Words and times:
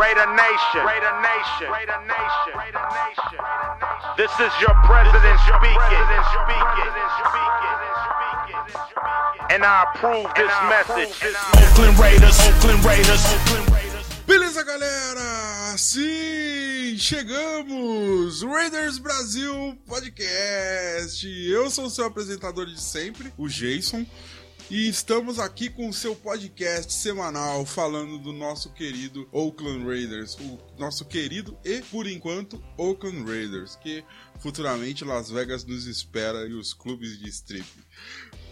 Raider 0.00 0.32
Nation. 0.32 0.80
Raider 0.80 1.12
Nation. 1.20 1.68
Raider 1.76 2.00
Nation. 2.08 2.54
Raider 2.56 2.86
Nation. 2.88 3.40
This 4.16 4.32
is 4.40 4.52
your 4.64 4.72
president 4.88 5.38
speaking. 5.44 5.90
And 9.50 9.62
I 9.62 9.84
approve 9.92 10.32
this 10.34 10.52
message. 10.72 11.12
Oakland 11.52 11.98
Raiders. 11.98 12.40
Oakland 12.48 12.82
Raiders. 12.82 13.26
Oakland 13.28 13.70
Raiders. 13.70 14.08
Beleza, 14.26 14.64
galera? 14.64 15.76
Sim, 15.76 16.96
chegamos! 16.96 18.42
Raiders 18.42 18.98
Brasil 18.98 19.76
Podcast. 19.86 21.28
Eu 21.28 21.68
sou 21.68 21.84
o 21.84 21.90
seu 21.90 22.06
apresentador 22.06 22.64
de 22.64 22.80
sempre, 22.80 23.30
o 23.36 23.46
Jason. 23.46 24.06
E 24.70 24.88
estamos 24.88 25.40
aqui 25.40 25.68
com 25.68 25.88
o 25.88 25.92
seu 25.92 26.14
podcast 26.14 26.92
semanal 26.92 27.66
falando 27.66 28.18
do 28.18 28.32
nosso 28.32 28.70
querido 28.70 29.28
Oakland 29.32 29.84
Raiders, 29.84 30.36
o 30.36 30.60
nosso 30.78 31.04
querido 31.04 31.58
e, 31.64 31.82
por 31.82 32.06
enquanto, 32.06 32.62
Oakland 32.76 33.24
Raiders, 33.28 33.74
que 33.74 34.04
futuramente 34.38 35.04
Las 35.04 35.28
Vegas 35.28 35.64
nos 35.64 35.88
espera 35.88 36.46
e 36.46 36.52
os 36.52 36.72
clubes 36.72 37.18
de 37.18 37.28
strip. 37.30 37.66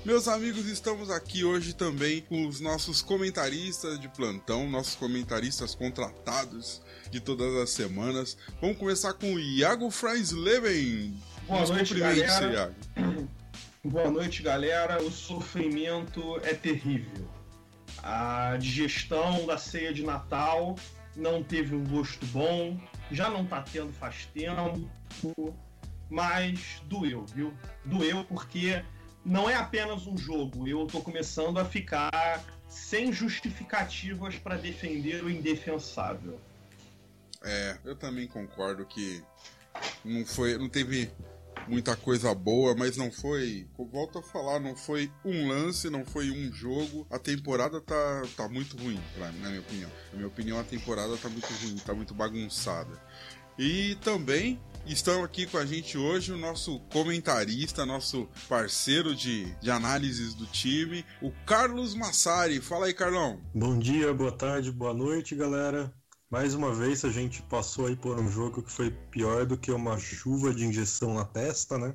Meus 0.05 0.27
amigos, 0.27 0.67
estamos 0.67 1.09
aqui 1.09 1.45
hoje 1.45 1.73
também 1.73 2.21
com 2.23 2.49
os 2.49 2.59
nossos 2.59 3.01
comentaristas 3.01 4.01
de 4.01 4.09
plantão, 4.09 4.69
nossos 4.69 4.97
comentaristas 4.97 5.77
contratados 5.77 6.83
de 7.13 7.21
todas 7.21 7.55
as 7.55 7.71
semanas. 7.71 8.37
Vamos 8.61 8.77
começar 8.77 9.13
com 9.13 9.35
o 9.35 9.39
Iago 9.39 9.89
Freisleben. 9.89 11.17
Boa 11.47 11.61
Nos 11.61 11.71
noite, 11.71 11.95
galera. 11.95 12.75
Iago. 12.97 13.29
Boa 13.85 14.11
noite, 14.11 14.43
galera. 14.43 15.01
O 15.01 15.11
sofrimento 15.11 16.37
é 16.43 16.53
terrível. 16.53 17.29
A 18.03 18.57
digestão 18.57 19.47
da 19.47 19.57
ceia 19.57 19.93
de 19.93 20.03
Natal 20.03 20.75
não 21.15 21.45
teve 21.45 21.77
um 21.77 21.85
gosto 21.85 22.27
bom, 22.27 22.79
já 23.11 23.31
não 23.31 23.47
tá 23.47 23.63
tendo 23.63 23.93
faz 23.93 24.27
tempo, 24.27 24.89
mas 26.11 26.83
doeu, 26.87 27.25
viu? 27.27 27.55
Doeu 27.85 28.25
porque 28.25 28.85
não 29.25 29.49
é 29.49 29.55
apenas 29.55 30.07
um 30.07 30.17
jogo, 30.17 30.67
eu 30.67 30.87
tô 30.87 31.01
começando 31.01 31.59
a 31.59 31.65
ficar 31.65 32.45
sem 32.69 33.13
justificativas 33.13 34.37
para 34.37 34.57
defender 34.57 35.25
o 35.25 35.31
indefensável. 35.31 36.41
É, 37.45 37.79
eu 37.85 37.95
também 37.95 38.27
concordo 38.27 38.85
que 38.85 39.23
não 40.05 40.25
foi, 40.27 40.59
não 40.59 40.69
teve 40.69 41.11
muita 41.69 41.95
coisa 41.97 42.35
boa, 42.35 42.75
mas 42.75 42.97
não 42.97 43.11
foi, 43.11 43.69
volto 43.93 44.19
a 44.19 44.23
falar, 44.23 44.59
não 44.59 44.75
foi 44.75 45.11
um 45.25 45.49
lance, 45.49 45.91
não 45.91 46.05
foi 46.05 46.31
um 46.31 46.53
jogo. 46.53 47.07
A 47.11 47.19
temporada 47.19 47.81
tá, 47.81 48.23
tá 48.37 48.49
muito 48.49 48.77
ruim, 48.77 49.01
pra, 49.15 49.31
na 49.33 49.49
minha 49.49 49.61
opinião. 49.61 49.91
Na 50.11 50.17
minha 50.17 50.29
opinião, 50.29 50.59
a 50.59 50.65
temporada 50.65 51.17
tá 51.17 51.29
muito 51.29 51.49
ruim, 51.63 51.77
tá 51.77 51.95
muito 51.95 52.15
bagunçada. 52.15 52.91
E 53.59 53.97
também 53.97 54.61
estão 54.87 55.25
aqui 55.25 55.45
com 55.47 55.59
a 55.59 55.67
gente 55.67 55.99
hoje 55.99 56.33
o 56.33 56.39
nosso 56.39 56.79
comentarista, 56.93 57.85
nosso 57.85 58.29
parceiro 58.49 59.15
de, 59.15 59.53
de 59.61 59.71
análises 59.71 60.33
do 60.35 60.47
time, 60.47 61.05
o 61.21 61.33
Carlos 61.45 61.95
Massari. 61.95 62.61
Fala 62.61 62.87
aí, 62.87 62.95
Carlão. 62.95 63.41
Bom 63.53 63.79
dia, 63.79 64.15
boa 64.15 64.33
tarde, 64.33 64.71
boa 64.71 64.95
noite, 64.95 65.35
galera. 65.35 65.93
Mais 66.31 66.55
uma 66.55 66.75
vez 66.75 67.05
a 67.05 67.11
gente 67.11 67.43
passou 67.43 67.87
aí 67.87 67.97
por 67.97 68.19
um 68.19 68.29
jogo 68.29 68.63
que 68.63 68.71
foi 68.71 68.91
pior 69.11 69.47
do 69.47 69.57
que 69.57 69.73
uma 69.73 69.99
chuva 69.99 70.53
de 70.53 70.65
injeção 70.65 71.15
na 71.15 71.25
testa, 71.25 71.79
né? 71.79 71.95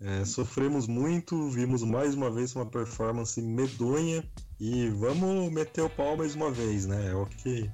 É, 0.00 0.24
sofremos 0.24 0.86
muito, 0.86 1.48
vimos 1.50 1.82
mais 1.82 2.14
uma 2.14 2.30
vez 2.30 2.54
uma 2.54 2.66
performance 2.66 3.40
medonha 3.40 4.24
e 4.58 4.88
vamos 4.90 5.52
meter 5.52 5.82
o 5.82 5.90
pau 5.90 6.16
mais 6.16 6.34
uma 6.34 6.50
vez, 6.50 6.86
né? 6.86 7.10
É 7.10 7.14
o 7.14 7.26
que 7.26 7.70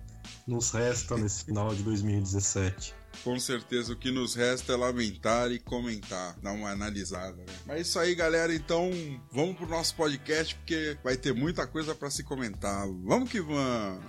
nos 0.47 0.71
resta 0.71 1.17
nesse 1.17 1.45
final 1.45 1.75
de 1.75 1.83
2017. 1.83 2.95
Com 3.25 3.39
certeza 3.39 3.93
o 3.93 3.97
que 3.97 4.11
nos 4.11 4.35
resta 4.35 4.73
é 4.73 4.77
lamentar 4.77 5.51
e 5.51 5.59
comentar, 5.59 6.39
dar 6.41 6.53
uma 6.53 6.71
analisada. 6.71 7.37
Né? 7.37 7.47
Mas 7.67 7.77
é 7.77 7.81
isso 7.81 7.99
aí, 7.99 8.15
galera. 8.15 8.55
Então 8.55 8.91
vamos 9.31 9.57
pro 9.57 9.67
nosso 9.67 9.95
podcast 9.95 10.55
porque 10.55 10.97
vai 11.03 11.17
ter 11.17 11.35
muita 11.35 11.67
coisa 11.67 11.95
para 11.95 12.11
se 12.11 12.23
comentar. 12.23 12.87
Vamos 13.05 13.31
que 13.31 13.41
vamos! 13.41 14.03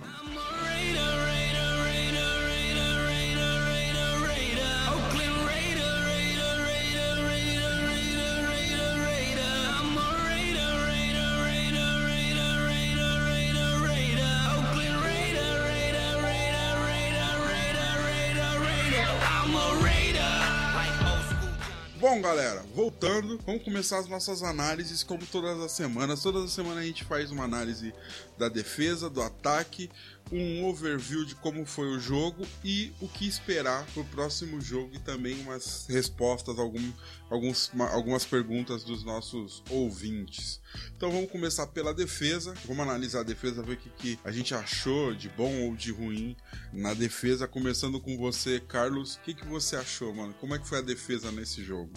Bom, 22.10 22.20
galera, 22.20 22.64
voltando, 22.74 23.38
vamos 23.46 23.62
começar 23.62 23.98
as 24.00 24.08
nossas 24.08 24.42
análises 24.42 25.04
como 25.04 25.24
todas 25.24 25.60
as 25.60 25.70
semanas. 25.70 26.20
Todas 26.20 26.42
as 26.42 26.50
semanas 26.50 26.78
a 26.78 26.84
gente 26.84 27.04
faz 27.04 27.30
uma 27.30 27.44
análise 27.44 27.94
da 28.36 28.48
defesa, 28.48 29.08
do 29.08 29.22
ataque, 29.22 29.88
um 30.32 30.64
overview 30.66 31.24
de 31.24 31.34
como 31.34 31.64
foi 31.66 31.88
o 31.88 31.98
jogo 31.98 32.46
e 32.64 32.92
o 33.00 33.08
que 33.08 33.26
esperar 33.26 33.84
pro 33.92 34.04
próximo 34.04 34.60
jogo 34.60 34.90
e 34.94 34.98
também 35.00 35.40
umas 35.40 35.86
respostas 35.88 36.58
algum, 36.58 36.92
alguns, 37.28 37.68
uma- 37.72 37.88
algumas 37.90 38.24
perguntas 38.24 38.84
dos 38.84 39.02
nossos 39.04 39.62
ouvintes. 39.68 40.60
Então 40.96 41.10
vamos 41.10 41.30
começar 41.30 41.66
pela 41.68 41.92
defesa, 41.92 42.54
vamos 42.64 42.82
analisar 42.82 43.20
a 43.20 43.24
defesa, 43.24 43.62
ver 43.62 43.72
o 43.72 43.76
que, 43.76 43.90
que 43.90 44.18
a 44.24 44.30
gente 44.30 44.54
achou 44.54 45.14
de 45.14 45.28
bom 45.30 45.62
ou 45.68 45.74
de 45.74 45.90
ruim 45.90 46.36
na 46.72 46.94
defesa. 46.94 47.48
Começando 47.48 48.00
com 48.00 48.16
você, 48.16 48.60
Carlos, 48.60 49.16
o 49.16 49.20
que, 49.22 49.34
que 49.34 49.46
você 49.46 49.74
achou, 49.76 50.14
mano? 50.14 50.32
Como 50.34 50.54
é 50.54 50.58
que 50.58 50.68
foi 50.68 50.78
a 50.78 50.82
defesa 50.82 51.32
nesse 51.32 51.64
jogo? 51.64 51.90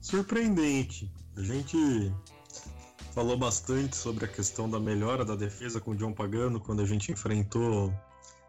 Surpreendente. 0.00 1.10
A 1.36 1.42
gente 1.42 1.76
falou 3.12 3.36
bastante 3.36 3.94
sobre 3.94 4.24
a 4.24 4.28
questão 4.28 4.68
da 4.68 4.80
melhora 4.80 5.22
da 5.22 5.36
defesa 5.36 5.80
com 5.80 5.90
o 5.90 5.94
John 5.94 6.14
Pagano 6.14 6.58
quando 6.58 6.80
a 6.80 6.86
gente 6.86 7.12
enfrentou 7.12 7.92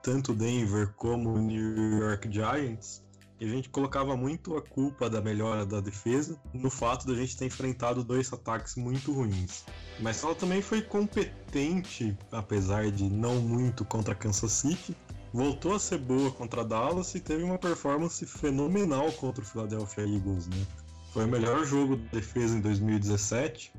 tanto 0.01 0.33
Denver 0.33 0.93
como 0.95 1.37
New 1.37 1.99
York 1.99 2.31
Giants. 2.31 3.03
E 3.41 3.45
a 3.45 3.49
gente 3.49 3.67
colocava 3.67 4.15
muito 4.15 4.55
a 4.55 4.61
culpa 4.61 5.09
da 5.09 5.19
melhora 5.19 5.65
da 5.65 5.81
defesa 5.81 6.39
no 6.53 6.69
fato 6.69 7.05
da 7.05 7.13
gente 7.13 7.35
ter 7.35 7.45
enfrentado 7.45 8.03
dois 8.03 8.31
ataques 8.31 8.75
muito 8.75 9.11
ruins. 9.11 9.65
Mas 9.99 10.23
ela 10.23 10.33
também 10.33 10.61
foi 10.61 10.81
competente, 10.81 12.17
apesar 12.31 12.89
de 12.89 13.03
não 13.09 13.41
muito 13.41 13.83
contra 13.83 14.15
Kansas 14.15 14.51
City. 14.53 14.95
Voltou 15.33 15.75
a 15.75 15.79
ser 15.79 15.97
boa 15.97 16.31
contra 16.31 16.63
Dallas 16.63 17.13
e 17.15 17.19
teve 17.19 17.43
uma 17.43 17.57
performance 17.57 18.25
fenomenal 18.25 19.11
contra 19.13 19.43
o 19.43 19.45
Philadelphia 19.45 20.03
Eagles, 20.03 20.47
né? 20.47 20.65
Foi 21.11 21.25
o 21.25 21.27
melhor 21.27 21.65
jogo 21.65 21.97
de 21.97 22.07
defesa 22.09 22.55
em 22.55 22.61
2017. 22.61 23.73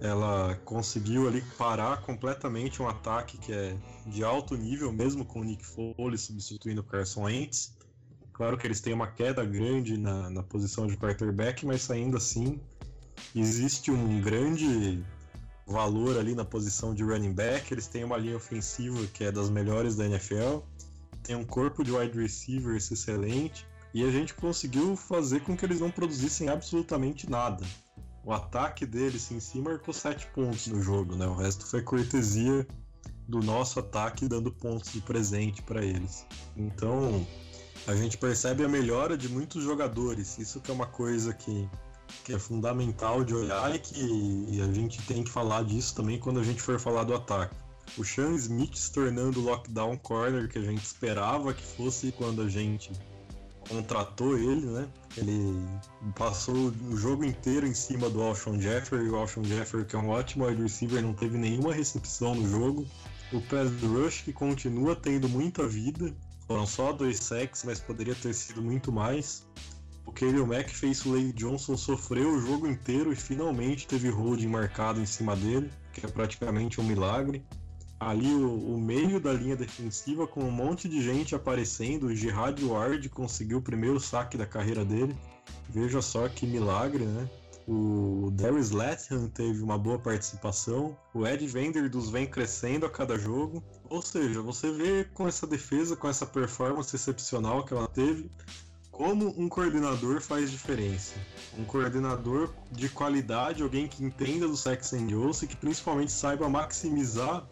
Ela 0.00 0.56
conseguiu 0.64 1.26
ali 1.26 1.42
parar 1.56 2.02
completamente 2.02 2.82
um 2.82 2.88
ataque 2.88 3.38
que 3.38 3.52
é 3.52 3.76
de 4.06 4.22
alto 4.22 4.56
nível, 4.56 4.92
mesmo 4.92 5.24
com 5.24 5.40
o 5.40 5.44
Nick 5.44 5.64
Foley 5.64 6.18
substituindo 6.18 6.80
o 6.80 6.84
Carson 6.84 7.24
Wentz. 7.24 7.76
Claro 8.32 8.58
que 8.58 8.66
eles 8.66 8.80
têm 8.80 8.92
uma 8.92 9.06
queda 9.06 9.44
grande 9.44 9.96
na, 9.96 10.28
na 10.28 10.42
posição 10.42 10.86
de 10.86 10.96
quarterback, 10.96 11.64
mas 11.64 11.88
ainda 11.90 12.18
assim 12.18 12.60
existe 13.34 13.90
um 13.90 14.20
grande 14.20 15.02
valor 15.66 16.18
ali 16.18 16.34
na 16.34 16.44
posição 16.44 16.94
de 16.94 17.02
running 17.02 17.32
back. 17.32 17.72
Eles 17.72 17.86
têm 17.86 18.04
uma 18.04 18.16
linha 18.16 18.36
ofensiva 18.36 19.06
que 19.06 19.24
é 19.24 19.32
das 19.32 19.48
melhores 19.48 19.96
da 19.96 20.06
NFL. 20.06 20.58
Tem 21.22 21.36
um 21.36 21.44
corpo 21.44 21.82
de 21.82 21.92
wide 21.92 22.18
receivers 22.18 22.90
excelente. 22.90 23.66
E 23.94 24.02
a 24.02 24.10
gente 24.10 24.34
conseguiu 24.34 24.96
fazer 24.96 25.40
com 25.40 25.56
que 25.56 25.64
eles 25.64 25.80
não 25.80 25.90
produzissem 25.90 26.48
absolutamente 26.48 27.30
nada. 27.30 27.64
O 28.24 28.32
ataque 28.32 28.86
deles 28.86 29.30
em 29.30 29.38
si 29.38 29.60
marcou 29.60 29.92
7 29.92 30.26
pontos 30.28 30.66
no 30.68 30.80
jogo, 30.80 31.14
né? 31.14 31.26
O 31.26 31.34
resto 31.34 31.66
foi 31.66 31.82
cortesia 31.82 32.66
do 33.28 33.40
nosso 33.40 33.80
ataque 33.80 34.26
dando 34.26 34.50
pontos 34.50 34.92
de 34.92 35.00
presente 35.00 35.62
para 35.62 35.84
eles. 35.84 36.26
Então, 36.56 37.26
a 37.86 37.94
gente 37.94 38.16
percebe 38.16 38.64
a 38.64 38.68
melhora 38.68 39.16
de 39.16 39.28
muitos 39.28 39.62
jogadores. 39.62 40.38
Isso 40.38 40.60
que 40.60 40.70
é 40.70 40.74
uma 40.74 40.86
coisa 40.86 41.34
que, 41.34 41.68
que 42.24 42.32
é 42.32 42.38
fundamental 42.38 43.22
de 43.22 43.34
olhar 43.34 43.74
e 43.74 43.78
que 43.78 44.46
e 44.48 44.60
a 44.62 44.72
gente 44.72 45.02
tem 45.02 45.22
que 45.22 45.30
falar 45.30 45.64
disso 45.64 45.94
também 45.94 46.18
quando 46.18 46.40
a 46.40 46.44
gente 46.44 46.62
for 46.62 46.80
falar 46.80 47.04
do 47.04 47.14
ataque. 47.14 47.54
O 47.98 48.04
Sean 48.04 48.34
Smith 48.36 48.74
se 48.74 48.90
tornando 48.90 49.40
o 49.40 49.44
lockdown 49.44 49.98
corner 49.98 50.48
que 50.48 50.58
a 50.58 50.62
gente 50.62 50.82
esperava 50.82 51.52
que 51.52 51.62
fosse 51.62 52.10
quando 52.12 52.40
a 52.40 52.48
gente 52.48 52.90
contratou 53.68 54.36
ele, 54.36 54.66
né? 54.66 54.88
Ele 55.16 55.66
passou 56.16 56.54
o 56.54 56.96
jogo 56.96 57.24
inteiro 57.24 57.66
em 57.66 57.74
cima 57.74 58.08
do 58.10 58.22
Alshon 58.22 58.60
Jeffery. 58.60 59.08
O 59.08 59.16
Alshon 59.16 59.44
Jeffery, 59.44 59.84
que 59.84 59.96
é 59.96 59.98
um 59.98 60.08
ótimo 60.08 60.46
wide 60.46 60.62
receiver, 60.62 61.02
não 61.02 61.14
teve 61.14 61.38
nenhuma 61.38 61.72
recepção 61.72 62.34
no 62.34 62.48
jogo. 62.48 62.86
O 63.32 63.40
pass 63.42 63.70
rush, 63.82 64.22
que 64.22 64.32
continua 64.32 64.94
tendo 64.94 65.28
muita 65.28 65.66
vida. 65.66 66.14
Foram 66.46 66.66
só 66.66 66.92
dois 66.92 67.18
sacks, 67.18 67.64
mas 67.64 67.80
poderia 67.80 68.14
ter 68.14 68.34
sido 68.34 68.60
muito 68.60 68.92
mais. 68.92 69.46
O 70.06 70.12
Khalil 70.12 70.46
Mack 70.46 70.70
fez 70.70 71.04
o 71.06 71.12
Lane 71.12 71.32
Johnson 71.32 71.76
sofrer 71.76 72.26
o 72.26 72.38
jogo 72.38 72.66
inteiro 72.66 73.12
e 73.12 73.16
finalmente 73.16 73.86
teve 73.86 74.10
holding 74.10 74.48
marcado 74.48 75.00
em 75.00 75.06
cima 75.06 75.34
dele, 75.34 75.70
que 75.92 76.04
é 76.04 76.08
praticamente 76.08 76.80
um 76.80 76.84
milagre. 76.84 77.42
Ali 78.08 78.32
o, 78.32 78.74
o, 78.74 78.80
meio 78.80 79.18
da 79.18 79.32
linha 79.32 79.56
defensiva 79.56 80.26
com 80.26 80.40
um 80.40 80.50
monte 80.50 80.88
de 80.88 81.02
gente 81.02 81.34
aparecendo. 81.34 82.06
O 82.06 82.14
Gerard 82.14 82.62
Ward 82.64 83.08
conseguiu 83.08 83.58
o 83.58 83.62
primeiro 83.62 83.98
saque 83.98 84.36
da 84.36 84.46
carreira 84.46 84.84
dele. 84.84 85.16
Veja 85.70 86.02
só 86.02 86.28
que 86.28 86.46
milagre, 86.46 87.04
né? 87.04 87.28
O 87.66 88.30
Darius 88.32 88.70
Latham 88.70 89.28
teve 89.28 89.62
uma 89.62 89.78
boa 89.78 89.98
participação. 89.98 90.96
O 91.14 91.26
Ed 91.26 91.46
Vanderdos 91.46 92.10
vem 92.10 92.26
crescendo 92.26 92.84
a 92.84 92.90
cada 92.90 93.18
jogo. 93.18 93.62
Ou 93.88 94.02
seja, 94.02 94.42
você 94.42 94.70
vê 94.70 95.04
com 95.14 95.26
essa 95.26 95.46
defesa, 95.46 95.96
com 95.96 96.06
essa 96.06 96.26
performance 96.26 96.94
excepcional 96.94 97.64
que 97.64 97.72
ela 97.72 97.88
teve, 97.88 98.30
como 98.90 99.28
um 99.40 99.48
coordenador 99.48 100.20
faz 100.20 100.50
diferença. 100.50 101.14
Um 101.58 101.64
coordenador 101.64 102.52
de 102.70 102.88
qualidade, 102.88 103.62
alguém 103.62 103.88
que 103.88 104.04
entenda 104.04 104.46
do 104.46 104.56
sex 104.56 104.92
and 104.92 105.08
e 105.42 105.46
que 105.46 105.56
principalmente 105.56 106.12
saiba 106.12 106.48
maximizar 106.50 107.46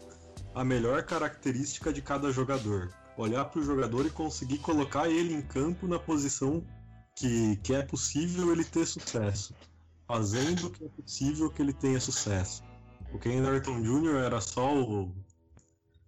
a 0.53 0.63
melhor 0.63 1.03
característica 1.03 1.91
de 1.91 2.01
cada 2.01 2.31
jogador. 2.31 2.93
Olhar 3.17 3.45
para 3.45 3.59
o 3.59 3.63
jogador 3.63 4.05
e 4.05 4.09
conseguir 4.09 4.59
colocar 4.59 5.09
ele 5.09 5.33
em 5.33 5.41
campo 5.41 5.87
na 5.87 5.99
posição 5.99 6.63
que, 7.15 7.57
que 7.57 7.73
é 7.73 7.83
possível 7.83 8.51
ele 8.51 8.63
ter 8.63 8.85
sucesso 8.85 9.53
fazendo 10.07 10.67
o 10.67 10.69
que 10.69 10.85
é 10.85 10.89
possível 10.89 11.49
que 11.49 11.61
ele 11.61 11.73
tenha 11.73 11.99
sucesso. 11.99 12.63
O 13.13 13.19
Ken 13.19 13.41
Norton 13.41 13.81
Jr. 13.81 14.15
era 14.23 14.41
só 14.41 14.75
o, 14.75 15.11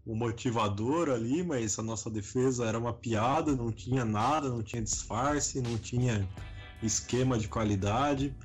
o 0.05 0.15
motivador 0.15 1.09
ali, 1.09 1.43
mas 1.43 1.77
a 1.79 1.83
nossa 1.83 2.09
defesa 2.09 2.65
era 2.65 2.77
uma 2.77 2.93
piada, 2.93 3.55
não 3.55 3.71
tinha 3.71 4.03
nada, 4.03 4.49
não 4.49 4.63
tinha 4.63 4.81
disfarce, 4.81 5.61
não 5.61 5.77
tinha 5.77 6.27
esquema 6.81 7.37
de 7.37 7.47
qualidade. 7.47 8.35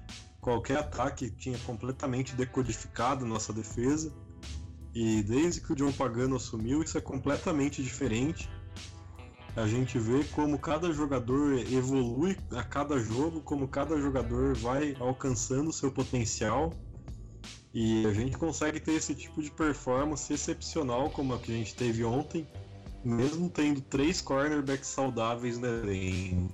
Qualquer 0.40 0.78
ataque 0.78 1.30
tinha 1.30 1.58
completamente 1.58 2.34
decodificado 2.34 3.26
nossa 3.26 3.52
defesa. 3.52 4.12
E 4.94 5.22
desde 5.22 5.60
que 5.60 5.72
o 5.72 5.76
John 5.76 5.92
Pagano 5.92 6.36
assumiu, 6.36 6.82
isso 6.82 6.98
é 6.98 7.00
completamente 7.00 7.82
diferente. 7.82 8.48
A 9.56 9.66
gente 9.66 9.98
vê 9.98 10.24
como 10.32 10.58
cada 10.58 10.92
jogador 10.92 11.58
evolui 11.72 12.36
a 12.52 12.62
cada 12.62 12.98
jogo, 12.98 13.40
como 13.40 13.68
cada 13.68 14.00
jogador 14.00 14.56
vai 14.56 14.96
alcançando 14.98 15.72
seu 15.72 15.90
potencial. 15.90 16.72
E 17.72 18.04
a 18.06 18.12
gente 18.12 18.36
consegue 18.36 18.80
ter 18.80 18.92
esse 18.92 19.14
tipo 19.14 19.42
de 19.42 19.50
performance 19.50 20.32
excepcional 20.32 21.10
como 21.10 21.34
a 21.34 21.38
que 21.38 21.52
a 21.52 21.54
gente 21.54 21.74
teve 21.74 22.04
ontem, 22.04 22.46
mesmo 23.04 23.48
tendo 23.48 23.80
três 23.80 24.20
cornerbacks 24.20 24.88
saudáveis 24.88 25.56
no 25.56 25.66
elenco. 25.66 26.52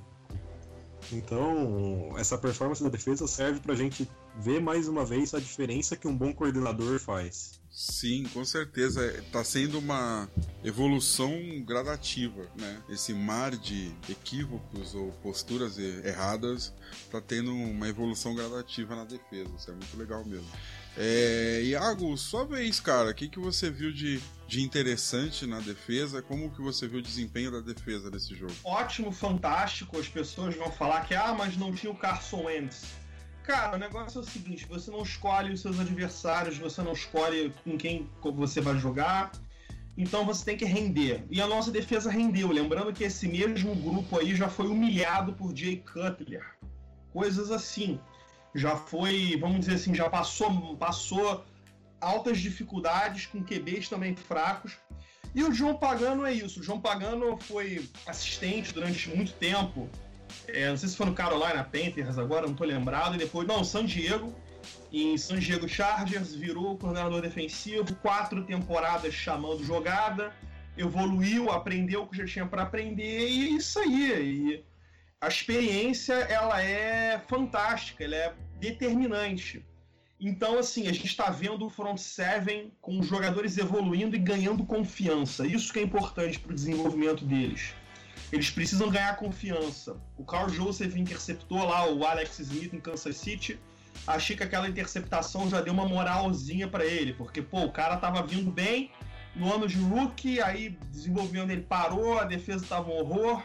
Então, 1.13 2.15
essa 2.19 2.37
performance 2.37 2.83
da 2.83 2.89
defesa 2.89 3.27
serve 3.27 3.61
para 3.61 3.73
a 3.73 3.77
gente 3.77 4.09
ver 4.39 4.61
mais 4.61 4.89
uma 4.89 5.05
vez 5.05 5.33
a 5.35 5.39
diferença 5.39 5.97
que 5.97 6.09
um 6.09 6.17
bom 6.17 6.33
coordenador 6.33 6.99
faz. 6.99 7.56
Sim, 7.77 8.25
com 8.33 8.43
certeza. 8.43 9.07
Está 9.19 9.45
sendo 9.45 9.79
uma 9.79 10.31
evolução 10.65 11.31
gradativa, 11.63 12.51
né? 12.59 12.83
Esse 12.89 13.13
mar 13.13 13.55
de 13.55 13.93
equívocos 14.09 14.95
ou 14.95 15.13
posturas 15.23 15.77
erradas 15.79 16.73
está 17.05 17.21
tendo 17.21 17.55
uma 17.55 17.87
evolução 17.87 18.35
gradativa 18.35 18.97
na 18.97 19.05
defesa. 19.05 19.51
Isso 19.59 19.71
é 19.71 19.75
muito 19.75 19.95
legal 19.95 20.25
mesmo. 20.25 20.49
É, 20.97 21.61
Iago, 21.65 22.17
sua 22.17 22.47
vez, 22.47 22.81
cara, 22.81 23.11
o 23.11 23.15
que, 23.15 23.29
que 23.29 23.39
você 23.39 23.71
viu 23.71 23.93
de, 23.93 24.23
de 24.49 24.63
interessante 24.63 25.47
na 25.47 25.61
defesa? 25.61 26.23
Como 26.23 26.51
que 26.55 26.63
você 26.63 26.89
viu 26.89 27.01
o 27.01 27.03
desempenho 27.03 27.51
da 27.53 27.61
defesa 27.61 28.11
desse 28.11 28.35
jogo? 28.35 28.55
Ótimo, 28.65 29.13
fantástico. 29.13 29.99
As 29.99 30.09
pessoas 30.09 30.57
vão 30.57 30.73
falar 30.73 31.03
que, 31.07 31.15
ah, 31.15 31.35
mas 31.35 31.59
não 31.59 31.75
tinha 31.75 31.93
o 31.93 31.99
Carson 31.99 32.45
Wentz. 32.45 32.87
Cara, 33.47 33.77
o 33.77 33.79
negócio 33.79 34.19
é 34.19 34.23
o 34.23 34.25
seguinte: 34.25 34.67
você 34.67 34.91
não 34.91 35.03
escolhe 35.03 35.53
os 35.53 35.61
seus 35.61 35.79
adversários, 35.79 36.59
você 36.59 36.83
não 36.83 36.93
escolhe 36.93 37.55
com 37.63 37.79
quem 37.79 38.11
você 38.21 38.61
vai 38.61 38.77
jogar. 38.77 39.31
Então 39.97 40.27
você 40.27 40.45
tem 40.45 40.57
que 40.57 40.65
render. 40.65 41.25
E 41.31 41.41
a 41.41 41.47
nossa 41.47 41.71
defesa 41.71 42.11
rendeu. 42.11 42.49
Lembrando 42.51 42.93
que 42.93 43.05
esse 43.05 43.29
mesmo 43.29 43.75
grupo 43.77 44.19
aí 44.19 44.35
já 44.35 44.49
foi 44.49 44.67
humilhado 44.67 45.33
por 45.33 45.57
Jay 45.57 45.77
Cutler. 45.77 46.45
Coisas 47.13 47.53
assim. 47.53 48.01
Já 48.53 48.75
foi, 48.75 49.37
vamos 49.39 49.61
dizer 49.61 49.75
assim, 49.75 49.95
já 49.95 50.11
passou, 50.11 50.77
passou 50.77 51.45
altas 52.01 52.39
dificuldades 52.41 53.27
com 53.27 53.45
QBs 53.45 53.89
também 53.89 54.17
fracos. 54.17 54.77
E 55.35 55.45
o 55.45 55.53
João 55.53 55.77
Pagano 55.77 56.27
é 56.27 56.33
isso. 56.33 56.61
O 56.61 56.63
João 56.63 56.81
Pagano 56.81 57.37
foi 57.37 57.89
assistente 58.07 58.75
durante 58.75 59.09
muito 59.11 59.33
tempo 59.35 59.89
é, 60.49 60.69
não 60.69 60.77
sei 60.77 60.89
se 60.89 60.97
foi 60.97 61.07
no 61.07 61.15
Carolina 61.15 61.65
Panthers 61.65 62.19
agora, 62.19 62.47
não 62.47 62.55
tô 62.55 62.65
lembrado. 62.65 63.15
E 63.15 63.19
depois, 63.19 63.47
não, 63.47 63.65
San 63.65 63.85
Diego. 63.85 64.35
Em 64.93 65.17
San 65.19 65.39
Diego 65.39 65.69
Chargers, 65.69 66.35
virou 66.35 66.77
coordenador 66.77 67.21
defensivo, 67.21 67.95
quatro 67.97 68.45
temporadas 68.45 69.13
chamando 69.15 69.63
jogada, 69.65 70.33
evoluiu, 70.77 71.51
aprendeu 71.51 72.03
o 72.03 72.07
que 72.07 72.17
já 72.17 72.25
tinha 72.25 72.47
para 72.47 72.63
aprender 72.63 73.29
e 73.29 73.47
é 73.47 73.49
isso 73.51 73.79
aí. 73.79 74.13
E 74.13 74.65
a 75.21 75.29
experiência 75.29 76.15
ela 76.15 76.63
é 76.63 77.19
fantástica, 77.29 78.05
ela 78.05 78.17
é 78.17 78.35
determinante. 78.59 79.65
Então, 80.19 80.59
assim, 80.59 80.89
a 80.89 80.93
gente 80.93 81.07
está 81.07 81.31
vendo 81.31 81.67
o 81.67 81.71
front 81.71 81.99
seven 81.99 82.73
com 82.81 82.99
os 82.99 83.07
jogadores 83.07 83.59
evoluindo 83.59 84.17
e 84.17 84.19
ganhando 84.19 84.65
confiança. 84.65 85.47
Isso 85.47 85.73
que 85.73 85.79
é 85.79 85.83
importante 85.83 86.39
para 86.39 86.53
o 86.53 86.55
desenvolvimento 86.55 87.25
deles. 87.25 87.75
Eles 88.33 88.51
precisam 88.51 88.91
ganhar 88.91 89.17
confiança. 89.17 89.97
O 90.17 90.25
Carl 90.25 90.49
Joseph 90.49 90.97
interceptou 90.97 91.65
lá 91.65 91.89
o 91.89 92.05
Alex 92.05 92.39
Smith 92.41 92.73
em 92.73 92.81
Kansas 92.81 93.17
City. 93.17 93.59
Achei 94.07 94.37
que 94.37 94.43
aquela 94.43 94.69
interceptação 94.69 95.49
já 95.49 95.61
deu 95.61 95.73
uma 95.73 95.87
moralzinha 95.87 96.69
para 96.69 96.85
ele, 96.85 97.13
porque 97.13 97.41
pô, 97.41 97.63
o 97.63 97.73
cara 97.73 97.97
tava 97.97 98.23
vindo 98.23 98.51
bem 98.51 98.91
no 99.35 99.53
ano 99.53 99.69
de 99.69 99.77
rookie, 99.79 100.41
aí 100.41 100.77
desenvolvimento 100.91 101.49
dele 101.49 101.63
parou, 101.63 102.19
a 102.19 102.25
defesa 102.25 102.65
tava 102.67 102.91
um 102.91 102.99
horror. 102.99 103.43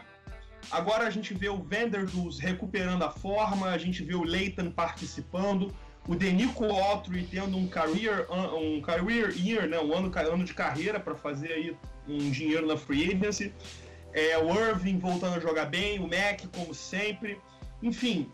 Agora 0.70 1.06
a 1.06 1.10
gente 1.10 1.34
vê 1.34 1.48
o 1.48 1.58
Vanderdoos 1.58 2.38
recuperando 2.38 3.02
a 3.02 3.10
forma, 3.10 3.68
a 3.68 3.78
gente 3.78 4.02
vê 4.02 4.14
o 4.14 4.22
Leighton 4.22 4.70
participando, 4.70 5.74
o 6.06 6.14
Denico 6.14 6.64
Autry 6.64 7.26
tendo 7.30 7.56
um 7.56 7.66
career, 7.68 8.26
um 8.30 8.80
career 8.80 9.34
year, 9.36 9.68
né, 9.68 9.78
um 9.78 9.92
ano, 9.92 10.12
ano 10.32 10.44
de 10.44 10.54
carreira 10.54 10.98
para 10.98 11.14
fazer 11.14 11.52
aí 11.52 11.76
um 12.08 12.30
dinheiro 12.30 12.66
na 12.66 12.76
free 12.76 13.12
agency. 13.12 13.52
É, 14.12 14.36
o 14.38 14.52
Irving 14.54 14.98
voltando 14.98 15.36
a 15.36 15.40
jogar 15.40 15.66
bem, 15.66 15.98
o 15.98 16.02
Mac, 16.02 16.42
como 16.54 16.74
sempre. 16.74 17.40
Enfim, 17.82 18.30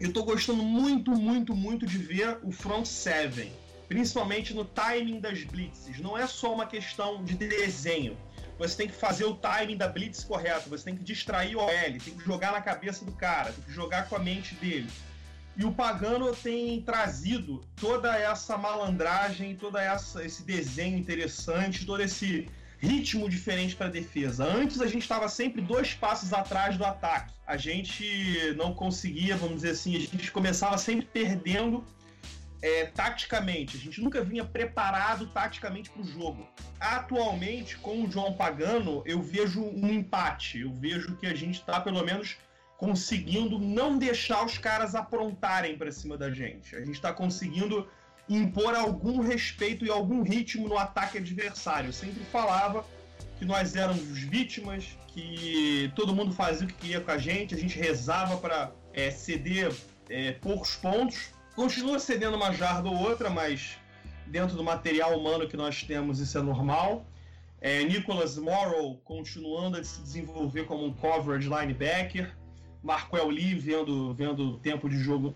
eu 0.00 0.08
estou 0.08 0.24
gostando 0.24 0.62
muito, 0.62 1.12
muito, 1.12 1.54
muito 1.54 1.86
de 1.86 1.98
ver 1.98 2.38
o 2.42 2.50
front 2.50 2.86
seven, 2.86 3.52
principalmente 3.88 4.54
no 4.54 4.64
timing 4.64 5.20
das 5.20 5.44
blitzes. 5.44 6.00
Não 6.00 6.16
é 6.16 6.26
só 6.26 6.52
uma 6.52 6.66
questão 6.66 7.22
de 7.24 7.34
desenho. 7.34 8.16
Você 8.58 8.76
tem 8.76 8.88
que 8.88 8.94
fazer 8.94 9.24
o 9.24 9.34
timing 9.34 9.76
da 9.76 9.88
blitz 9.88 10.24
correto, 10.24 10.68
você 10.68 10.84
tem 10.84 10.96
que 10.96 11.02
distrair 11.02 11.56
o 11.56 11.60
OL, 11.60 11.68
tem 11.68 11.98
que 11.98 12.24
jogar 12.24 12.52
na 12.52 12.60
cabeça 12.60 13.04
do 13.04 13.12
cara, 13.12 13.52
tem 13.52 13.64
que 13.64 13.72
jogar 13.72 14.08
com 14.08 14.16
a 14.16 14.18
mente 14.18 14.54
dele. 14.54 14.88
E 15.56 15.64
o 15.64 15.72
Pagano 15.72 16.34
tem 16.34 16.80
trazido 16.80 17.62
toda 17.76 18.16
essa 18.16 18.56
malandragem, 18.56 19.58
essa 19.78 20.24
esse 20.24 20.42
desenho 20.42 20.96
interessante, 20.96 21.84
todo 21.84 22.02
esse 22.02 22.48
ritmo 22.82 23.28
diferente 23.28 23.76
para 23.76 23.88
defesa. 23.88 24.44
Antes 24.44 24.80
a 24.80 24.86
gente 24.88 25.02
estava 25.02 25.28
sempre 25.28 25.62
dois 25.62 25.94
passos 25.94 26.32
atrás 26.32 26.76
do 26.76 26.84
ataque. 26.84 27.32
A 27.46 27.56
gente 27.56 28.04
não 28.56 28.74
conseguia, 28.74 29.36
vamos 29.36 29.56
dizer 29.56 29.70
assim, 29.70 29.94
a 29.94 30.00
gente 30.00 30.32
começava 30.32 30.76
sempre 30.76 31.06
perdendo 31.06 31.84
é, 32.60 32.86
taticamente. 32.86 33.76
A 33.76 33.80
gente 33.80 34.00
nunca 34.02 34.20
vinha 34.20 34.44
preparado 34.44 35.28
taticamente 35.28 35.90
para 35.90 36.02
o 36.02 36.04
jogo. 36.04 36.48
Atualmente, 36.80 37.76
com 37.76 38.02
o 38.02 38.10
João 38.10 38.32
Pagano, 38.32 39.02
eu 39.06 39.22
vejo 39.22 39.62
um 39.62 39.88
empate. 39.88 40.60
Eu 40.60 40.72
vejo 40.72 41.16
que 41.16 41.26
a 41.26 41.34
gente 41.34 41.60
está, 41.60 41.80
pelo 41.80 42.04
menos, 42.04 42.36
conseguindo 42.76 43.60
não 43.60 43.96
deixar 43.96 44.44
os 44.44 44.58
caras 44.58 44.96
aprontarem 44.96 45.78
para 45.78 45.92
cima 45.92 46.18
da 46.18 46.32
gente. 46.32 46.74
A 46.74 46.80
gente 46.80 46.96
está 46.96 47.12
conseguindo 47.12 47.88
impor 48.36 48.74
algum 48.74 49.20
respeito 49.20 49.84
e 49.84 49.90
algum 49.90 50.22
ritmo 50.22 50.68
no 50.68 50.78
ataque 50.78 51.18
adversário. 51.18 51.92
Sempre 51.92 52.24
falava 52.24 52.84
que 53.38 53.44
nós 53.44 53.74
éramos 53.74 54.18
vítimas, 54.18 54.96
que 55.08 55.92
todo 55.96 56.14
mundo 56.14 56.32
fazia 56.32 56.64
o 56.64 56.68
que 56.68 56.74
queria 56.74 57.00
com 57.00 57.10
a 57.10 57.18
gente, 57.18 57.54
a 57.54 57.58
gente 57.58 57.78
rezava 57.78 58.36
para 58.36 58.72
é, 58.92 59.10
ceder 59.10 59.74
é, 60.08 60.32
poucos 60.32 60.76
pontos. 60.76 61.30
Continua 61.54 61.98
cedendo 61.98 62.36
uma 62.36 62.52
jarda 62.52 62.88
ou 62.88 62.96
outra, 62.96 63.28
mas 63.28 63.76
dentro 64.26 64.56
do 64.56 64.64
material 64.64 65.18
humano 65.18 65.48
que 65.48 65.56
nós 65.56 65.82
temos 65.82 66.18
isso 66.18 66.38
é 66.38 66.42
normal. 66.42 67.04
É, 67.60 67.84
Nicholas 67.84 68.36
Morrow 68.36 68.96
continuando 69.04 69.78
a 69.78 69.84
se 69.84 70.00
desenvolver 70.00 70.64
como 70.64 70.84
um 70.84 70.92
coverage 70.92 71.48
linebacker. 71.48 72.34
Marquel 72.82 73.28
Lee 73.28 73.54
vendo, 73.54 74.12
vendo 74.14 74.58
tempo 74.58 74.88
de 74.88 74.98
jogo 74.98 75.34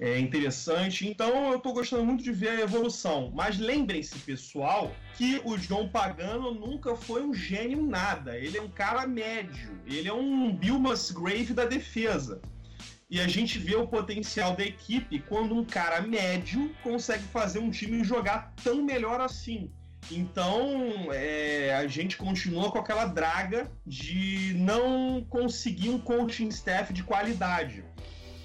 é 0.00 0.18
interessante. 0.18 1.06
Então 1.06 1.50
eu 1.50 1.58
estou 1.58 1.74
gostando 1.74 2.04
muito 2.04 2.24
de 2.24 2.32
ver 2.32 2.48
a 2.48 2.60
evolução. 2.62 3.30
Mas 3.34 3.58
lembrem-se, 3.58 4.18
pessoal, 4.20 4.92
que 5.14 5.40
o 5.44 5.56
John 5.58 5.88
Pagano 5.88 6.52
nunca 6.54 6.96
foi 6.96 7.22
um 7.22 7.34
gênio 7.34 7.82
nada. 7.82 8.36
Ele 8.36 8.56
é 8.56 8.62
um 8.62 8.70
cara 8.70 9.06
médio. 9.06 9.78
Ele 9.86 10.08
é 10.08 10.12
um 10.12 10.52
Bill 10.52 10.78
Musgrave 10.78 11.52
da 11.52 11.66
defesa. 11.66 12.40
E 13.10 13.20
a 13.20 13.28
gente 13.28 13.58
vê 13.58 13.74
o 13.74 13.88
potencial 13.88 14.56
da 14.56 14.64
equipe 14.64 15.18
quando 15.28 15.54
um 15.54 15.64
cara 15.64 16.00
médio 16.00 16.74
consegue 16.82 17.24
fazer 17.24 17.58
um 17.58 17.70
time 17.70 18.02
jogar 18.04 18.54
tão 18.62 18.82
melhor 18.82 19.20
assim. 19.20 19.70
Então, 20.10 21.08
é, 21.12 21.74
a 21.74 21.86
gente 21.86 22.16
continua 22.16 22.70
com 22.70 22.78
aquela 22.78 23.06
draga 23.06 23.70
de 23.84 24.54
não 24.56 25.24
conseguir 25.28 25.90
um 25.90 25.98
coaching 25.98 26.48
staff 26.48 26.92
de 26.92 27.02
qualidade. 27.02 27.84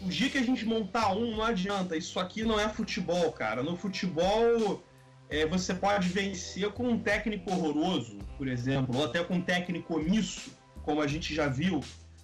O 0.01 0.09
dia 0.09 0.29
que 0.29 0.37
a 0.37 0.43
gente 0.43 0.65
montar 0.65 1.13
um, 1.13 1.35
não 1.35 1.43
adianta. 1.43 1.97
Isso 1.97 2.19
aqui 2.19 2.43
não 2.43 2.59
é 2.59 2.69
futebol, 2.69 3.31
cara. 3.31 3.63
No 3.63 3.75
futebol, 3.75 4.83
é, 5.29 5.45
você 5.45 5.73
pode 5.73 6.09
vencer 6.09 6.69
com 6.71 6.87
um 6.89 6.99
técnico 6.99 7.51
horroroso, 7.51 8.19
por 8.37 8.47
exemplo, 8.47 8.97
ou 8.97 9.05
até 9.05 9.23
com 9.23 9.35
um 9.35 9.41
técnico 9.41 9.95
omisso, 9.95 10.51
como 10.83 11.01
a 11.01 11.07
gente 11.07 11.33
já 11.33 11.47
viu. 11.47 11.81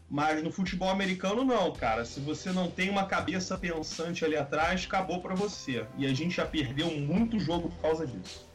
Mas 0.10 0.44
no 0.44 0.51
futebol 0.51 0.90
americano, 0.90 1.46
não, 1.46 1.72
cara. 1.72 2.04
Se 2.04 2.20
você 2.20 2.51
não 2.51 2.70
tem 2.70 2.90
uma 2.90 3.06
cabeça 3.06 3.58
pensante 3.58 4.25
ali 4.25 4.36
atrás, 4.36 4.86
acabou 4.86 5.22
para 5.22 5.34
você. 5.34 5.86
E 5.98 6.06
a 6.06 6.13
gente 6.13 6.36
já 6.36 6.46
perdeu 6.46 6.92
muito 6.92 7.40
jogo 7.40 7.70
por 7.70 7.82
causa 7.82 8.06
disso. 8.06 8.46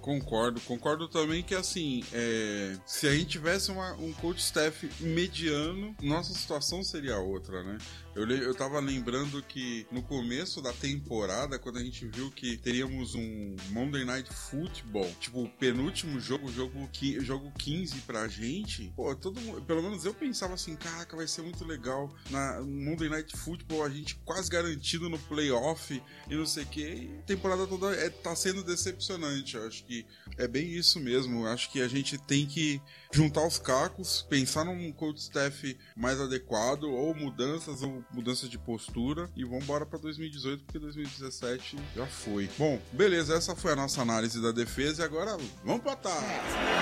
Concordo, 0.00 0.60
concordo 0.62 1.06
também 1.06 1.42
que 1.42 1.54
assim, 1.54 2.02
é, 2.12 2.76
se 2.86 3.06
a 3.06 3.12
gente 3.12 3.26
tivesse 3.26 3.70
uma, 3.70 3.92
um 3.94 4.12
coach 4.14 4.38
staff 4.38 4.90
mediano, 5.00 5.94
nossa 6.00 6.32
situação 6.32 6.82
seria 6.82 7.18
outra, 7.18 7.62
né? 7.62 7.76
Eu, 8.18 8.28
eu 8.28 8.52
tava 8.52 8.80
lembrando 8.80 9.40
que 9.40 9.86
no 9.92 10.02
começo 10.02 10.60
da 10.60 10.72
temporada, 10.72 11.56
quando 11.56 11.78
a 11.78 11.84
gente 11.84 12.04
viu 12.04 12.32
que 12.32 12.56
teríamos 12.56 13.14
um 13.14 13.54
Monday 13.70 14.04
Night 14.04 14.28
Football, 14.34 15.08
tipo, 15.20 15.44
o 15.44 15.48
penúltimo 15.48 16.18
jogo, 16.18 16.50
jogo, 16.50 16.88
jogo 17.20 17.52
15 17.56 18.00
pra 18.00 18.26
gente, 18.26 18.92
pô, 18.96 19.14
todo 19.14 19.40
pelo 19.62 19.80
menos 19.80 20.04
eu 20.04 20.12
pensava 20.12 20.54
assim, 20.54 20.74
caraca, 20.74 21.16
vai 21.16 21.28
ser 21.28 21.42
muito 21.42 21.64
legal 21.64 22.12
na 22.28 22.60
Monday 22.60 23.08
Night 23.08 23.36
Football, 23.36 23.84
a 23.84 23.88
gente 23.88 24.16
quase 24.24 24.50
garantido 24.50 25.08
no 25.08 25.18
playoff 25.20 26.02
e 26.28 26.34
não 26.34 26.44
sei 26.44 26.64
o 26.64 26.66
que. 26.66 27.18
A 27.20 27.22
temporada 27.22 27.68
toda 27.68 27.94
é, 27.94 28.10
tá 28.10 28.34
sendo 28.34 28.64
decepcionante. 28.64 29.56
Eu 29.56 29.64
acho 29.64 29.84
que 29.84 30.04
é 30.36 30.48
bem 30.48 30.72
isso 30.72 30.98
mesmo. 30.98 31.46
Eu 31.46 31.52
acho 31.52 31.70
que 31.70 31.80
a 31.80 31.86
gente 31.86 32.18
tem 32.18 32.46
que 32.46 32.82
juntar 33.12 33.46
os 33.46 33.58
cacos, 33.58 34.26
pensar 34.28 34.64
num 34.64 34.92
coach 34.92 35.18
staff 35.18 35.76
mais 35.96 36.20
adequado, 36.20 36.84
ou 36.84 37.14
mudanças, 37.14 37.82
ou 37.82 38.04
mudanças 38.12 38.48
de 38.48 38.58
postura, 38.58 39.28
e 39.36 39.44
vamos 39.44 39.64
embora 39.64 39.86
para 39.86 39.98
2018, 39.98 40.64
porque 40.64 40.78
2017 40.78 41.76
já 41.96 42.06
foi. 42.06 42.48
Bom, 42.58 42.80
beleza, 42.92 43.34
essa 43.34 43.56
foi 43.56 43.72
a 43.72 43.76
nossa 43.76 44.02
análise 44.02 44.40
da 44.40 44.52
defesa, 44.52 45.02
e 45.02 45.04
agora 45.04 45.36
vamos 45.64 45.82
para 45.82 45.92
ataque. 45.92 46.26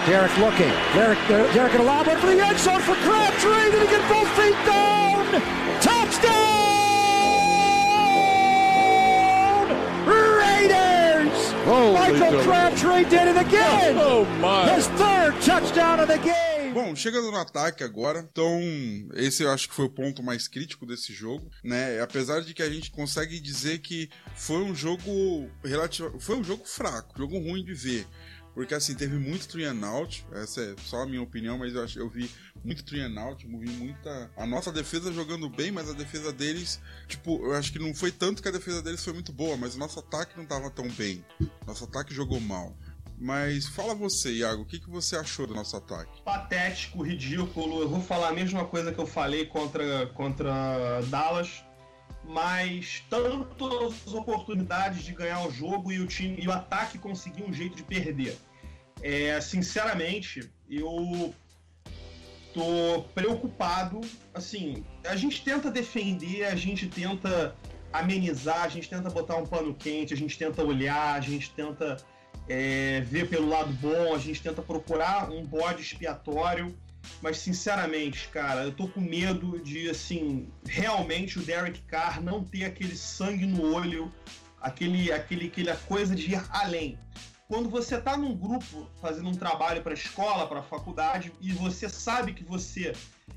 Derek 0.07 0.41
looking, 0.41 0.73
Derek, 0.95 1.21
uh, 1.33 1.53
Derek 1.53 1.77
lob 1.79 2.09
one 2.09 2.21
for 2.21 2.27
the 2.29 2.41
end 2.41 2.59
zone 2.61 2.81
for 2.83 2.97
Crabtree, 2.97 3.71
did 3.71 3.83
he 3.83 3.89
get 3.89 4.09
both 4.09 4.29
feet 4.37 4.55
down? 4.65 5.96
Michael 11.67 12.45
Crabtree 12.45 13.05
did 13.11 13.27
it 13.27 13.37
again. 13.37 13.97
Oh, 13.99 14.25
my. 14.41 14.73
His 14.73 14.87
third 14.87 15.35
touchdown 15.43 15.99
of 15.99 16.07
the 16.07 16.19
game. 16.19 16.73
Bom, 16.73 16.95
chegando 16.95 17.33
no 17.33 17.39
ataque 17.39 17.83
agora, 17.83 18.21
então 18.21 18.61
esse 19.15 19.43
eu 19.43 19.51
acho 19.51 19.69
que 19.69 19.75
foi 19.75 19.87
o 19.87 19.91
ponto 19.91 20.23
mais 20.23 20.47
crítico 20.47 20.87
desse 20.87 21.13
jogo, 21.13 21.51
né? 21.65 22.01
Apesar 22.01 22.41
de 22.43 22.55
que 22.55 22.63
a 22.63 22.71
gente 22.71 22.91
consegue 22.91 23.41
dizer 23.41 23.79
que 23.79 24.09
foi 24.37 24.63
um 24.63 24.75
jogo 24.75 25.51
relativo, 25.65 26.21
foi 26.21 26.37
um 26.37 26.45
jogo 26.45 26.65
fraco, 26.65 27.19
jogo 27.19 27.37
ruim 27.39 27.65
de 27.65 27.75
ver. 27.75 28.07
Porque 28.57 28.73
assim, 28.73 28.95
teve 28.95 29.19
muito 29.19 29.47
out, 29.85 30.27
essa 30.33 30.63
é 30.63 30.75
só 30.83 31.03
a 31.03 31.07
minha 31.07 31.21
opinião, 31.21 31.59
mas 31.59 31.75
eu, 31.75 31.85
acho, 31.85 31.99
eu 31.99 32.09
vi 32.09 32.31
muito 32.65 32.83
out, 33.19 33.47
vi 33.47 33.69
muita. 33.69 34.31
A 34.35 34.47
nossa 34.47 34.73
defesa 34.73 35.13
jogando 35.13 35.47
bem, 35.51 35.71
mas 35.71 35.91
a 35.91 35.93
defesa 35.93 36.33
deles, 36.33 36.81
tipo, 37.07 37.37
eu 37.45 37.55
acho 37.55 37.71
que 37.71 37.79
não 37.79 37.95
foi 37.95 38.11
tanto 38.11 38.41
que 38.41 38.49
a 38.49 38.51
defesa 38.51 38.81
deles 38.81 39.05
foi 39.05 39.13
muito 39.13 39.31
boa, 39.31 39.59
mas 39.59 39.75
o 39.75 39.79
nosso 39.79 39.99
ataque 39.99 40.39
não 40.39 40.47
tava 40.47 40.71
tão 40.71 40.89
bem. 40.89 41.23
Nosso 41.67 41.85
ataque 41.85 42.15
jogou 42.15 42.41
mal. 42.41 42.75
Mas 43.19 43.67
fala 43.67 43.95
você, 43.95 44.33
Iago, 44.33 44.63
o 44.63 44.67
que, 44.67 44.81
que 44.81 44.89
você 44.89 45.17
achou 45.17 45.47
do 45.47 45.55
nosso 45.55 45.77
ataque? 45.77 46.23
Patético, 46.23 47.03
ridículo. 47.03 47.83
Eu 47.83 47.91
vou 47.91 48.01
falar 48.01 48.31
a 48.31 48.33
mesma 48.33 48.65
coisa 48.65 48.91
que 48.91 48.99
eu 48.99 49.07
falei 49.07 49.45
contra, 49.45 50.07
contra 50.15 51.03
Dallas 51.11 51.63
mas 52.29 53.05
tantas 53.09 54.13
oportunidades 54.13 55.05
de 55.05 55.13
ganhar 55.13 55.47
o 55.47 55.51
jogo 55.51 55.93
e 55.93 56.01
o 56.01 56.07
time 56.07 56.39
e 56.41 56.49
o 56.49 56.53
ataque 56.53 56.99
conseguir 56.99 57.45
um 57.45 57.53
jeito 57.53 57.77
de 57.77 57.83
perder. 57.83 58.37
É, 59.03 59.41
sinceramente, 59.41 60.51
eu 60.69 61.35
tô 62.53 63.05
preocupado. 63.15 64.01
Assim, 64.35 64.85
a 65.05 65.15
gente 65.15 65.45
tenta 65.45 65.71
defender, 65.71 66.45
a 66.45 66.57
gente 66.57 66.89
tenta 66.89 67.55
amenizar, 67.93 68.65
a 68.65 68.69
gente 68.69 68.89
tenta 68.89 69.09
botar 69.11 69.37
um 69.37 69.47
pano 69.47 69.75
quente, 69.75 70.13
a 70.13 70.17
gente 70.17 70.37
tenta 70.37 70.65
olhar, 70.65 71.15
a 71.15 71.21
gente 71.21 71.51
tenta 71.51 71.97
é, 72.49 73.01
ver 73.03 73.29
pelo 73.29 73.49
lado 73.49 73.73
bom, 73.75 74.15
a 74.15 74.19
gente 74.19 74.43
tenta 74.43 74.63
procurar 74.63 75.31
um 75.31 75.45
bode 75.45 75.83
expiatório. 75.83 76.77
Mas 77.23 77.39
sinceramente, 77.39 78.29
cara, 78.29 78.65
eu 78.65 78.73
tô 78.73 78.89
com 78.89 79.01
medo 79.01 79.61
de 79.61 79.89
assim, 79.89 80.49
realmente 80.67 81.39
o 81.39 81.43
Derek 81.43 81.81
Carr 81.83 82.23
não 82.23 82.45
ter 82.45 82.65
aquele 82.65 82.97
sangue 82.97 83.47
no 83.47 83.75
olho, 83.75 84.13
aquele, 84.61 85.11
aquele, 85.11 85.47
aquela 85.47 85.77
coisa 85.77 86.15
de 86.15 86.33
ir 86.33 86.45
além. 86.51 86.99
Quando 87.49 87.69
você 87.69 88.01
tá 88.01 88.17
num 88.17 88.37
grupo 88.37 88.91
fazendo 89.01 89.29
um 89.29 89.35
trabalho 89.35 89.83
para 89.83 89.95
escola, 89.95 90.49
para 90.49 90.63
faculdade 90.63 91.33
e 91.41 91.53
você 91.53 91.89
sabe 91.89 92.35
que 92.35 92.43
você 92.43 92.93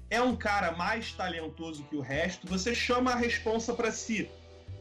é 0.09 0.19
um 0.21 0.35
cara 0.35 0.71
mais 0.71 1.13
talentoso 1.13 1.83
que 1.83 1.95
o 1.95 2.01
resto, 2.01 2.47
você 2.47 2.73
chama 2.73 3.11
a 3.11 3.15
responsa 3.15 3.73
para 3.73 3.91
si. 3.91 4.29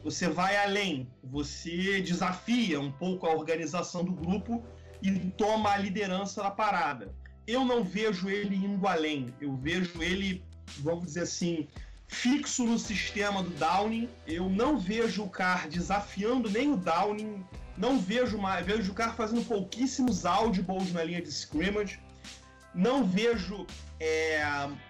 Você 0.03 0.27
vai 0.27 0.57
além, 0.57 1.07
você 1.23 2.01
desafia 2.01 2.79
um 2.79 2.91
pouco 2.91 3.27
a 3.27 3.31
organização 3.31 4.03
do 4.03 4.13
grupo 4.13 4.63
e 5.01 5.11
toma 5.31 5.71
a 5.71 5.77
liderança 5.77 6.41
da 6.41 6.49
parada 6.49 7.13
eu 7.49 7.65
não 7.65 7.83
vejo 7.83 8.29
ele 8.29 8.55
indo 8.55 8.87
além. 8.87 9.33
Eu 9.41 9.55
vejo 9.55 10.01
ele, 10.01 10.43
vamos 10.79 11.05
dizer 11.05 11.21
assim, 11.21 11.67
fixo 12.07 12.63
no 12.63 12.77
sistema 12.77 13.41
do 13.41 13.49
Downing. 13.51 14.07
Eu 14.27 14.49
não 14.49 14.77
vejo 14.77 15.23
o 15.23 15.29
Carr 15.29 15.67
desafiando 15.67 16.49
nem 16.49 16.71
o 16.71 16.77
Downing. 16.77 17.43
Não 17.75 17.99
vejo 17.99 18.37
mais. 18.37 18.65
Vejo 18.65 18.91
o 18.91 18.95
Carr 18.95 19.15
fazendo 19.15 19.43
pouquíssimos 19.45 20.25
audibles 20.25 20.93
na 20.93 21.03
linha 21.03 21.21
de 21.21 21.29
scrimmage. 21.29 21.99
Não 22.75 23.03
vejo 23.03 23.65
é, 23.99 24.43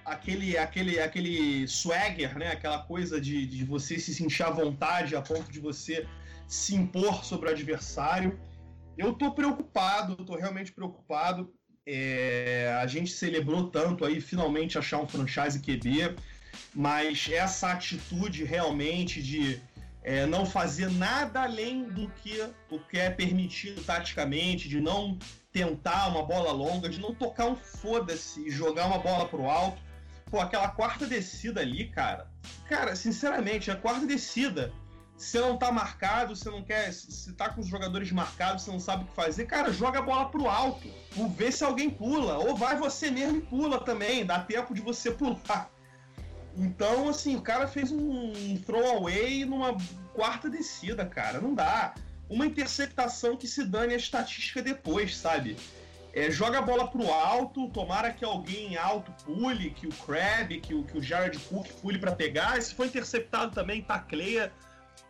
aquele, 0.04 0.58
aquele, 0.58 1.00
aquele 1.00 1.68
swagger, 1.68 2.38
né? 2.38 2.52
aquela 2.52 2.80
coisa 2.80 3.22
de, 3.22 3.46
de 3.46 3.64
você 3.64 3.98
se 3.98 4.14
sentir 4.14 4.44
à 4.44 4.50
vontade 4.50 5.16
a 5.16 5.22
ponto 5.22 5.50
de 5.50 5.62
você 5.62 6.06
se 6.46 6.76
impor 6.76 7.24
sobre 7.24 7.48
o 7.48 7.52
adversário. 7.52 8.38
Eu 8.98 9.14
tô 9.14 9.32
preocupado, 9.32 10.18
tô 10.26 10.36
realmente 10.36 10.74
preocupado. 10.74 11.54
É, 11.92 12.78
a 12.80 12.86
gente 12.86 13.12
celebrou 13.12 13.68
tanto 13.68 14.06
aí 14.06 14.22
finalmente 14.22 14.78
achar 14.78 15.00
um 15.00 15.08
franchise 15.08 15.60
QB, 15.60 16.16
mas 16.72 17.28
essa 17.32 17.72
atitude 17.72 18.44
realmente 18.44 19.24
de 19.24 19.60
é, 20.04 20.28
não 20.28 20.46
fazer 20.46 20.92
nada 20.92 21.42
além 21.42 21.86
do 21.86 22.08
que 22.22 22.48
o 22.70 22.78
que 22.78 23.00
é 23.00 23.10
permitido 23.10 23.84
taticamente, 23.84 24.70
de 24.70 24.80
não 24.80 25.18
tentar 25.52 26.10
uma 26.10 26.24
bola 26.24 26.52
longa, 26.52 26.88
de 26.88 27.00
não 27.00 27.12
tocar 27.12 27.48
um 27.48 27.56
foda-se 27.56 28.48
e 28.48 28.52
jogar 28.52 28.86
uma 28.86 29.00
bola 29.00 29.28
pro 29.28 29.50
alto. 29.50 29.82
Pô, 30.30 30.40
aquela 30.40 30.68
quarta 30.68 31.08
descida 31.08 31.62
ali, 31.62 31.90
cara. 31.90 32.28
Cara, 32.68 32.96
sinceramente, 32.96 33.72
a 33.72 33.76
quarta 33.76 34.06
descida 34.06 34.72
se 35.20 35.38
não 35.38 35.58
tá 35.58 35.70
marcado, 35.70 36.34
você 36.34 36.50
não 36.50 36.64
quer. 36.64 36.94
Se 36.94 37.34
tá 37.34 37.50
com 37.50 37.60
os 37.60 37.68
jogadores 37.68 38.10
marcados, 38.10 38.64
você 38.64 38.72
não 38.72 38.80
sabe 38.80 39.04
o 39.04 39.08
que 39.08 39.14
fazer, 39.14 39.46
cara, 39.46 39.70
joga 39.70 40.00
a 40.00 40.02
bola 40.02 40.30
pro 40.30 40.48
alto. 40.48 40.88
Ou 41.18 41.28
vê 41.28 41.52
se 41.52 41.62
alguém 41.62 41.90
pula. 41.90 42.38
Ou 42.38 42.56
vai 42.56 42.78
você 42.78 43.12
mesmo 43.12 43.40
e 43.40 43.42
pula 43.42 43.84
também. 43.84 44.26
Dá 44.26 44.40
tempo 44.40 44.74
de 44.74 44.80
você 44.80 45.12
pular. 45.12 45.70
Então, 46.56 47.10
assim, 47.10 47.36
o 47.36 47.42
cara 47.42 47.68
fez 47.68 47.92
um 47.92 48.58
throwaway 48.66 49.44
numa 49.44 49.76
quarta 50.14 50.50
descida, 50.50 51.06
cara. 51.06 51.42
Não 51.42 51.54
dá. 51.54 51.94
Uma 52.30 52.46
interceptação 52.46 53.36
que 53.36 53.48
se 53.48 53.66
dane 53.66 53.94
a 53.94 53.98
estatística 53.98 54.62
depois, 54.62 55.18
sabe? 55.18 55.58
É, 56.14 56.32
joga 56.32 56.60
a 56.60 56.62
bola 56.62 56.88
pro 56.88 57.12
alto, 57.12 57.68
tomara 57.70 58.14
que 58.14 58.24
alguém 58.24 58.78
alto 58.78 59.12
pule, 59.26 59.72
que 59.72 59.86
o 59.86 59.90
Crab, 59.90 60.58
que 60.62 60.74
o, 60.74 60.84
que 60.84 60.98
o 60.98 61.04
Jared 61.04 61.38
Cook 61.40 61.68
pule 61.82 62.00
para 62.00 62.14
pegar. 62.14 62.60
Se 62.62 62.74
for 62.74 62.86
interceptado 62.86 63.54
também, 63.54 63.82
tacleia. 63.82 64.50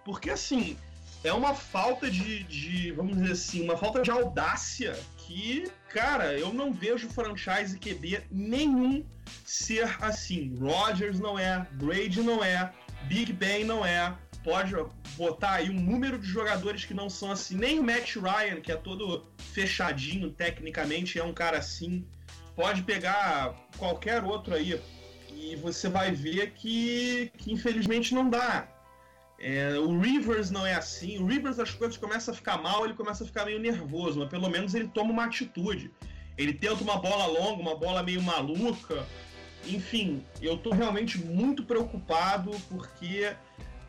Porque 0.03 0.29
assim, 0.29 0.77
é 1.24 1.34
uma 1.34 1.53
falta 1.53 2.10
de, 2.10 2.44
de, 2.44 2.91
vamos 2.91 3.18
dizer 3.18 3.34
assim, 3.34 3.63
uma 3.63 3.77
falta 3.77 4.01
de 4.01 4.10
audácia 4.10 4.98
que, 5.18 5.70
cara, 5.89 6.34
eu 6.38 6.53
não 6.53 6.72
vejo 6.72 7.10
franchise 7.10 7.77
QB 7.77 8.24
nenhum 8.32 9.06
ser 9.46 9.98
assim. 10.01 10.56
Rodgers 10.60 11.20
não 11.20 11.38
é, 11.38 11.68
Brady 11.74 12.22
não 12.22 12.44
é, 12.44 12.72
Big 13.03 13.34
Ben 13.34 13.63
não 13.63 13.86
é. 13.86 14.15
Pode 14.44 14.74
botar 15.18 15.56
aí 15.56 15.70
um 15.70 15.79
número 15.79 16.18
de 16.18 16.25
jogadores 16.25 16.86
que 16.86 16.94
não 16.94 17.10
são 17.10 17.32
assim. 17.32 17.58
Nem 17.58 17.79
o 17.79 17.84
Matt 17.84 18.15
Ryan, 18.15 18.62
que 18.62 18.72
é 18.72 18.75
todo 18.77 19.27
fechadinho 19.53 20.32
tecnicamente, 20.32 21.20
é 21.20 21.24
um 21.24 21.34
cara 21.34 21.58
assim. 21.58 22.08
Pode 22.56 22.82
pegar 22.84 23.53
qualquer 23.77 24.24
outro 24.24 24.53
aí 24.56 24.82
e 25.36 25.56
você 25.58 25.89
vai 25.89 26.12
ver 26.12 26.51
que, 26.51 27.32
que 27.38 27.51
infelizmente 27.51 28.15
não 28.15 28.29
dá 28.29 28.68
É, 29.39 29.79
o 29.79 29.98
Rivers 30.00 30.51
não 30.51 30.65
é 30.65 30.74
assim. 30.74 31.17
O 31.17 31.25
Rivers 31.25 31.60
as 31.60 31.72
coisas 31.72 31.98
começam 31.98 32.34
a 32.34 32.38
ficar 32.38 32.58
mal, 32.58 32.84
ele 32.84 32.93
começa 32.93 33.24
a 33.24 33.27
ficar 33.27 33.46
meio 33.46 33.60
nervoso, 33.60 34.19
mas 34.19 34.29
pelo 34.29 34.50
menos 34.50 34.75
ele 34.75 34.89
toma 34.89 35.12
uma 35.12 35.25
atitude. 35.25 35.91
Ele 36.38 36.53
tenta 36.53 36.84
uma 36.84 36.98
bola 36.98 37.25
longa, 37.25 37.62
uma 37.62 37.75
bola 37.75 38.03
meio 38.03 38.22
maluca. 38.22 39.05
Enfim, 39.65 40.24
eu 40.41 40.58
tô 40.58 40.72
realmente 40.72 41.17
muito 41.17 41.63
preocupado 41.63 42.51
porque 42.69 43.34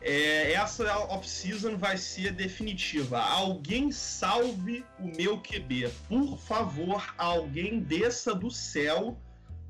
é, 0.01 0.53
essa 0.53 0.99
off-season 1.09 1.77
vai 1.77 1.97
ser 1.97 2.33
definitiva. 2.33 3.21
Alguém 3.21 3.93
salve 3.93 4.85
o 4.99 5.05
meu 5.05 5.39
QB. 5.39 5.91
Por 6.09 6.39
favor, 6.39 7.15
alguém 7.19 7.81
desça 7.81 8.35
do 8.35 8.51
céu 8.51 9.19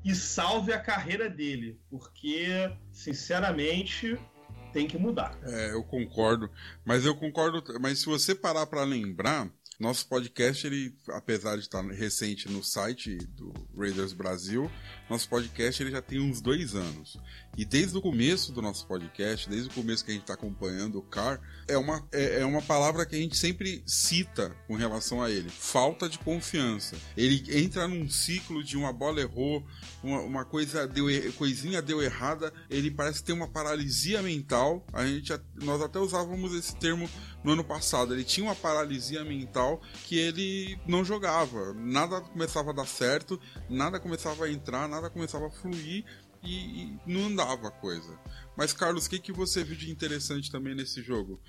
e 0.03 0.15
salve 0.15 0.73
a 0.73 0.79
carreira 0.79 1.29
dele. 1.29 1.79
Porque, 1.89 2.71
sinceramente, 2.91 4.17
tem 4.71 4.87
que 4.87 4.97
mudar. 4.97 5.37
É, 5.43 5.73
eu 5.73 5.83
concordo. 5.83 6.49
Mas 6.85 7.05
eu 7.05 7.15
concordo. 7.15 7.63
Mas 7.79 7.99
se 7.99 8.05
você 8.05 8.33
parar 8.33 8.65
para 8.65 8.83
lembrar, 8.83 9.49
nosso 9.81 10.07
podcast, 10.07 10.67
ele, 10.67 10.95
apesar 11.09 11.55
de 11.55 11.61
estar 11.61 11.81
recente 11.81 12.47
no 12.47 12.63
site 12.63 13.17
do 13.17 13.51
Raiders 13.75 14.13
Brasil, 14.13 14.69
nosso 15.09 15.27
podcast 15.27 15.81
ele 15.81 15.89
já 15.89 16.01
tem 16.01 16.19
uns 16.19 16.39
dois 16.39 16.75
anos. 16.75 17.17
E 17.57 17.65
desde 17.65 17.97
o 17.97 18.01
começo 18.01 18.53
do 18.53 18.61
nosso 18.61 18.87
podcast, 18.87 19.49
desde 19.49 19.69
o 19.69 19.73
começo 19.73 20.05
que 20.05 20.11
a 20.11 20.13
gente 20.13 20.23
está 20.23 20.35
acompanhando 20.35 20.99
o 20.99 21.01
CAR, 21.01 21.41
é 21.67 21.77
uma, 21.77 22.07
é, 22.11 22.39
é, 22.39 22.45
uma 22.45 22.61
palavra 22.61 23.05
que 23.05 23.13
a 23.13 23.19
gente 23.19 23.37
sempre 23.37 23.83
cita 23.85 24.55
com 24.67 24.75
relação 24.75 25.21
a 25.21 25.29
ele: 25.29 25.49
falta 25.49 26.07
de 26.07 26.17
confiança. 26.17 26.95
Ele 27.15 27.43
entra 27.61 27.89
num 27.89 28.09
ciclo 28.09 28.63
de 28.63 28.77
uma 28.77 28.93
bola 28.93 29.19
errou, 29.19 29.65
uma, 30.01 30.21
uma 30.21 30.45
coisa 30.45 30.87
deu, 30.87 31.07
coisinha 31.33 31.81
deu 31.81 32.01
errada, 32.01 32.53
ele 32.69 32.89
parece 32.89 33.21
ter 33.21 33.33
uma 33.33 33.49
paralisia 33.49 34.21
mental. 34.21 34.85
A 34.93 35.05
gente, 35.05 35.33
nós 35.61 35.81
até 35.81 35.99
usávamos 35.99 36.53
esse 36.55 36.73
termo 36.77 37.09
no 37.43 37.51
ano 37.51 37.65
passado. 37.65 38.13
Ele 38.13 38.23
tinha 38.23 38.45
uma 38.45 38.55
paralisia 38.55 39.25
mental 39.25 39.81
que 40.05 40.17
ele 40.17 40.79
não 40.87 41.03
jogava. 41.03 41.73
Nada 41.73 42.21
começava 42.21 42.69
a 42.69 42.73
dar 42.73 42.87
certo, 42.87 43.37
nada 43.69 43.99
começava 43.99 44.45
a 44.45 44.51
entrar, 44.51 44.87
nada 44.87 45.09
começava 45.09 45.47
a 45.47 45.51
fluir 45.51 46.05
e, 46.43 46.83
e 46.83 46.99
não 47.05 47.27
andava 47.27 47.67
a 47.67 47.71
coisa. 47.71 48.17
Mas, 48.55 48.73
Carlos, 48.73 49.05
o 49.05 49.09
que, 49.09 49.19
que 49.19 49.31
você 49.31 49.63
viu 49.63 49.75
de 49.75 49.91
interessante 49.91 50.51
também 50.51 50.75
nesse 50.75 51.01
jogo? 51.01 51.39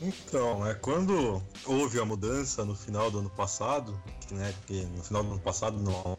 Então, 0.00 0.66
é 0.66 0.74
quando 0.74 1.42
houve 1.64 1.98
a 1.98 2.04
mudança 2.04 2.64
no 2.64 2.74
final 2.74 3.10
do 3.10 3.20
ano 3.20 3.30
passado, 3.30 3.98
né, 4.30 4.54
que 4.66 4.84
no 4.84 5.02
final 5.02 5.24
do 5.24 5.30
ano 5.32 5.40
passado, 5.40 5.78
no 5.78 6.16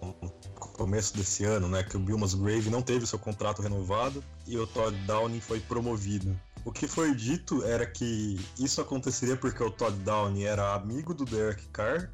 começo 0.73 1.15
desse 1.15 1.43
ano, 1.43 1.67
né, 1.67 1.83
que 1.83 1.95
o 1.95 1.99
Bill 1.99 2.17
Musgrave 2.17 2.71
não 2.71 2.81
teve 2.81 3.05
seu 3.05 3.19
contrato 3.19 3.61
renovado 3.61 4.23
e 4.47 4.57
o 4.57 4.65
Todd 4.65 4.97
Downing 5.05 5.39
foi 5.39 5.59
promovido. 5.59 6.35
O 6.65 6.71
que 6.71 6.87
foi 6.87 7.13
dito 7.15 7.63
era 7.63 7.85
que 7.85 8.39
isso 8.59 8.81
aconteceria 8.81 9.37
porque 9.37 9.63
o 9.63 9.69
Todd 9.69 9.95
Downey 9.99 10.45
era 10.45 10.73
amigo 10.73 11.13
do 11.13 11.23
Derek 11.23 11.65
Carr 11.67 12.09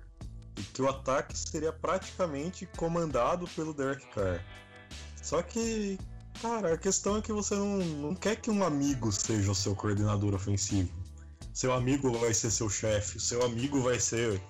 e 0.58 0.62
que 0.62 0.82
o 0.82 0.89
ataque 0.89 1.36
seria 1.38 1.72
praticamente 1.72 2.65
comandado 2.77 3.48
pelo 3.56 3.74
Derek 3.74 4.06
Carr. 4.08 4.44
Só 5.24 5.42
que, 5.42 5.98
cara, 6.42 6.74
a 6.74 6.77
questão 6.77 7.18
é 7.18 7.22
que 7.22 7.32
você 7.32 7.56
não, 7.56 7.77
não 7.77 8.15
quer 8.15 8.36
que 8.36 8.51
um 8.51 8.63
amigo 8.63 9.12
seja 9.12 9.50
o 9.50 9.56
seu 9.56 9.74
coordenador 9.74 10.36
ofensivo. 10.36 10.92
Seu 11.53 11.72
amigo 11.72 12.12
vai 12.20 12.34
ser 12.34 12.51
seu 12.51 12.70
chefe, 12.70 13.20
seu 13.20 13.44
amigo 13.44 13.82
vai 13.82 14.00
ser 14.00 14.42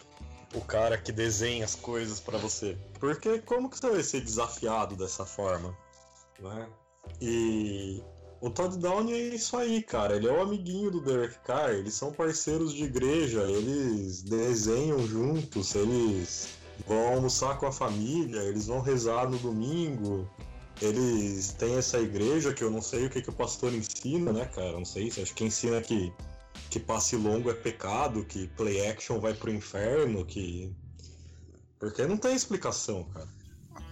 o 0.55 0.61
cara 0.61 0.97
que 0.97 1.11
desenha 1.11 1.63
as 1.63 1.75
coisas 1.75 2.19
para 2.19 2.37
você. 2.39 2.77
Porque 2.99 3.39
como 3.39 3.69
que 3.69 3.77
você 3.77 3.89
vai 3.89 4.03
ser 4.03 4.21
desafiado 4.21 4.95
dessa 4.95 5.25
forma? 5.25 5.77
Né? 6.39 6.67
E 7.21 8.01
o 8.41 8.49
Todd 8.49 8.77
Downey 8.77 9.13
é 9.13 9.35
isso 9.35 9.55
aí, 9.55 9.81
cara. 9.81 10.15
Ele 10.15 10.27
é 10.27 10.31
o 10.31 10.41
amiguinho 10.41 10.89
do 10.89 11.01
Derek 11.01 11.39
Carr. 11.45 11.71
Eles 11.71 11.93
são 11.93 12.11
parceiros 12.11 12.73
de 12.73 12.83
igreja. 12.83 13.41
Eles 13.43 14.21
desenham 14.23 15.05
juntos. 15.07 15.75
Eles 15.75 16.49
vão 16.87 17.13
almoçar 17.13 17.57
com 17.57 17.67
a 17.67 17.71
família. 17.71 18.41
Eles 18.41 18.67
vão 18.67 18.81
rezar 18.81 19.29
no 19.29 19.37
domingo. 19.37 20.27
Eles 20.81 21.53
têm 21.53 21.75
essa 21.75 21.99
igreja 21.99 22.53
que 22.53 22.63
eu 22.63 22.71
não 22.71 22.81
sei 22.81 23.05
o 23.05 23.09
que, 23.09 23.21
que 23.21 23.29
o 23.29 23.33
pastor 23.33 23.73
ensina, 23.73 24.33
né, 24.33 24.45
cara? 24.45 24.73
Não 24.73 24.85
sei. 24.85 25.07
Acho 25.07 25.33
que 25.33 25.43
ensina 25.43 25.81
que, 25.81 26.11
que 26.69 26.79
passe 26.79 27.15
longo 27.15 27.49
é 27.49 27.53
pecado, 27.53 28.25
que 28.25 28.47
play 28.49 28.87
action 28.87 29.19
vai 29.19 29.33
pro 29.33 29.51
inferno, 29.51 30.25
que. 30.25 30.75
Porque 31.79 32.05
não 32.05 32.17
tem 32.17 32.35
explicação, 32.35 33.03
cara. 33.05 33.27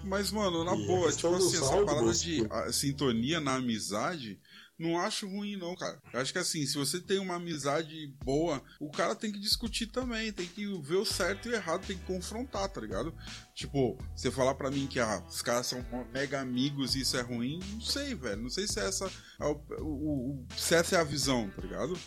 Mas, 0.03 0.31
mano, 0.31 0.63
na 0.63 0.75
e 0.75 0.87
boa, 0.87 1.11
tipo 1.11 1.35
assim, 1.35 1.57
essa 1.57 1.85
parada 1.85 2.13
de 2.13 2.47
sintonia 2.71 3.39
na 3.39 3.55
amizade, 3.55 4.39
não 4.81 4.99
acho 4.99 5.27
ruim, 5.27 5.55
não, 5.55 5.75
cara. 5.75 6.01
Eu 6.11 6.19
acho 6.19 6.33
que 6.33 6.39
assim, 6.39 6.65
se 6.65 6.77
você 6.77 6.99
tem 6.99 7.19
uma 7.19 7.35
amizade 7.35 8.07
boa, 8.23 8.61
o 8.79 8.89
cara 8.89 9.15
tem 9.15 9.31
que 9.31 9.39
discutir 9.39 9.87
também, 9.87 10.31
tem 10.31 10.47
que 10.47 10.65
ver 10.81 10.95
o 10.95 11.05
certo 11.05 11.47
e 11.47 11.51
o 11.51 11.55
errado, 11.55 11.85
tem 11.85 11.97
que 11.97 12.05
confrontar, 12.05 12.67
tá 12.67 12.81
ligado? 12.81 13.13
Tipo, 13.53 13.97
você 14.15 14.31
falar 14.31 14.55
para 14.55 14.71
mim 14.71 14.87
que 14.87 14.99
ah, 14.99 15.23
os 15.29 15.41
caras 15.41 15.67
são 15.67 15.85
mega 16.11 16.41
amigos 16.41 16.95
e 16.95 17.01
isso 17.01 17.15
é 17.15 17.21
ruim, 17.21 17.59
não 17.73 17.81
sei, 17.81 18.15
velho. 18.15 18.41
Não 18.41 18.49
sei 18.49 18.67
se 18.67 18.79
essa, 18.79 19.11
é 19.39 19.45
o, 19.45 19.61
o, 19.79 20.31
o, 20.31 20.45
se 20.57 20.73
essa 20.73 20.95
é 20.95 20.99
a 20.99 21.03
visão, 21.03 21.49
tá 21.55 21.61
ligado? 21.61 21.97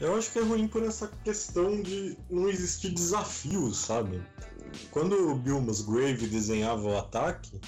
Eu 0.00 0.16
acho 0.16 0.32
que 0.32 0.38
é 0.38 0.42
ruim 0.42 0.68
por 0.68 0.82
essa 0.82 1.08
questão 1.24 1.80
de 1.80 2.16
não 2.30 2.48
existir 2.48 2.90
desafios, 2.90 3.78
sabe? 3.78 4.22
Quando 4.90 5.30
o 5.30 5.34
Bill 5.36 5.60
Musgrave 5.60 6.26
desenhava 6.26 6.82
o 6.82 6.98
ataque, 6.98 7.60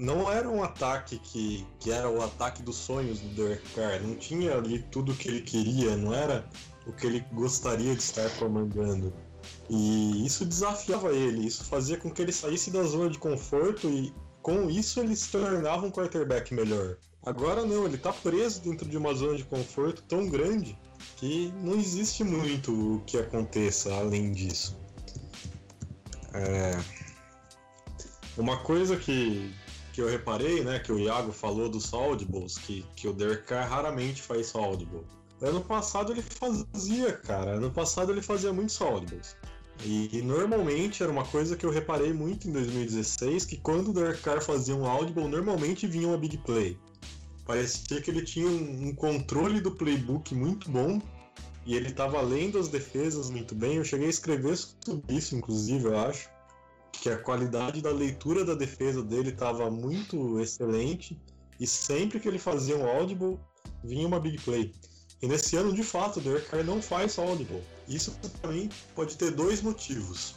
não 0.00 0.32
era 0.32 0.48
um 0.48 0.62
ataque 0.62 1.18
que, 1.18 1.66
que 1.78 1.92
era 1.92 2.08
o 2.08 2.22
ataque 2.22 2.62
dos 2.62 2.76
sonhos 2.76 3.20
do 3.20 3.28
Derek 3.34 3.68
Carr. 3.74 4.00
Não 4.02 4.14
tinha 4.14 4.56
ali 4.56 4.78
tudo 4.90 5.12
o 5.12 5.14
que 5.14 5.28
ele 5.28 5.42
queria, 5.42 5.94
não 5.94 6.14
era 6.14 6.48
o 6.86 6.92
que 6.92 7.06
ele 7.06 7.20
gostaria 7.32 7.94
de 7.94 8.00
estar 8.00 8.28
comandando. 8.38 9.12
E 9.68 10.24
isso 10.24 10.46
desafiava 10.46 11.12
ele, 11.12 11.46
isso 11.46 11.64
fazia 11.64 11.98
com 11.98 12.10
que 12.10 12.22
ele 12.22 12.32
saísse 12.32 12.70
da 12.70 12.82
zona 12.82 13.10
de 13.10 13.18
conforto 13.18 13.88
e 13.90 14.12
com 14.40 14.70
isso 14.70 15.00
ele 15.00 15.14
se 15.14 15.30
tornava 15.30 15.86
um 15.86 15.90
quarterback 15.90 16.54
melhor. 16.54 16.96
Agora 17.22 17.66
não, 17.66 17.84
ele 17.84 17.96
está 17.96 18.10
preso 18.10 18.62
dentro 18.62 18.88
de 18.88 18.96
uma 18.96 19.12
zona 19.12 19.36
de 19.36 19.44
conforto 19.44 20.02
tão 20.08 20.26
grande 20.26 20.78
que 21.16 21.52
não 21.62 21.74
existe 21.74 22.24
muito 22.24 22.72
o 22.72 23.00
que 23.00 23.18
aconteça 23.18 23.92
além 23.94 24.32
disso. 24.32 24.80
É... 26.32 26.82
Uma 28.38 28.56
coisa 28.62 28.96
que, 28.96 29.52
que 29.92 30.00
eu 30.00 30.08
reparei, 30.08 30.62
né, 30.62 30.78
que 30.78 30.92
o 30.92 30.98
Iago 30.98 31.32
falou 31.32 31.68
dos 31.68 31.92
audibles, 31.92 32.58
que, 32.58 32.84
que 32.94 33.08
o 33.08 33.12
Derek 33.12 33.44
Carr 33.44 33.68
raramente 33.68 34.22
faz 34.22 34.54
audible. 34.54 35.04
Ano 35.40 35.60
passado 35.62 36.12
ele 36.12 36.22
fazia, 36.22 37.12
cara. 37.12 37.52
Ano 37.52 37.70
passado 37.70 38.12
ele 38.12 38.20
fazia 38.20 38.52
muitos 38.52 38.80
audibles. 38.80 39.36
E, 39.84 40.18
e, 40.18 40.22
normalmente 40.22 41.02
era 41.02 41.10
uma 41.10 41.24
coisa 41.24 41.56
que 41.56 41.64
eu 41.64 41.70
reparei 41.70 42.12
muito 42.12 42.46
em 42.46 42.52
2016, 42.52 43.46
que 43.46 43.56
quando 43.56 43.88
o 43.88 43.92
Derek 43.94 44.20
Carr 44.20 44.42
fazia 44.42 44.76
um 44.76 44.86
audible, 44.86 45.26
normalmente 45.26 45.86
vinha 45.86 46.08
uma 46.08 46.18
big 46.18 46.36
play. 46.38 46.76
Parecia 47.46 48.00
que 48.00 48.10
ele 48.10 48.22
tinha 48.22 48.46
um, 48.46 48.88
um 48.88 48.94
controle 48.94 49.60
do 49.60 49.70
playbook 49.70 50.34
muito 50.34 50.70
bom 50.70 51.00
e 51.64 51.74
ele 51.74 51.88
estava 51.88 52.20
lendo 52.20 52.58
as 52.58 52.68
defesas 52.68 53.30
muito 53.30 53.54
bem. 53.54 53.76
Eu 53.76 53.84
cheguei 53.84 54.06
a 54.06 54.10
escrever 54.10 54.56
sobre 54.56 55.14
isso, 55.14 55.34
inclusive, 55.34 55.86
eu 55.86 55.98
acho. 55.98 56.28
Que 57.00 57.08
a 57.08 57.16
qualidade 57.16 57.80
da 57.80 57.90
leitura 57.90 58.44
da 58.44 58.54
defesa 58.54 59.02
dele 59.02 59.30
estava 59.30 59.70
muito 59.70 60.38
excelente. 60.38 61.20
E 61.58 61.66
sempre 61.66 62.20
que 62.20 62.28
ele 62.28 62.38
fazia 62.38 62.76
um 62.76 62.86
audible, 62.88 63.38
vinha 63.82 64.06
uma 64.06 64.20
big 64.20 64.38
play. 64.42 64.74
E 65.22 65.26
nesse 65.26 65.56
ano, 65.56 65.72
de 65.72 65.82
fato, 65.82 66.18
o 66.18 66.22
Derek 66.22 66.48
Carr 66.48 66.64
não 66.64 66.80
faz 66.80 67.18
audible. 67.18 67.62
Isso, 67.88 68.16
para 68.40 68.52
mim, 68.52 68.70
pode 68.94 69.16
ter 69.16 69.30
dois 69.30 69.60
motivos. 69.60 70.34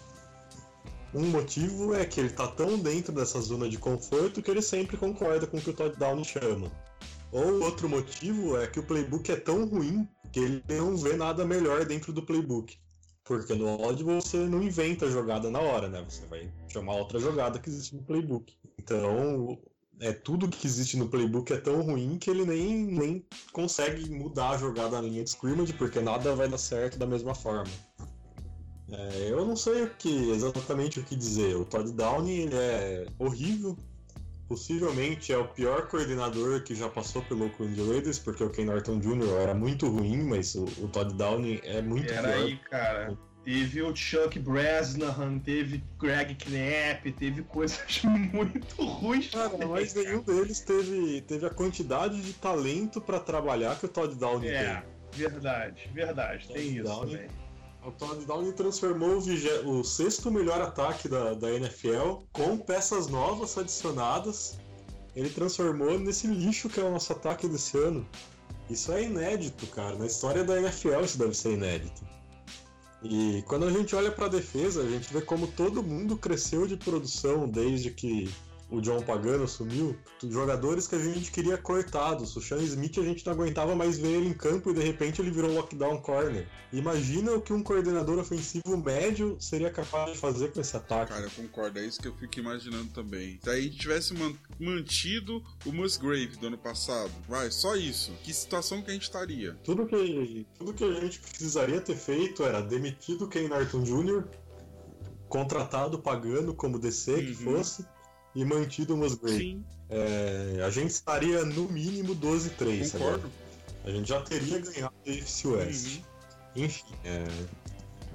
Um 1.13 1.27
motivo 1.27 1.93
é 1.93 2.05
que 2.05 2.19
ele 2.19 2.29
está 2.29 2.47
tão 2.47 2.77
dentro 2.77 3.13
dessa 3.13 3.39
zona 3.39 3.69
de 3.69 3.77
conforto 3.77 4.41
que 4.41 4.49
ele 4.49 4.61
sempre 4.61 4.97
concorda 4.97 5.45
com 5.45 5.57
o 5.57 5.61
que 5.61 5.69
o 5.69 5.73
Todd 5.73 5.95
Down 5.97 6.23
chama. 6.23 6.71
Ou 7.31 7.61
outro 7.61 7.87
motivo 7.87 8.57
é 8.57 8.67
que 8.67 8.79
o 8.79 8.83
playbook 8.83 9.31
é 9.31 9.35
tão 9.35 9.65
ruim 9.65 10.07
que 10.31 10.39
ele 10.39 10.63
não 10.67 10.97
vê 10.97 11.13
nada 11.15 11.45
melhor 11.45 11.85
dentro 11.85 12.11
do 12.11 12.23
playbook. 12.23 12.77
Porque 13.23 13.53
no 13.53 13.69
Audible 13.69 14.15
você 14.15 14.37
não 14.37 14.61
inventa 14.61 15.05
a 15.05 15.09
jogada 15.09 15.49
na 15.49 15.59
hora, 15.59 15.87
né? 15.87 16.03
Você 16.07 16.25
vai 16.25 16.51
chamar 16.67 16.95
outra 16.95 17.19
jogada 17.19 17.57
que 17.57 17.69
existe 17.69 17.95
no 17.95 18.03
playbook. 18.03 18.53
Então, 18.77 19.57
é 19.99 20.11
tudo 20.11 20.49
que 20.49 20.67
existe 20.67 20.97
no 20.97 21.07
playbook 21.07 21.53
é 21.53 21.57
tão 21.57 21.81
ruim 21.81 22.17
que 22.17 22.29
ele 22.29 22.45
nem, 22.45 22.85
nem 22.85 23.25
consegue 23.53 24.09
mudar 24.09 24.51
a 24.51 24.57
jogada 24.57 25.01
na 25.01 25.07
linha 25.07 25.23
de 25.23 25.29
scrimmage, 25.29 25.73
porque 25.73 26.01
nada 26.01 26.35
vai 26.35 26.49
dar 26.49 26.57
certo 26.57 26.97
da 26.97 27.05
mesma 27.05 27.33
forma. 27.33 27.71
É, 28.91 29.31
eu 29.31 29.45
não 29.45 29.55
sei 29.55 29.83
o 29.83 29.89
que 29.95 30.31
exatamente 30.31 30.99
o 30.99 31.03
que 31.03 31.15
dizer. 31.15 31.55
O 31.55 31.65
Todd 31.65 31.91
Downey 31.93 32.41
ele 32.41 32.55
é 32.55 33.07
horrível, 33.17 33.77
possivelmente 34.53 35.33
é 35.33 35.37
o 35.37 35.47
pior 35.47 35.87
coordenador 35.87 36.61
que 36.61 36.75
já 36.75 36.87
passou 36.87 37.23
pelo 37.23 37.45
Oakland 37.45 37.75
Raiders, 37.89 38.19
porque 38.19 38.43
o 38.43 38.49
Ken 38.51 38.65
Norton 38.65 38.99
Jr. 38.99 39.27
era 39.41 39.53
muito 39.55 39.87
ruim, 39.89 40.21
mas 40.23 40.53
o, 40.53 40.65
o 40.77 40.87
Todd 40.87 41.11
Downey 41.15 41.59
é 41.63 41.81
muito 41.81 42.13
Era 42.13 42.33
pior. 42.33 42.43
aí, 42.45 42.57
cara. 42.69 43.17
Teve 43.43 43.81
o 43.81 43.93
Chuck 43.95 44.39
Bresnahan, 44.39 45.39
teve 45.39 45.83
Greg 45.99 46.35
Knapp, 46.35 47.11
teve 47.13 47.41
coisas 47.41 47.79
muito 48.31 48.75
ruins. 48.85 49.31
Cara, 49.31 49.49
também, 49.49 49.67
mas 49.67 49.93
nenhum 49.95 50.21
deles 50.21 50.59
teve, 50.61 51.21
teve 51.21 51.45
a 51.45 51.49
quantidade 51.49 52.21
de 52.21 52.31
talento 52.33 53.01
pra 53.01 53.19
trabalhar 53.19 53.77
que 53.79 53.85
o 53.87 53.89
Todd 53.89 54.15
Downing 54.15 54.47
É, 54.47 54.75
tem. 54.75 54.83
verdade, 55.29 55.89
verdade, 55.93 56.47
tem 56.53 56.75
isso 56.75 56.83
Downey. 56.83 57.15
também. 57.17 57.42
O 57.85 57.91
Todd 57.91 58.25
Downing 58.25 58.53
transformou 58.53 59.19
o, 59.19 59.79
o 59.79 59.83
sexto 59.83 60.31
melhor 60.31 60.61
ataque 60.61 61.09
da, 61.09 61.33
da 61.33 61.51
NFL 61.51 62.23
com 62.31 62.57
peças 62.57 63.07
novas 63.07 63.57
adicionadas. 63.57 64.57
Ele 65.15 65.29
transformou 65.29 65.99
nesse 65.99 66.27
lixo 66.27 66.69
que 66.69 66.79
é 66.79 66.83
o 66.83 66.91
nosso 66.91 67.11
ataque 67.11 67.47
desse 67.47 67.77
ano. 67.77 68.07
Isso 68.69 68.91
é 68.93 69.03
inédito, 69.03 69.67
cara. 69.67 69.97
Na 69.97 70.05
história 70.05 70.43
da 70.45 70.59
NFL 70.59 71.01
isso 71.01 71.17
deve 71.17 71.35
ser 71.35 71.53
inédito. 71.53 72.01
E 73.03 73.43
quando 73.47 73.65
a 73.65 73.71
gente 73.71 73.93
olha 73.95 74.11
pra 74.11 74.29
defesa, 74.29 74.81
a 74.81 74.89
gente 74.89 75.13
vê 75.13 75.21
como 75.21 75.47
todo 75.47 75.83
mundo 75.83 76.15
cresceu 76.15 76.65
de 76.65 76.77
produção 76.77 77.49
desde 77.49 77.91
que 77.91 78.33
o 78.73 78.81
John 78.81 79.01
Pagano 79.03 79.43
assumiu. 79.43 79.95
Jogadores 80.29 80.87
que 80.87 80.95
a 80.95 80.99
gente 80.99 81.31
queria 81.31 81.57
cortados. 81.57 82.35
O 82.35 82.41
Sean 82.41 82.57
Smith 82.63 82.97
a 82.97 83.03
gente 83.03 83.25
não 83.25 83.33
aguentava 83.33 83.75
mais 83.75 83.99
ver 83.99 84.07
ele 84.09 84.27
em 84.29 84.33
campo 84.33 84.71
e 84.71 84.73
de 84.73 84.81
repente 84.81 85.21
ele 85.21 85.29
virou 85.29 85.53
lockdown 85.53 86.01
corner. 86.01 86.47
Imagina 86.71 87.33
o 87.33 87.41
que 87.41 87.53
um 87.53 87.61
coordenador 87.61 88.17
ofensivo 88.17 88.75
médio 88.77 89.37
seria 89.39 89.69
capaz 89.69 90.11
de 90.13 90.17
fazer 90.17 90.51
com 90.51 90.59
esse 90.59 90.75
ataque. 90.75 91.11
Cara, 91.13 91.25
eu 91.25 91.31
concordo, 91.31 91.77
é 91.77 91.85
isso 91.85 92.01
que 92.01 92.07
eu 92.07 92.15
fico 92.15 92.39
imaginando 92.39 92.87
também. 92.89 93.39
Se 93.43 93.49
a 93.49 93.59
gente 93.61 93.77
tivesse 93.77 94.13
man- 94.15 94.33
mantido 94.59 95.43
o 95.65 95.71
Musgrave 95.71 96.35
do 96.37 96.47
ano 96.47 96.57
passado, 96.57 97.11
vai, 97.29 97.51
só 97.51 97.75
isso. 97.75 98.11
Que 98.23 98.33
situação 98.33 98.81
que 98.81 98.89
a 98.89 98.93
gente 98.93 99.03
estaria? 99.03 99.53
Tudo 99.63 99.85
que, 99.85 100.47
tudo 100.57 100.73
que 100.73 100.83
a 100.83 100.99
gente 100.99 101.19
precisaria 101.19 101.79
ter 101.79 101.95
feito 101.95 102.43
era 102.43 102.59
demitido 102.61 103.25
o 103.25 103.27
Ken 103.27 103.47
Norton 103.47 103.83
Jr., 103.83 104.23
contratado 105.29 105.99
Pagano 105.99 106.53
como 106.53 106.77
DC 106.79 107.13
que 107.15 107.43
Uhum. 107.45 107.55
fosse, 107.57 107.85
e 108.35 108.43
mantido 108.45 108.93
o 108.95 108.97
Musgrave. 108.97 109.37
Sim, 109.37 109.65
É, 109.89 110.63
a 110.65 110.69
gente 110.71 110.89
estaria 110.91 111.43
no 111.45 111.67
mínimo 111.69 112.15
12-3 112.15 112.91
concordo. 112.91 113.15
agora. 113.27 113.31
A 113.85 113.91
gente 113.91 114.07
já 114.09 114.21
teria 114.21 114.59
ganhado 114.59 114.93
a 115.05 115.09
AFC 115.11 115.47
West. 115.47 115.97
Uhum. 115.97 116.63
Enfim, 116.63 116.85
é, 117.03 117.27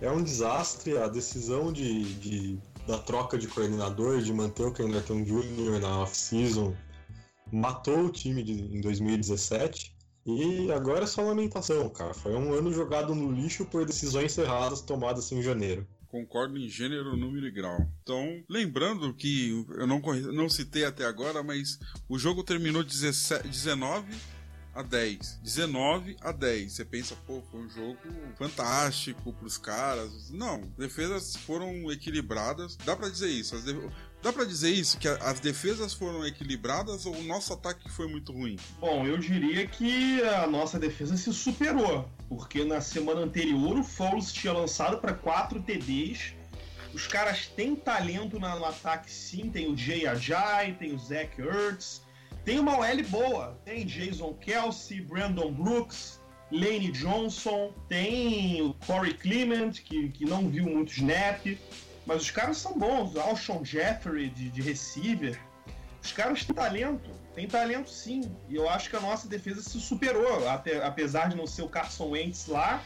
é 0.06 0.10
um 0.10 0.22
desastre 0.22 0.96
a 0.96 1.06
decisão 1.08 1.72
de, 1.72 2.04
de- 2.14 2.58
da 2.86 2.98
troca 2.98 3.36
de 3.36 3.46
coordenador, 3.48 4.20
de 4.22 4.32
manter 4.32 4.64
o 4.66 4.72
Ken 4.72 4.88
Norton 4.88 5.22
Jr. 5.22 5.78
na 5.80 6.00
off-season, 6.00 6.74
matou 7.52 8.06
o 8.06 8.10
time 8.10 8.42
de- 8.42 8.74
em 8.76 8.80
2017. 8.80 9.94
E 10.26 10.70
agora 10.72 11.04
é 11.04 11.06
só 11.06 11.22
lamentação, 11.22 11.88
cara. 11.88 12.12
Foi 12.12 12.34
um 12.34 12.52
ano 12.52 12.72
jogado 12.72 13.14
no 13.14 13.30
lixo 13.32 13.64
por 13.64 13.84
decisões 13.86 14.36
erradas 14.36 14.80
tomadas 14.82 15.30
em 15.32 15.40
janeiro. 15.42 15.86
Concordo 16.08 16.56
em 16.56 16.68
gênero, 16.68 17.16
número 17.16 17.46
e 17.46 17.50
grau. 17.50 17.86
Então, 18.02 18.42
lembrando 18.48 19.12
que 19.12 19.66
eu 19.70 19.86
não, 19.86 20.00
não 20.32 20.48
citei 20.48 20.84
até 20.84 21.04
agora, 21.04 21.42
mas 21.42 21.78
o 22.08 22.18
jogo 22.18 22.42
terminou 22.42 22.82
17, 22.82 23.46
19 23.46 24.06
a 24.74 24.82
10. 24.82 25.40
19 25.42 26.16
a 26.20 26.30
10. 26.30 26.72
Você 26.72 26.84
pensa, 26.84 27.16
pô, 27.26 27.42
foi 27.50 27.60
um 27.60 27.68
jogo 27.68 27.98
fantástico 28.36 29.32
pros 29.32 29.58
caras. 29.58 30.30
Não, 30.30 30.62
defesas 30.78 31.36
foram 31.36 31.90
equilibradas. 31.90 32.76
Dá 32.76 32.94
pra 32.94 33.08
dizer 33.08 33.28
isso. 33.28 33.56
Dá 34.22 34.32
pra 34.32 34.44
dizer 34.44 34.70
isso, 34.70 34.98
que 34.98 35.06
as 35.06 35.40
defesas 35.40 35.92
foram 35.92 36.26
equilibradas 36.26 37.06
ou 37.06 37.16
o 37.16 37.22
nosso 37.22 37.52
ataque 37.52 37.88
foi 37.88 38.08
muito 38.08 38.32
ruim? 38.32 38.56
Bom, 38.80 39.06
eu 39.06 39.16
diria 39.16 39.66
que 39.66 40.22
a 40.22 40.46
nossa 40.46 40.78
defesa 40.78 41.16
se 41.16 41.32
superou, 41.32 42.08
porque 42.28 42.64
na 42.64 42.80
semana 42.80 43.22
anterior 43.22 43.78
o 43.78 43.82
Foles 43.82 44.32
tinha 44.32 44.52
lançado 44.52 44.98
para 44.98 45.14
4 45.14 45.62
TDs. 45.62 46.34
Os 46.92 47.06
caras 47.06 47.46
têm 47.46 47.74
talento 47.74 48.38
no 48.38 48.64
ataque 48.64 49.10
sim, 49.10 49.50
tem 49.50 49.70
o 49.70 49.76
Jay 49.76 50.06
Ajay, 50.06 50.74
tem 50.74 50.94
o 50.94 50.98
Zach 50.98 51.40
Ertz, 51.40 52.02
tem 52.44 52.58
uma 52.58 52.78
OL 52.78 53.02
boa, 53.08 53.58
tem 53.64 53.84
Jason 53.84 54.32
Kelsey, 54.34 55.02
Brandon 55.02 55.52
Brooks, 55.52 56.18
Lane 56.50 56.90
Johnson, 56.92 57.74
tem 57.88 58.62
o 58.62 58.74
Corey 58.86 59.12
Clement, 59.12 59.72
que, 59.72 60.08
que 60.08 60.24
não 60.24 60.48
viu 60.48 60.64
muito 60.64 60.92
snap, 60.92 61.44
mas 62.06 62.22
os 62.22 62.30
caras 62.30 62.56
são 62.56 62.78
bons, 62.78 63.16
Alshon 63.16 63.62
Jeffrey 63.62 64.30
de, 64.30 64.48
de 64.48 64.62
receiver, 64.62 65.38
os 66.02 66.10
caras 66.10 66.44
têm 66.44 66.56
talento, 66.56 67.10
tem 67.38 67.46
talento 67.46 67.88
sim. 67.88 68.22
E 68.48 68.56
eu 68.56 68.68
acho 68.68 68.90
que 68.90 68.96
a 68.96 69.00
nossa 69.00 69.28
defesa 69.28 69.62
se 69.62 69.80
superou. 69.80 70.48
Até, 70.48 70.84
apesar 70.84 71.28
de 71.28 71.36
não 71.36 71.46
ser 71.46 71.62
o 71.62 71.68
Carson 71.68 72.10
Wentz 72.10 72.48
lá, 72.48 72.82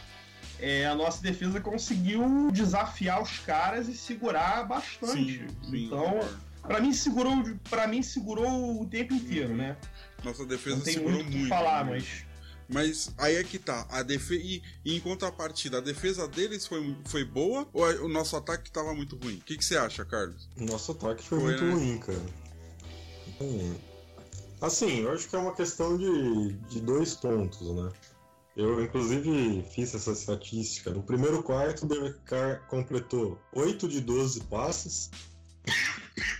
é, 0.59 0.85
a 0.85 0.93
nossa 0.93 1.23
defesa 1.23 1.59
conseguiu 1.59 2.51
desafiar 2.51 3.19
os 3.19 3.39
caras 3.39 3.87
e 3.87 3.97
segurar 3.97 4.63
bastante. 4.67 5.47
então, 5.73 6.03
concordo. 6.03 6.39
para 6.61 6.79
mim 6.79 6.93
segurou, 6.93 7.43
para 7.67 7.87
mim 7.87 8.03
segurou 8.03 8.81
o 8.83 8.85
tempo 8.85 9.15
inteiro, 9.15 9.55
né? 9.55 9.75
Nossa 10.23 10.45
defesa 10.45 10.75
Não 10.75 10.83
tem 10.83 10.93
segurou 10.93 11.15
muito 11.15 11.29
o 11.29 11.31
que 11.31 11.37
muito. 11.37 11.49
falar, 11.49 11.85
né? 11.85 11.91
mas 11.93 12.25
Mas 12.69 13.13
aí 13.17 13.35
é 13.35 13.43
que 13.43 13.57
tá. 13.57 13.87
A 13.89 14.03
defe... 14.03 14.35
e, 14.35 14.61
e 14.85 14.95
em 14.95 14.99
contrapartida, 14.99 15.79
a 15.79 15.81
defesa 15.81 16.27
deles 16.27 16.67
foi, 16.67 16.95
foi 17.05 17.25
boa 17.25 17.67
ou 17.73 17.83
o 18.05 18.07
nosso 18.07 18.35
ataque 18.35 18.71
tava 18.71 18.93
muito 18.93 19.15
ruim? 19.17 19.37
O 19.37 19.41
que, 19.41 19.57
que 19.57 19.65
você 19.65 19.77
acha, 19.77 20.05
Carlos? 20.05 20.47
Nosso 20.55 20.91
ataque 20.91 21.23
foi, 21.23 21.39
Foi, 21.39 21.47
muito 21.49 21.63
né? 21.63 21.73
ruim, 21.73 21.97
cara. 21.97 22.21
Hum. 23.41 23.92
Assim, 24.63 25.01
eu 25.01 25.11
acho 25.11 25.27
que 25.27 25.35
é 25.35 25.39
uma 25.39 25.53
questão 25.53 25.97
de, 25.97 26.53
de 26.69 26.79
dois 26.79 27.15
pontos, 27.15 27.69
né? 27.75 27.91
Eu, 28.55 28.81
inclusive, 28.81 29.61
fiz 29.75 29.93
essa 29.93 30.11
estatística. 30.11 30.89
No 30.89 31.03
primeiro 31.03 31.43
quarto, 31.43 31.83
o 31.83 31.85
Derek 31.85 32.17
completou 32.69 33.37
8 33.51 33.89
de 33.89 33.99
12 33.99 34.39
passes. 34.45 35.11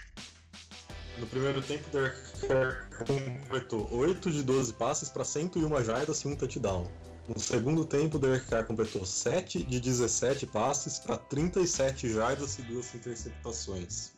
No 1.20 1.28
primeiro 1.28 1.62
tempo, 1.62 1.88
o 1.88 1.92
Derek 1.92 2.48
Carr 2.48 2.90
completou 2.98 3.88
8 3.92 4.32
de 4.32 4.44
12 4.44 4.74
passes 4.74 5.10
para 5.10 5.24
101 5.24 5.84
jardas 5.84 6.22
e 6.22 6.28
um 6.28 6.36
touchdown. 6.36 6.90
No 7.28 7.40
segundo 7.40 7.86
tempo, 7.86 8.18
o 8.18 8.20
Derek 8.20 8.48
Carr 8.48 8.66
completou 8.66 9.06
7 9.06 9.64
de 9.64 9.80
17 9.80 10.48
passes 10.48 11.00
para 11.00 11.18
37 11.18 12.12
jardas 12.12 12.58
e 12.58 12.64
duas 12.64 12.94
interceptações. 12.96 14.12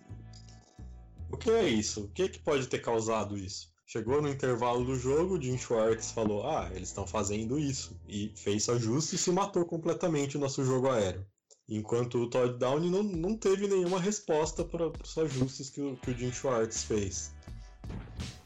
O 1.29 1.37
que 1.37 1.51
é 1.51 1.67
isso? 1.67 2.05
O 2.05 2.07
que, 2.07 2.23
é 2.23 2.29
que 2.29 2.39
pode 2.39 2.65
ter 2.67 2.79
causado 2.79 3.37
isso? 3.37 3.74
Chegou 3.85 4.21
no 4.21 4.29
intervalo 4.29 4.83
do 4.83 4.95
jogo, 4.95 5.35
o 5.35 5.41
Jim 5.41 5.57
Schwartz 5.57 6.11
falou: 6.11 6.47
Ah, 6.47 6.69
eles 6.73 6.89
estão 6.89 7.05
fazendo 7.05 7.59
isso. 7.59 7.95
E 8.07 8.31
fez 8.35 8.67
ajuste 8.67 9.15
e 9.15 9.19
se 9.19 9.31
matou 9.31 9.63
completamente 9.65 10.37
o 10.37 10.39
nosso 10.39 10.65
jogo 10.65 10.89
aéreo. 10.89 11.25
Enquanto 11.69 12.19
o 12.19 12.29
Todd 12.29 12.57
Downing 12.57 12.91
não, 12.91 13.03
não 13.03 13.37
teve 13.37 13.67
nenhuma 13.67 13.99
resposta 13.99 14.63
para 14.63 14.87
os 14.87 15.17
ajustes 15.17 15.69
que 15.69 15.81
o, 15.81 15.95
que 15.97 16.11
o 16.11 16.17
Jim 16.17 16.31
Schwartz 16.31 16.83
fez. 16.83 17.33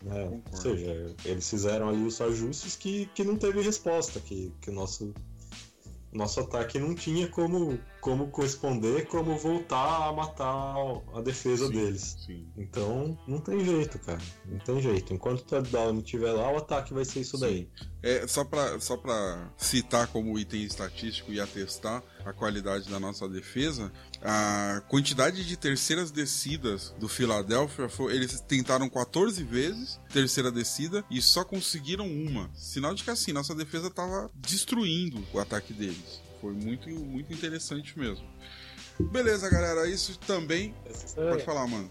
Né? 0.02 0.42
Ou 0.52 0.58
seja, 0.58 1.16
eles 1.26 1.50
fizeram 1.50 1.90
ali 1.90 2.06
os 2.06 2.22
ajustes 2.22 2.76
que, 2.76 3.08
que 3.08 3.24
não 3.24 3.36
teve 3.36 3.62
resposta, 3.62 4.20
que, 4.20 4.54
que 4.62 4.70
o 4.70 4.74
nosso, 4.74 5.14
nosso 6.12 6.40
ataque 6.40 6.80
não 6.80 6.96
tinha 6.96 7.28
como, 7.28 7.78
como 8.02 8.30
corresponder, 8.30 9.08
como 9.08 9.38
voltar 9.38 10.08
a 10.08 10.14
matar 10.14 10.76
a 11.14 11.22
defesa 11.22 11.68
Sim. 11.68 11.74
deles. 11.74 12.18
Sim. 12.26 12.48
Então, 12.58 13.18
não 13.28 13.40
tem 13.40 13.64
jeito, 13.64 14.00
cara. 14.00 14.22
Não 14.46 14.60
tem 14.60 14.82
jeito. 14.82 15.14
Enquanto 15.14 15.42
o 15.42 15.44
touchdown 15.44 15.98
estiver 16.00 16.32
lá, 16.32 16.52
o 16.52 16.58
ataque 16.58 16.94
vai 16.94 17.06
ser 17.06 17.22
isso 17.22 17.38
Sim. 17.38 17.42
daí. 17.42 17.70
É, 18.02 18.26
só 18.28 18.46
pra, 18.46 18.80
só 18.80 18.96
pra 18.96 19.52
citar 19.58 20.08
como 20.08 20.40
item 20.40 20.64
estatístico 20.64 21.32
e 21.34 21.40
atestar 21.40 22.02
a 22.26 22.32
qualidade 22.32 22.90
da 22.90 23.00
nossa 23.00 23.28
defesa, 23.28 23.92
a 24.22 24.82
quantidade 24.88 25.46
de 25.46 25.58
terceiras 25.58 26.12
descidas 26.12 26.94
do 27.00 27.10
Philadelphia 27.10 27.90
foi. 27.90 28.16
Eles 28.16 28.40
tentaram 28.42 28.90
14 28.90 29.44
vezes 29.44 30.00
terceira 30.12 30.52
descida 30.52 31.04
e 31.10 31.22
só 31.22 31.44
conseguiram 31.44 32.08
uma. 32.08 32.50
Sinal 32.54 32.94
de 32.94 33.04
que 33.04 33.12
assim, 33.12 33.34
nossa 33.34 33.54
defesa 33.54 33.90
tava 33.90 34.30
destruindo 34.36 35.24
o 35.34 35.40
ataque 35.40 35.74
deles. 35.74 36.29
Foi 36.42 36.54
muito, 36.54 36.90
muito 36.90 37.34
interessante 37.34 37.98
mesmo. 37.98 38.26
Beleza, 39.12 39.50
galera. 39.50 39.88
Isso 39.88 40.18
também. 40.20 40.74
Essa 40.86 41.16
Pode 41.16 41.42
é, 41.42 41.46
falar, 41.46 41.68
mano. 41.68 41.90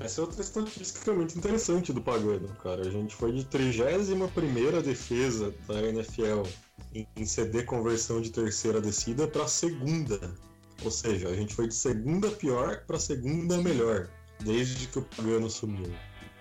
essa 0.00 0.20
é 0.20 0.24
outra 0.24 0.40
estatística 0.40 1.12
muito 1.12 1.36
interessante 1.36 1.92
do 1.92 2.00
Pagano, 2.00 2.48
cara. 2.62 2.82
A 2.82 2.90
gente 2.90 3.14
foi 3.14 3.32
de 3.32 3.44
31 3.44 4.82
defesa 4.82 5.54
da 5.66 5.82
NFL 5.82 6.42
em, 6.94 7.06
em 7.16 7.26
CD 7.26 7.64
conversão 7.64 8.20
de 8.20 8.30
terceira 8.30 8.80
descida 8.80 9.26
para 9.26 9.48
segunda. 9.48 10.18
Ou 10.84 10.90
seja, 10.90 11.28
a 11.28 11.34
gente 11.34 11.54
foi 11.54 11.68
de 11.68 11.74
segunda 11.74 12.30
pior 12.30 12.84
para 12.86 12.98
segunda 12.98 13.58
melhor, 13.58 14.08
desde 14.40 14.86
que 14.88 14.98
o 14.98 15.02
Pagano 15.02 15.50
sumiu. 15.50 15.92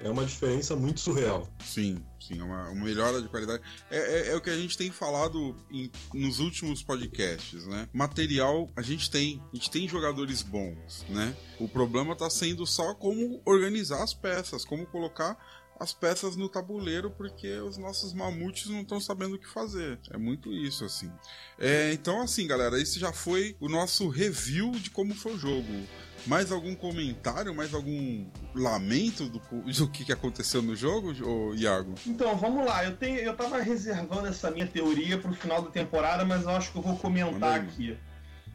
É 0.03 0.09
uma 0.09 0.25
diferença 0.25 0.75
muito 0.75 0.99
surreal. 0.99 1.47
Sim, 1.63 2.03
sim, 2.19 2.39
é 2.39 2.43
uma, 2.43 2.69
uma 2.69 2.83
melhora 2.85 3.21
de 3.21 3.29
qualidade. 3.29 3.63
É, 3.89 3.97
é- 3.97 4.27
é 4.31 4.35
o 4.35 4.41
que 4.41 4.49
a 4.49 4.57
gente 4.57 4.77
tem 4.77 4.91
falado 4.91 5.55
em- 5.71 5.89
nos 6.13 6.39
últimos 6.39 6.83
podcasts, 6.83 7.65
né? 7.65 7.87
Material 7.93 8.69
a 8.75 8.81
gente 8.81 9.09
tem, 9.09 9.41
a 9.51 9.55
gente 9.55 9.71
tem 9.71 9.87
jogadores 9.87 10.41
bons, 10.41 11.05
né? 11.09 11.35
O 11.59 11.67
problema 11.69 12.15
tá 12.15 12.29
sendo 12.29 12.65
só 12.67 12.93
como 12.93 13.41
organizar 13.45 14.03
as 14.03 14.13
peças, 14.13 14.65
como 14.65 14.85
colocar 14.85 15.37
as 15.79 15.91
peças 15.93 16.35
no 16.35 16.47
tabuleiro 16.47 17.09
porque 17.11 17.57
os 17.59 17.77
nossos 17.77 18.13
mamutes 18.13 18.69
não 18.69 18.81
estão 18.81 18.99
sabendo 19.01 19.35
o 19.35 19.39
que 19.39 19.47
fazer. 19.47 19.99
É 20.11 20.17
muito 20.17 20.51
isso, 20.53 20.85
assim. 20.85 21.11
É, 21.57 21.91
então, 21.93 22.21
assim, 22.21 22.45
galera, 22.45 22.79
esse 22.79 22.99
já 22.99 23.11
foi 23.11 23.55
o 23.59 23.67
nosso 23.67 24.07
review 24.07 24.71
de 24.71 24.89
como 24.91 25.15
foi 25.15 25.33
o 25.33 25.37
jogo. 25.39 25.87
Mais 26.25 26.51
algum 26.51 26.73
comentário, 26.73 27.53
mais 27.53 27.73
algum 27.73 28.25
lamento 28.55 29.27
do, 29.27 29.39
do 29.39 29.89
que, 29.89 30.05
que 30.05 30.11
aconteceu 30.11 30.61
no 30.61 30.75
jogo, 30.75 31.13
ô, 31.25 31.53
Iago? 31.53 31.95
Então, 32.07 32.35
vamos 32.37 32.65
lá. 32.65 32.85
Eu, 32.85 32.95
tenho, 32.95 33.19
eu 33.19 33.35
tava 33.35 33.61
reservando 33.61 34.27
essa 34.27 34.49
minha 34.49 34.65
teoria 34.65 35.17
pro 35.17 35.33
final 35.33 35.61
da 35.61 35.69
temporada, 35.69 36.23
mas 36.23 36.43
eu 36.43 36.49
acho 36.51 36.71
que 36.71 36.77
eu 36.77 36.81
vou 36.81 36.97
comentar 36.97 37.59
aqui. 37.59 37.97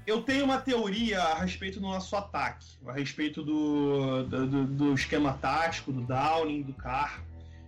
Eu 0.06 0.22
tenho 0.22 0.44
uma 0.44 0.58
teoria 0.58 1.22
a 1.22 1.40
respeito 1.40 1.78
do 1.78 1.86
nosso 1.86 2.16
ataque, 2.16 2.66
a 2.86 2.92
respeito 2.92 3.42
do, 3.42 4.24
do, 4.24 4.64
do 4.66 4.94
esquema 4.94 5.34
tático, 5.34 5.92
do 5.92 6.00
Downing, 6.00 6.62
do 6.62 6.72
Carr 6.72 7.22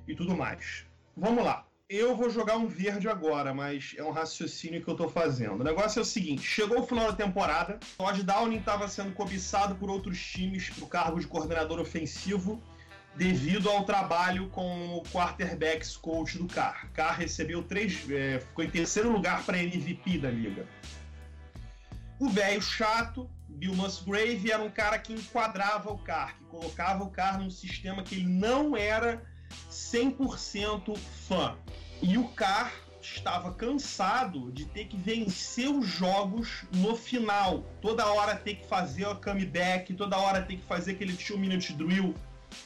e 0.08 0.14
tudo 0.14 0.34
mais. 0.34 0.86
Vamos 1.14 1.44
lá. 1.44 1.66
Eu 1.90 2.14
vou 2.14 2.31
jogar 2.31 2.57
um 2.57 2.68
verde 2.68 3.09
agora, 3.09 3.53
mas 3.53 3.96
é 3.98 4.05
um 4.05 4.12
raciocínio 4.12 4.81
que 4.81 4.87
eu 4.87 4.94
tô 4.94 5.09
fazendo. 5.09 5.59
O 5.61 5.64
negócio 5.64 5.98
é 5.98 6.03
o 6.03 6.05
seguinte: 6.05 6.40
chegou 6.40 6.79
o 6.79 6.87
final 6.87 7.11
da 7.11 7.16
temporada, 7.16 7.81
Todd 7.98 8.22
Downing 8.22 8.59
estava 8.59 8.87
sendo 8.87 9.12
cobiçado 9.12 9.74
por 9.74 9.90
outros 9.90 10.24
times 10.24 10.70
para 10.70 10.85
o 10.85 10.87
cargo 10.87 11.18
de 11.18 11.26
coordenador 11.26 11.81
ofensivo 11.81 12.62
devido 13.16 13.68
ao 13.68 13.85
trabalho 13.85 14.48
com 14.50 14.98
o 14.98 15.03
quarterbacks 15.12 15.96
coach 15.96 16.38
do 16.38 16.46
Carr. 16.46 16.88
Carr 16.92 17.18
recebeu 17.18 17.61
três, 17.64 18.09
é, 18.09 18.38
ficou 18.38 18.64
em 18.64 18.70
terceiro 18.70 19.11
lugar 19.11 19.44
para 19.44 19.59
MVP 19.59 20.18
da 20.18 20.31
liga. 20.31 20.68
O 22.20 22.29
velho 22.29 22.62
chato, 22.62 23.29
Bill 23.48 23.74
Musgrave, 23.74 24.53
era 24.53 24.62
um 24.62 24.70
cara 24.70 24.96
que 24.96 25.12
enquadrava 25.12 25.90
o 25.90 25.98
Carr, 25.98 26.37
que 26.38 26.44
colocava 26.44 27.03
o 27.03 27.11
Carr 27.11 27.40
num 27.40 27.50
sistema 27.50 28.05
que 28.05 28.14
ele 28.14 28.29
não 28.29 28.76
era 28.76 29.29
100% 29.70 30.96
fã. 31.28 31.56
E 32.02 32.16
o 32.16 32.28
Carr 32.28 32.72
estava 33.00 33.52
cansado 33.52 34.52
de 34.52 34.64
ter 34.66 34.86
que 34.86 34.96
vencer 34.96 35.68
os 35.68 35.86
jogos 35.86 36.64
no 36.72 36.96
final. 36.96 37.64
Toda 37.80 38.06
hora 38.06 38.36
ter 38.36 38.56
que 38.56 38.66
fazer 38.66 39.06
o 39.06 39.16
comeback, 39.16 39.94
toda 39.94 40.18
hora 40.18 40.42
ter 40.42 40.56
que 40.56 40.64
fazer 40.66 40.92
aquele 40.92 41.14
two 41.14 41.38
minute 41.38 41.72
drill 41.72 42.14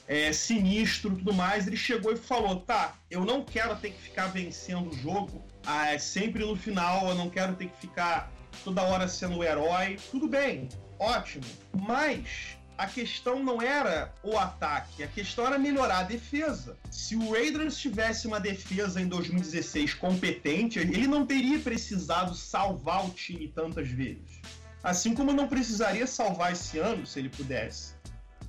é, 0.08 0.32
sinistro 0.32 1.14
tudo 1.16 1.32
mais. 1.32 1.66
Ele 1.66 1.76
chegou 1.76 2.12
e 2.12 2.16
falou: 2.16 2.60
tá, 2.60 2.94
eu 3.10 3.24
não 3.24 3.44
quero 3.44 3.76
ter 3.76 3.90
que 3.90 4.00
ficar 4.00 4.26
vencendo 4.28 4.90
o 4.90 4.94
jogo 4.94 5.44
ah, 5.66 5.92
é 5.92 5.98
sempre 5.98 6.44
no 6.44 6.56
final, 6.56 7.08
eu 7.08 7.14
não 7.14 7.30
quero 7.30 7.54
ter 7.54 7.68
que 7.68 7.76
ficar 7.78 8.30
toda 8.62 8.82
hora 8.82 9.08
sendo 9.08 9.38
o 9.38 9.44
herói. 9.44 9.98
Tudo 10.10 10.28
bem, 10.28 10.68
ótimo. 10.98 11.44
Mas 11.72 12.53
a 12.76 12.86
questão 12.86 13.42
não 13.42 13.62
era 13.62 14.12
o 14.22 14.36
ataque, 14.36 15.02
a 15.02 15.06
questão 15.06 15.46
era 15.46 15.58
melhorar 15.58 15.98
a 15.98 16.02
defesa. 16.02 16.76
Se 16.90 17.14
o 17.14 17.32
Raiders 17.32 17.78
tivesse 17.78 18.26
uma 18.26 18.40
defesa 18.40 19.00
em 19.00 19.06
2016 19.06 19.94
competente, 19.94 20.78
ele 20.78 21.06
não 21.06 21.24
teria 21.24 21.58
precisado 21.58 22.34
salvar 22.34 23.06
o 23.06 23.10
time 23.10 23.48
tantas 23.48 23.88
vezes. 23.88 24.40
Assim 24.82 25.14
como 25.14 25.32
não 25.32 25.48
precisaria 25.48 26.06
salvar 26.06 26.52
esse 26.52 26.78
ano 26.78 27.06
se 27.06 27.18
ele 27.18 27.28
pudesse. 27.28 27.94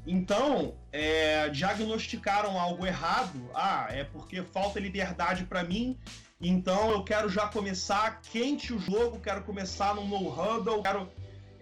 Então, 0.08 0.76
é, 0.92 1.50
diagnosticaram 1.50 2.60
algo 2.60 2.86
errado. 2.86 3.50
Ah, 3.54 3.88
é 3.90 4.04
porque 4.04 4.44
falta 4.44 4.80
liberdade 4.80 5.46
para 5.46 5.64
mim. 5.64 5.98
Então 6.40 6.92
eu 6.92 7.04
quero 7.04 7.30
já 7.30 7.48
começar 7.48 8.22
quente 8.22 8.74
o 8.74 8.80
jogo, 8.80 9.20
quero 9.20 9.42
começar 9.44 9.96
no 9.96 10.06
no 10.06 10.30
huddle, 10.30 10.84
quero 10.84 11.10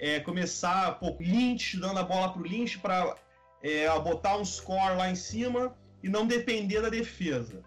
é, 0.04 0.20
começar, 0.20 1.00
pô, 1.00 1.16
Lynch, 1.18 1.78
dando 1.78 1.98
a 1.98 2.04
bola 2.04 2.34
pro 2.34 2.44
Lynch 2.44 2.78
para 2.78 3.16
é, 3.62 3.88
botar 4.02 4.36
um 4.36 4.44
score 4.44 4.98
lá 4.98 5.10
em 5.10 5.16
cima 5.16 5.74
e 6.04 6.10
não 6.10 6.28
depender 6.28 6.82
da 6.82 6.90
defesa. 6.90 7.62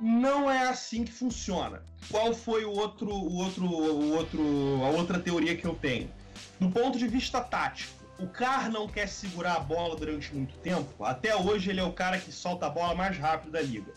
Não 0.00 0.50
é 0.50 0.66
assim 0.66 1.04
que 1.04 1.12
funciona. 1.12 1.84
Qual 2.10 2.34
foi 2.34 2.64
o 2.64 2.72
outro, 2.72 3.08
o 3.08 3.36
outro, 3.36 3.66
o 3.66 4.16
outro, 4.16 4.42
a 4.82 4.88
outra 4.88 5.20
teoria 5.20 5.56
que 5.56 5.64
eu 5.64 5.76
tenho? 5.76 6.10
Do 6.58 6.68
ponto 6.70 6.98
de 6.98 7.06
vista 7.06 7.40
tático, 7.40 8.02
o 8.18 8.26
Carr 8.26 8.68
não 8.68 8.88
quer 8.88 9.08
segurar 9.08 9.54
a 9.54 9.60
bola 9.60 9.94
durante 9.94 10.34
muito 10.34 10.56
tempo. 10.58 11.04
Até 11.04 11.36
hoje 11.36 11.70
ele 11.70 11.78
é 11.78 11.84
o 11.84 11.92
cara 11.92 12.18
que 12.18 12.32
solta 12.32 12.66
a 12.66 12.70
bola 12.70 12.96
mais 12.96 13.16
rápido 13.16 13.52
da 13.52 13.62
liga. 13.62 13.92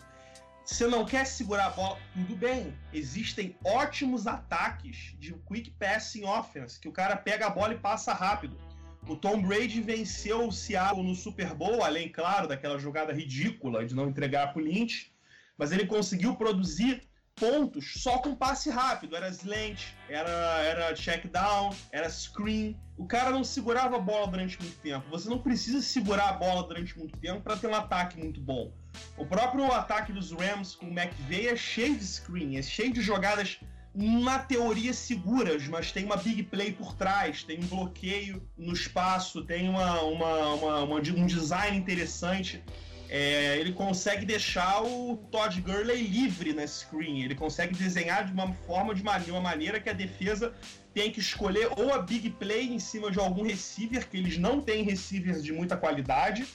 Você 0.64 0.86
não 0.86 1.04
quer 1.04 1.26
segurar 1.26 1.66
a 1.66 1.70
bola? 1.70 1.98
Tudo 2.14 2.34
bem. 2.36 2.74
Existem 2.90 3.54
ótimos 3.62 4.26
ataques 4.26 5.14
de 5.18 5.34
quick 5.46 5.70
passing 5.72 6.24
offense, 6.24 6.80
que 6.80 6.88
o 6.88 6.92
cara 6.92 7.16
pega 7.16 7.46
a 7.46 7.50
bola 7.50 7.74
e 7.74 7.78
passa 7.78 8.14
rápido. 8.14 8.58
O 9.06 9.14
Tom 9.14 9.42
Brady 9.42 9.82
venceu 9.82 10.48
o 10.48 10.52
Seattle 10.52 11.02
no 11.02 11.14
Super 11.14 11.54
Bowl, 11.54 11.84
além, 11.84 12.08
claro, 12.08 12.48
daquela 12.48 12.78
jogada 12.78 13.12
ridícula 13.12 13.84
de 13.84 13.94
não 13.94 14.08
entregar 14.08 14.54
para 14.54 14.62
o 14.62 14.64
Lynch, 14.64 15.12
mas 15.58 15.70
ele 15.70 15.86
conseguiu 15.86 16.34
produzir 16.34 17.02
pontos 17.36 18.02
só 18.02 18.18
com 18.18 18.34
passe 18.34 18.70
rápido. 18.70 19.14
Era 19.14 19.28
slant, 19.28 19.82
era, 20.08 20.30
era 20.62 20.94
check 20.94 21.26
down, 21.26 21.76
era 21.92 22.08
screen. 22.08 22.74
O 22.96 23.06
cara 23.06 23.30
não 23.30 23.44
segurava 23.44 23.96
a 23.96 24.00
bola 24.00 24.28
durante 24.28 24.58
muito 24.58 24.78
tempo. 24.78 25.10
Você 25.10 25.28
não 25.28 25.38
precisa 25.38 25.82
segurar 25.82 26.30
a 26.30 26.32
bola 26.32 26.66
durante 26.66 26.98
muito 26.98 27.18
tempo 27.18 27.42
para 27.42 27.58
ter 27.58 27.66
um 27.66 27.74
ataque 27.74 28.18
muito 28.18 28.40
bom. 28.40 28.72
O 29.16 29.24
próprio 29.24 29.70
ataque 29.72 30.12
dos 30.12 30.32
Rams 30.32 30.74
com 30.74 30.86
o 30.86 30.98
McVay 30.98 31.48
é 31.48 31.56
cheio 31.56 31.96
de 31.96 32.04
screen, 32.04 32.56
é 32.56 32.62
cheio 32.62 32.92
de 32.92 33.00
jogadas 33.00 33.58
na 33.94 34.40
teoria 34.40 34.92
seguras, 34.92 35.68
mas 35.68 35.92
tem 35.92 36.04
uma 36.04 36.16
big 36.16 36.42
play 36.44 36.72
por 36.72 36.94
trás, 36.94 37.44
tem 37.44 37.60
um 37.60 37.66
bloqueio 37.66 38.42
no 38.58 38.72
espaço, 38.72 39.44
tem 39.44 39.68
uma, 39.68 40.02
uma, 40.02 40.54
uma, 40.54 40.82
uma 40.82 40.96
um 40.96 41.26
design 41.26 41.76
interessante. 41.76 42.62
É, 43.08 43.58
ele 43.60 43.72
consegue 43.72 44.24
deixar 44.26 44.82
o 44.82 45.16
Todd 45.30 45.60
Gurley 45.60 46.02
livre 46.08 46.52
na 46.52 46.66
screen, 46.66 47.22
ele 47.22 47.34
consegue 47.34 47.74
desenhar 47.74 48.24
de 48.24 48.32
uma 48.32 48.52
forma, 48.66 48.94
de 48.94 49.02
uma, 49.02 49.18
de 49.18 49.30
uma 49.30 49.40
maneira 49.40 49.78
que 49.78 49.88
a 49.88 49.92
defesa 49.92 50.52
tem 50.92 51.12
que 51.12 51.20
escolher 51.20 51.68
ou 51.76 51.92
a 51.92 51.98
big 51.98 52.30
play 52.30 52.72
em 52.72 52.78
cima 52.80 53.10
de 53.10 53.20
algum 53.20 53.44
receiver, 53.44 54.08
que 54.08 54.16
eles 54.16 54.38
não 54.38 54.60
têm 54.60 54.82
receivers 54.82 55.44
de 55.44 55.52
muita 55.52 55.76
qualidade, 55.76 56.46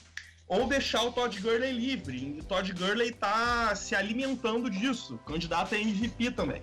ou 0.50 0.66
deixar 0.66 1.04
o 1.04 1.12
Todd 1.12 1.40
Gurley 1.40 1.70
livre. 1.70 2.34
E 2.36 2.40
o 2.40 2.44
Todd 2.44 2.72
Gurley 2.72 3.10
está 3.10 3.72
se 3.76 3.94
alimentando 3.94 4.68
disso, 4.68 5.16
candidato 5.18 5.76
a 5.76 5.78
MVP 5.78 6.32
também. 6.32 6.60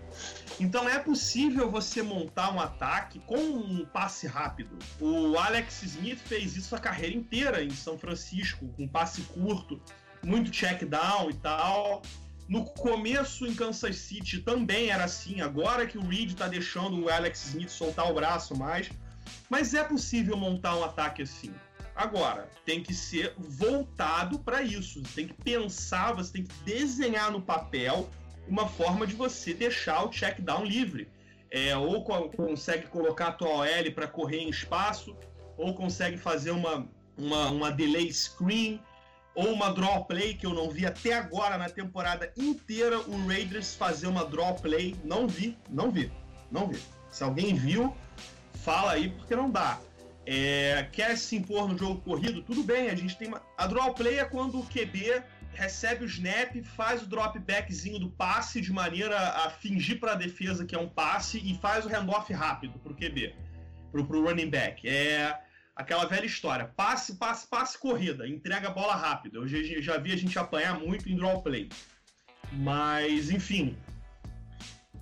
Então 0.59 0.89
é 0.89 0.99
possível 0.99 1.71
você 1.71 2.03
montar 2.03 2.53
um 2.53 2.59
ataque 2.59 3.19
com 3.19 3.37
um 3.37 3.85
passe 3.85 4.27
rápido. 4.27 4.77
O 4.99 5.37
Alex 5.37 5.83
Smith 5.83 6.19
fez 6.19 6.57
isso 6.57 6.75
a 6.75 6.79
carreira 6.79 7.15
inteira 7.15 7.63
em 7.63 7.69
São 7.69 7.97
Francisco, 7.97 8.67
com 8.75 8.85
passe 8.89 9.21
curto, 9.21 9.81
muito 10.21 10.51
check 10.51 10.83
down 10.83 11.29
e 11.29 11.35
tal. 11.35 12.01
No 12.49 12.65
começo 12.65 13.47
em 13.47 13.55
Kansas 13.55 13.95
City 13.95 14.39
também 14.39 14.89
era 14.89 15.05
assim, 15.05 15.39
agora 15.39 15.87
que 15.87 15.97
o 15.97 16.05
Reed 16.05 16.31
está 16.31 16.49
deixando 16.49 17.05
o 17.05 17.09
Alex 17.09 17.45
Smith 17.45 17.69
soltar 17.69 18.11
o 18.11 18.13
braço 18.13 18.53
mais. 18.53 18.89
Mas 19.49 19.73
é 19.73 19.83
possível 19.83 20.35
montar 20.35 20.75
um 20.75 20.83
ataque 20.83 21.21
assim. 21.21 21.53
Agora, 21.97 22.47
tem 22.63 22.83
que 22.83 22.93
ser 22.93 23.33
voltado 23.39 24.37
para 24.37 24.61
isso. 24.61 25.01
Você 25.03 25.15
tem 25.15 25.27
que 25.27 25.33
pensar, 25.33 26.13
você 26.13 26.31
tem 26.31 26.43
que 26.43 26.53
desenhar 26.63 27.31
no 27.31 27.41
papel 27.41 28.07
uma 28.47 28.67
forma 28.67 29.07
de 29.07 29.15
você 29.15 29.51
deixar 29.51 30.03
o 30.03 30.09
check 30.09 30.39
down 30.39 30.63
livre. 30.63 31.09
É, 31.49 31.75
ou 31.75 32.03
co 32.03 32.29
consegue 32.29 32.85
colocar 32.87 33.29
a 33.29 33.31
tua 33.31 33.49
OL 33.49 33.91
para 33.95 34.07
correr 34.07 34.37
em 34.37 34.49
espaço, 34.49 35.17
ou 35.57 35.73
consegue 35.73 36.17
fazer 36.17 36.51
uma, 36.51 36.87
uma, 37.17 37.49
uma 37.49 37.71
delay 37.71 38.13
screen, 38.13 38.79
ou 39.33 39.51
uma 39.51 39.73
draw 39.73 40.05
play, 40.05 40.35
que 40.35 40.45
eu 40.45 40.53
não 40.53 40.69
vi 40.69 40.85
até 40.85 41.13
agora 41.13 41.57
na 41.57 41.69
temporada 41.69 42.31
inteira 42.37 42.99
o 42.99 43.27
Raiders 43.27 43.73
fazer 43.73 44.05
uma 44.05 44.23
draw 44.23 44.53
play. 44.53 44.95
Não 45.03 45.27
vi, 45.27 45.57
não 45.67 45.89
vi, 45.89 46.11
não 46.51 46.67
vi. 46.67 46.79
Se 47.09 47.23
alguém 47.23 47.55
viu, 47.55 47.95
fala 48.53 48.91
aí 48.91 49.09
porque 49.09 49.35
não 49.35 49.49
dá 49.49 49.79
é, 50.29 50.83
quer 50.91 51.17
se 51.17 51.37
impor 51.37 51.69
no 51.69 51.77
jogo 51.77 52.01
corrido, 52.01 52.41
tudo 52.41 52.61
bem, 52.61 52.89
a 52.89 52.95
gente 52.95 53.17
tem 53.17 53.29
uma... 53.29 53.41
A 53.57 53.65
draw 53.65 53.93
play 53.93 54.19
é 54.19 54.25
quando 54.25 54.59
o 54.59 54.65
QB 54.65 55.23
recebe 55.53 56.03
o 56.03 56.07
snap, 56.07 56.53
faz 56.75 57.01
o 57.01 57.07
dropbackzinho 57.07 57.97
do 57.97 58.09
passe 58.09 58.59
de 58.59 58.73
maneira 58.73 59.17
a 59.17 59.49
fingir 59.49 60.01
para 60.01 60.11
a 60.11 60.15
defesa 60.15 60.65
que 60.65 60.75
é 60.75 60.79
um 60.79 60.89
passe 60.89 61.37
e 61.39 61.57
faz 61.57 61.85
o 61.85 61.89
handoff 61.89 62.31
rápido 62.33 62.77
pro 62.79 62.93
QB, 62.93 63.33
pro, 63.89 64.05
pro 64.05 64.21
running 64.21 64.49
back. 64.49 64.85
É 64.85 65.39
aquela 65.73 66.05
velha 66.05 66.25
história, 66.25 66.65
passe, 66.75 67.15
passe, 67.15 67.47
passe, 67.47 67.77
corrida, 67.77 68.27
entrega 68.27 68.67
a 68.67 68.71
bola 68.71 68.95
rápido. 68.95 69.37
Eu 69.37 69.47
já, 69.47 69.57
já 69.79 69.97
vi 69.97 70.11
a 70.11 70.17
gente 70.17 70.37
apanhar 70.37 70.77
muito 70.77 71.09
em 71.09 71.15
draw 71.15 71.41
play. 71.41 71.69
Mas, 72.51 73.29
enfim, 73.29 73.77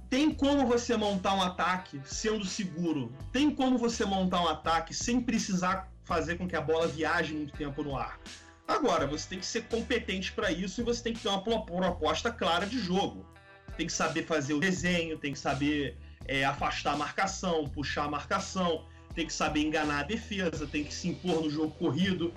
tem 0.09 0.31
como 0.33 0.67
você 0.67 0.95
montar 0.95 1.33
um 1.33 1.41
ataque 1.41 1.99
sendo 2.05 2.45
seguro. 2.45 3.11
Tem 3.31 3.49
como 3.49 3.77
você 3.77 4.05
montar 4.05 4.41
um 4.41 4.47
ataque 4.47 4.93
sem 4.93 5.19
precisar 5.19 5.91
fazer 6.03 6.37
com 6.37 6.47
que 6.47 6.55
a 6.55 6.61
bola 6.61 6.87
viaje 6.87 7.33
muito 7.33 7.53
tempo 7.53 7.83
no 7.83 7.97
ar. 7.97 8.19
Agora, 8.67 9.05
você 9.05 9.29
tem 9.29 9.39
que 9.39 9.45
ser 9.45 9.63
competente 9.65 10.31
para 10.31 10.51
isso 10.51 10.81
e 10.81 10.83
você 10.83 11.03
tem 11.03 11.13
que 11.13 11.19
ter 11.19 11.29
uma 11.29 11.41
proposta 11.41 12.31
clara 12.31 12.65
de 12.65 12.79
jogo. 12.79 13.25
Tem 13.77 13.85
que 13.85 13.93
saber 13.93 14.25
fazer 14.25 14.53
o 14.53 14.59
desenho, 14.59 15.17
tem 15.17 15.33
que 15.33 15.39
saber 15.39 15.97
é, 16.27 16.43
afastar 16.45 16.93
a 16.93 16.97
marcação, 16.97 17.67
puxar 17.69 18.05
a 18.05 18.09
marcação, 18.09 18.85
tem 19.13 19.27
que 19.27 19.33
saber 19.33 19.61
enganar 19.61 19.99
a 19.99 20.03
defesa, 20.03 20.65
tem 20.67 20.83
que 20.83 20.93
se 20.93 21.09
impor 21.09 21.41
no 21.43 21.49
jogo 21.49 21.71
corrido. 21.71 22.33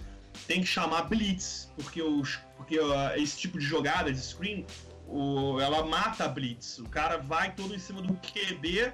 tem 0.47 0.61
que 0.61 0.67
chamar 0.67 1.03
blitz, 1.03 1.69
porque, 1.75 2.01
os, 2.01 2.39
porque 2.57 2.79
uh, 2.79 3.17
esse 3.17 3.37
tipo 3.37 3.59
de 3.59 3.65
jogada 3.65 4.13
de 4.13 4.21
screen, 4.21 4.65
o, 5.09 5.59
ela 5.61 5.85
mata 5.85 6.25
a 6.25 6.29
blitz. 6.29 6.79
O 6.79 6.89
cara 6.89 7.17
vai 7.17 7.55
todo 7.55 7.75
em 7.75 7.79
cima 7.79 8.03
do 8.03 8.15
QB 8.15 8.93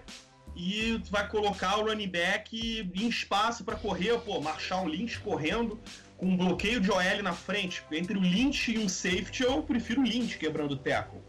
e 0.57 1.03
vai 1.11 1.29
colocar 1.29 1.79
o 1.79 1.87
running 1.87 2.09
back 2.09 2.91
em 2.95 3.09
espaço 3.09 3.65
para 3.65 3.77
correr, 3.77 4.19
pô, 4.21 4.41
Marshall 4.41 4.87
Lynch 4.87 5.19
correndo 5.21 5.81
com 6.17 6.27
um 6.27 6.37
bloqueio 6.37 6.81
de 6.81 6.91
OL 6.91 7.23
na 7.23 7.33
frente. 7.33 7.83
Entre 7.91 8.17
o 8.17 8.21
Lynch 8.21 8.73
e 8.73 8.79
um 8.79 8.89
safety, 8.89 9.43
eu 9.43 9.63
prefiro 9.63 10.01
o 10.01 10.05
Lynch 10.05 10.39
quebrando 10.39 10.73
o 10.73 10.77
tackle. 10.77 11.21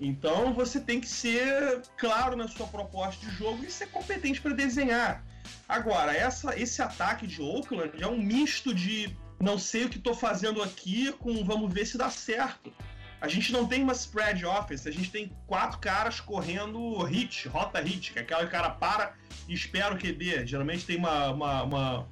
Então 0.00 0.52
você 0.52 0.80
tem 0.80 1.00
que 1.00 1.08
ser 1.08 1.82
claro 1.96 2.36
na 2.36 2.48
sua 2.48 2.66
proposta 2.66 3.24
de 3.24 3.32
jogo 3.36 3.64
e 3.64 3.70
ser 3.70 3.86
competente 3.88 4.40
para 4.40 4.54
desenhar. 4.54 5.24
Agora, 5.68 6.14
essa, 6.14 6.58
esse 6.58 6.80
ataque 6.82 7.26
de 7.26 7.42
Oakland 7.42 8.02
é 8.02 8.06
um 8.06 8.18
misto 8.18 8.74
de 8.74 9.14
não 9.40 9.58
sei 9.58 9.84
o 9.84 9.88
que 9.88 9.98
estou 9.98 10.14
fazendo 10.14 10.62
aqui 10.62 11.12
com 11.12 11.44
vamos 11.44 11.72
ver 11.72 11.86
se 11.86 11.98
dá 11.98 12.10
certo. 12.10 12.72
A 13.20 13.28
gente 13.28 13.52
não 13.52 13.66
tem 13.66 13.82
uma 13.82 13.92
spread 13.92 14.44
offense, 14.44 14.88
a 14.88 14.92
gente 14.92 15.10
tem 15.10 15.32
quatro 15.46 15.78
caras 15.78 16.20
correndo 16.20 17.02
hit, 17.04 17.48
rota 17.48 17.80
hit, 17.80 18.12
que 18.12 18.18
é 18.18 18.22
aquela 18.22 18.42
que 18.42 18.48
o 18.48 18.50
cara 18.50 18.70
para 18.70 19.14
e 19.48 19.54
espera 19.54 19.94
o 19.94 19.98
QB. 19.98 20.46
Geralmente 20.46 20.84
tem 20.84 20.98
uma, 20.98 21.30
uma, 21.30 21.62
uma, 21.62 22.08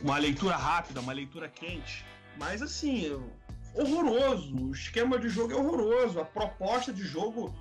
uma 0.00 0.18
leitura 0.18 0.56
rápida, 0.56 1.00
uma 1.00 1.12
leitura 1.12 1.48
quente. 1.48 2.04
Mas 2.38 2.62
assim, 2.62 3.12
horroroso. 3.74 4.56
O 4.56 4.72
esquema 4.72 5.18
de 5.18 5.28
jogo 5.28 5.52
é 5.52 5.56
horroroso. 5.56 6.18
A 6.18 6.24
proposta 6.24 6.92
de 6.92 7.02
jogo 7.02 7.54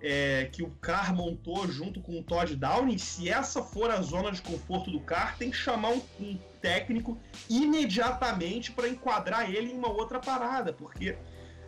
é, 0.00 0.48
que 0.50 0.62
o 0.62 0.70
Carr 0.70 1.14
montou 1.14 1.68
junto 1.68 2.00
com 2.00 2.18
o 2.18 2.22
Todd 2.22 2.56
Downing, 2.56 2.98
se 2.98 3.28
essa 3.28 3.62
for 3.62 3.90
a 3.90 4.00
zona 4.00 4.32
de 4.32 4.40
conforto 4.40 4.90
do 4.90 5.00
Carr, 5.00 5.36
tem 5.36 5.50
que 5.50 5.56
chamar 5.56 5.90
um, 5.90 6.02
um 6.18 6.38
técnico 6.60 7.18
imediatamente 7.48 8.72
para 8.72 8.88
enquadrar 8.88 9.50
ele 9.50 9.72
em 9.72 9.76
uma 9.76 9.90
outra 9.90 10.18
parada, 10.18 10.72
porque 10.72 11.16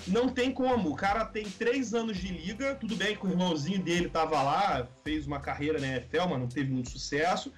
não 0.06 0.28
tem 0.28 0.52
como. 0.52 0.90
O 0.90 0.96
cara 0.96 1.24
tem 1.24 1.44
três 1.44 1.94
anos 1.94 2.18
de 2.18 2.28
liga, 2.28 2.74
tudo 2.74 2.96
bem 2.96 3.16
que 3.16 3.26
o 3.26 3.30
irmãozinho 3.30 3.82
dele 3.82 4.08
tava 4.08 4.42
lá, 4.42 4.86
fez 5.04 5.26
uma 5.26 5.40
carreira 5.40 5.80
na 5.80 5.86
NFL, 5.86 6.28
mas 6.30 6.40
não 6.40 6.48
teve 6.48 6.72
muito 6.72 6.90
sucesso. 6.90 7.52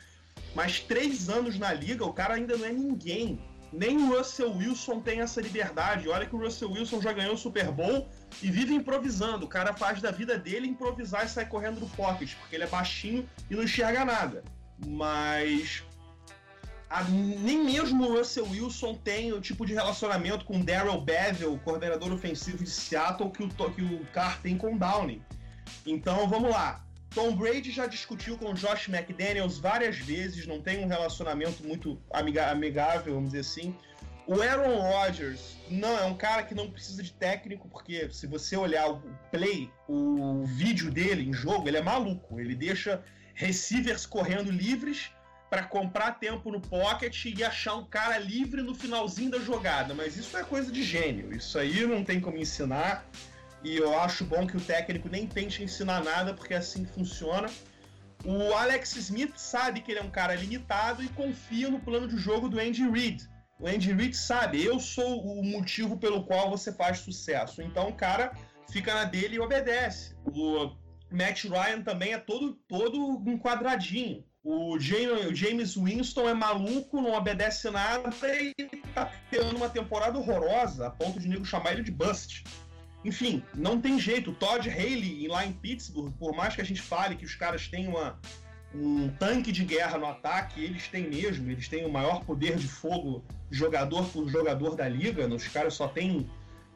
Mas 0.54 0.80
três 0.80 1.28
anos 1.28 1.58
na 1.58 1.72
liga, 1.72 2.04
o 2.04 2.12
cara 2.12 2.34
ainda 2.34 2.56
não 2.56 2.66
é 2.66 2.72
ninguém. 2.72 3.40
Nem 3.72 3.96
o 3.96 4.16
Russell 4.16 4.52
Wilson 4.52 5.00
tem 5.00 5.20
essa 5.20 5.40
liberdade. 5.40 6.08
Olha 6.08 6.26
que 6.26 6.36
o 6.36 6.38
Russell 6.38 6.70
Wilson 6.70 7.00
já 7.00 7.12
ganhou 7.12 7.34
o 7.34 7.38
Super 7.38 7.72
Bowl 7.72 8.08
e 8.40 8.48
vive 8.48 8.72
improvisando. 8.72 9.46
O 9.46 9.48
cara 9.48 9.72
faz 9.72 10.00
da 10.00 10.12
vida 10.12 10.38
dele 10.38 10.68
improvisar 10.68 11.24
e 11.24 11.28
sair 11.28 11.46
correndo 11.46 11.80
do 11.80 11.86
pocket, 11.88 12.34
porque 12.36 12.54
ele 12.54 12.64
é 12.64 12.68
baixinho 12.68 13.28
e 13.50 13.56
não 13.56 13.64
enxerga 13.64 14.04
nada. 14.04 14.44
Mas 14.86 15.82
a, 16.94 17.02
nem 17.02 17.64
mesmo 17.64 18.04
o 18.04 18.16
Russell 18.16 18.48
Wilson 18.48 18.94
tem 18.94 19.32
o 19.32 19.40
tipo 19.40 19.66
de 19.66 19.74
relacionamento 19.74 20.44
com 20.44 20.60
Daryl 20.60 21.00
Bevel, 21.00 21.58
coordenador 21.64 22.12
ofensivo 22.12 22.62
de 22.62 22.70
Seattle, 22.70 23.32
que 23.32 23.42
o, 23.42 23.48
que 23.48 23.82
o 23.82 24.06
Carr 24.12 24.40
tem 24.40 24.56
com 24.56 24.78
Downing. 24.78 25.20
Então 25.84 26.28
vamos 26.28 26.50
lá. 26.50 26.86
Tom 27.12 27.34
Brady 27.34 27.72
já 27.72 27.86
discutiu 27.86 28.38
com 28.38 28.54
Josh 28.54 28.88
McDaniels 28.88 29.58
várias 29.58 29.98
vezes, 29.98 30.46
não 30.46 30.60
tem 30.60 30.84
um 30.84 30.86
relacionamento 30.86 31.66
muito 31.66 32.00
amigável, 32.12 33.14
vamos 33.14 33.30
dizer 33.30 33.40
assim. 33.40 33.76
O 34.28 34.40
Aaron 34.40 34.80
Rodgers 34.80 35.56
não 35.68 35.98
é 35.98 36.04
um 36.04 36.16
cara 36.16 36.44
que 36.44 36.54
não 36.54 36.70
precisa 36.70 37.02
de 37.02 37.12
técnico, 37.12 37.68
porque 37.68 38.08
se 38.10 38.28
você 38.28 38.56
olhar 38.56 38.88
o 38.88 39.02
play, 39.32 39.68
o 39.88 40.44
vídeo 40.44 40.92
dele 40.92 41.28
em 41.28 41.32
jogo, 41.32 41.68
ele 41.68 41.76
é 41.76 41.82
maluco. 41.82 42.38
Ele 42.38 42.54
deixa 42.54 43.02
receivers 43.34 44.06
correndo 44.06 44.50
livres 44.50 45.10
para 45.54 45.62
comprar 45.62 46.18
tempo 46.18 46.50
no 46.50 46.60
pocket 46.60 47.26
e 47.26 47.44
achar 47.44 47.76
um 47.76 47.84
cara 47.84 48.18
livre 48.18 48.60
no 48.60 48.74
finalzinho 48.74 49.30
da 49.30 49.38
jogada. 49.38 49.94
Mas 49.94 50.16
isso 50.16 50.36
é 50.36 50.42
coisa 50.42 50.72
de 50.72 50.82
gênio. 50.82 51.32
Isso 51.32 51.56
aí 51.56 51.86
não 51.86 52.02
tem 52.02 52.20
como 52.20 52.36
ensinar. 52.36 53.08
E 53.62 53.76
eu 53.76 53.96
acho 53.96 54.24
bom 54.24 54.48
que 54.48 54.56
o 54.56 54.60
técnico 54.60 55.08
nem 55.08 55.28
tente 55.28 55.62
ensinar 55.62 56.02
nada, 56.02 56.34
porque 56.34 56.54
assim 56.54 56.84
funciona. 56.84 57.48
O 58.24 58.52
Alex 58.52 58.96
Smith 58.96 59.36
sabe 59.36 59.80
que 59.80 59.92
ele 59.92 60.00
é 60.00 60.02
um 60.02 60.10
cara 60.10 60.34
limitado 60.34 61.04
e 61.04 61.08
confia 61.10 61.70
no 61.70 61.78
plano 61.78 62.08
de 62.08 62.16
jogo 62.16 62.48
do 62.48 62.58
Andy 62.58 62.90
Reid. 62.90 63.30
O 63.60 63.68
Andy 63.68 63.92
Reid 63.92 64.16
sabe, 64.16 64.64
eu 64.64 64.80
sou 64.80 65.24
o 65.24 65.44
motivo 65.44 65.96
pelo 65.96 66.24
qual 66.24 66.50
você 66.50 66.72
faz 66.72 66.98
sucesso. 66.98 67.62
Então 67.62 67.90
o 67.90 67.94
cara 67.94 68.32
fica 68.72 68.92
na 68.92 69.04
dele 69.04 69.36
e 69.36 69.40
obedece. 69.40 70.16
O 70.26 70.74
Matt 71.12 71.44
Ryan 71.44 71.80
também 71.82 72.12
é 72.12 72.18
todo, 72.18 72.54
todo 72.66 72.98
um 73.00 73.38
quadradinho. 73.38 74.24
O 74.44 74.78
James 74.78 75.74
Winston 75.74 76.28
é 76.28 76.34
maluco, 76.34 77.00
não 77.00 77.14
obedece 77.14 77.70
nada 77.70 78.10
e 78.38 78.52
tá 78.94 79.10
tendo 79.30 79.56
uma 79.56 79.70
temporada 79.70 80.18
horrorosa, 80.18 80.86
a 80.86 80.90
ponto 80.90 81.18
de 81.18 81.26
nego 81.26 81.46
chamar 81.46 81.72
ele 81.72 81.82
de 81.82 81.90
bust. 81.90 82.44
Enfim, 83.02 83.42
não 83.54 83.80
tem 83.80 83.98
jeito. 83.98 84.34
Todd 84.34 84.68
Haley 84.68 85.28
lá 85.28 85.46
em 85.46 85.52
Pittsburgh, 85.52 86.12
por 86.18 86.36
mais 86.36 86.54
que 86.54 86.60
a 86.60 86.64
gente 86.64 86.82
fale 86.82 87.16
que 87.16 87.24
os 87.24 87.34
caras 87.34 87.68
têm 87.68 87.88
uma, 87.88 88.20
um 88.74 89.08
tanque 89.18 89.50
de 89.50 89.64
guerra 89.64 89.96
no 89.96 90.06
ataque, 90.06 90.62
eles 90.62 90.88
têm 90.88 91.08
mesmo, 91.08 91.50
eles 91.50 91.66
têm 91.66 91.86
o 91.86 91.90
maior 91.90 92.22
poder 92.22 92.56
de 92.56 92.68
fogo 92.68 93.24
jogador 93.50 94.06
por 94.08 94.28
jogador 94.28 94.76
da 94.76 94.86
liga, 94.86 95.26
os 95.26 95.48
caras 95.48 95.72
só 95.72 95.88
têm 95.88 96.28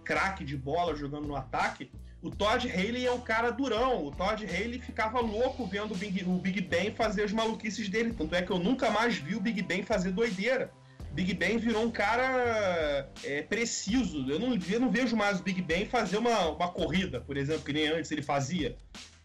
craque 0.04 0.42
de 0.42 0.56
bola 0.56 0.96
jogando 0.96 1.28
no 1.28 1.36
ataque. 1.36 1.90
O 2.20 2.30
Todd 2.30 2.68
Haley 2.68 3.06
é 3.06 3.12
um 3.12 3.20
cara 3.20 3.50
durão. 3.50 4.04
O 4.06 4.10
Todd 4.10 4.44
Haley 4.44 4.80
ficava 4.80 5.20
louco 5.20 5.66
vendo 5.66 5.94
o 5.94 5.96
Big, 5.96 6.24
o 6.24 6.38
Big 6.38 6.60
Ben 6.60 6.92
fazer 6.92 7.22
as 7.22 7.32
maluquices 7.32 7.88
dele. 7.88 8.12
Tanto 8.12 8.34
é 8.34 8.42
que 8.42 8.50
eu 8.50 8.58
nunca 8.58 8.90
mais 8.90 9.16
vi 9.16 9.36
o 9.36 9.40
Big 9.40 9.62
Ben 9.62 9.82
fazer 9.82 10.10
doideira. 10.10 10.72
Big 11.12 11.32
Ben 11.34 11.58
virou 11.58 11.84
um 11.84 11.90
cara 11.90 13.08
é, 13.24 13.42
preciso. 13.42 14.28
Eu 14.28 14.38
não, 14.38 14.56
eu 14.56 14.80
não 14.80 14.90
vejo 14.90 15.16
mais 15.16 15.40
o 15.40 15.42
Big 15.42 15.62
Ben 15.62 15.86
fazer 15.86 16.16
uma, 16.16 16.50
uma 16.50 16.68
corrida, 16.68 17.20
por 17.20 17.36
exemplo, 17.36 17.64
que 17.64 17.72
nem 17.72 17.86
antes 17.86 18.10
ele 18.10 18.22
fazia. 18.22 18.76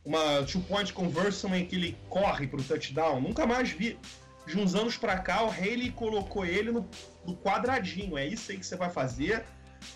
Uma 0.06 0.44
two-point 0.44 0.94
conversion 0.94 1.54
em 1.56 1.66
que 1.66 1.76
ele 1.76 1.98
corre 2.10 2.48
pro 2.48 2.62
touchdown. 2.62 3.22
Nunca 3.22 3.46
mais 3.48 3.72
vi. 3.72 3.98
De 4.46 4.60
uns 4.60 4.76
anos 4.76 4.98
para 4.98 5.18
cá, 5.18 5.44
o 5.44 5.50
Haley 5.50 5.92
colocou 5.92 6.46
ele 6.46 6.72
no, 6.72 6.88
no, 7.26 7.36
quadradinho. 7.38 8.18
É 8.18 8.28
isso 8.28 8.52
aí 8.52 8.58
que 8.58 8.66
você 8.66 8.76
vai 8.76 8.90
fazer. 8.90 9.44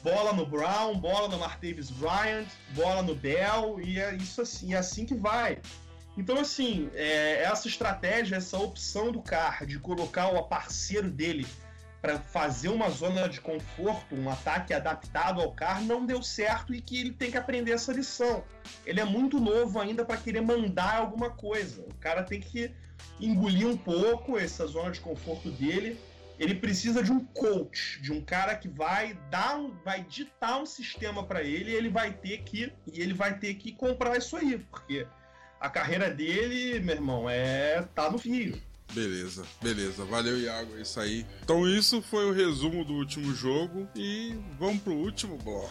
Bola 0.04 0.34
no 0.34 0.46
Brown, 0.46 0.98
bola 1.00 1.28
no 1.28 1.40
Martavis 1.40 1.90
Bryant, 1.90 2.48
bola 2.70 3.02
no 3.02 3.16
Bell, 3.16 3.80
e 3.82 4.00
é 4.00 4.16
isso 4.16 4.42
assim, 4.42 4.74
é 4.74 4.78
assim 4.78 5.06
que 5.06 5.16
vai. 5.16 5.60
Então, 6.18 6.40
assim, 6.40 6.90
é, 6.96 7.44
essa 7.44 7.68
estratégia, 7.68 8.38
essa 8.38 8.58
opção 8.58 9.12
do 9.12 9.22
Carr 9.22 9.66
de 9.66 9.78
colocar 9.78 10.30
o 10.30 10.44
parceiro 10.44 11.12
dele 11.12 11.46
para 12.02 12.20
fazer 12.20 12.70
uma 12.70 12.90
zona 12.90 13.28
de 13.28 13.42
conforto, 13.42 14.16
um 14.16 14.30
ataque 14.30 14.74
adaptado 14.74 15.42
ao 15.42 15.52
carro, 15.52 15.86
não 15.86 16.06
deu 16.06 16.22
certo 16.22 16.74
e 16.74 16.82
que 16.82 17.00
ele 17.00 17.12
tem 17.12 17.32
que 17.32 17.38
aprender 17.38 17.72
essa 17.72 17.92
lição. 17.92 18.44
Ele 18.86 19.00
é 19.00 19.06
muito 19.06 19.40
novo 19.40 19.80
ainda 19.80 20.06
para 20.06 20.18
querer 20.18 20.42
mandar 20.42 20.98
alguma 20.98 21.30
coisa. 21.30 21.82
O 21.82 21.96
cara 21.96 22.24
tem 22.24 22.40
que 22.40 22.72
engolir 23.20 23.68
um 23.68 23.78
pouco 23.78 24.38
essa 24.38 24.66
zona 24.68 24.92
de 24.92 25.00
conforto 25.00 25.52
dele. 25.52 26.00
Ele 26.40 26.56
precisa 26.56 27.04
de 27.04 27.12
um 27.12 27.24
coach, 27.26 28.00
de 28.02 28.12
um 28.12 28.22
cara 28.22 28.56
que 28.56 28.68
vai 28.68 29.18
dar, 29.30 29.58
um, 29.58 29.72
vai 29.84 30.04
ditar 30.04 30.62
um 30.62 30.66
sistema 30.66 31.24
para 31.24 31.44
ele. 31.44 31.72
E 31.72 31.76
ele 31.76 31.90
vai 31.90 32.12
ter 32.14 32.40
que 32.44 32.72
e 32.92 33.02
ele 33.02 33.14
vai 33.14 33.38
ter 33.38 33.56
que 33.56 33.72
comprar 33.72 34.18
isso 34.18 34.36
aí, 34.36 34.58
porque 34.58 35.08
a 35.60 35.70
carreira 35.70 36.10
dele, 36.10 36.80
meu 36.80 36.96
irmão, 36.96 37.30
é 37.30 37.82
tá 37.96 38.10
no 38.12 38.18
fio. 38.18 38.62
Beleza, 38.94 39.44
beleza. 39.62 40.06
Valeu, 40.06 40.40
Iago. 40.40 40.78
É 40.78 40.82
isso 40.82 41.00
aí. 41.00 41.26
Então, 41.44 41.68
isso 41.68 42.02
foi 42.02 42.26
o 42.26 42.32
resumo 42.32 42.86
do 42.86 42.94
último 42.94 43.34
jogo. 43.34 43.88
E 43.96 44.36
vamos 44.58 44.82
pro 44.82 44.94
último 44.94 45.38
bloco. 45.38 45.70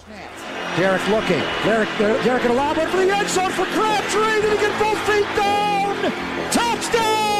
Derek 0.76 1.10
looking. 1.10 1.40
Derek, 1.64 1.90
uh, 1.94 2.22
Derek 2.22 2.46
for 2.90 2.98
the 2.98 3.10
end 3.10 3.30
zone 3.30 3.50
for 3.52 3.66
Crabtree. 3.66 4.42
Did 4.42 4.52
he 4.52 4.58
get 4.58 4.78
both 4.78 4.98
feet 5.06 5.26
down? 5.34 6.12
Touchdown! 6.52 7.35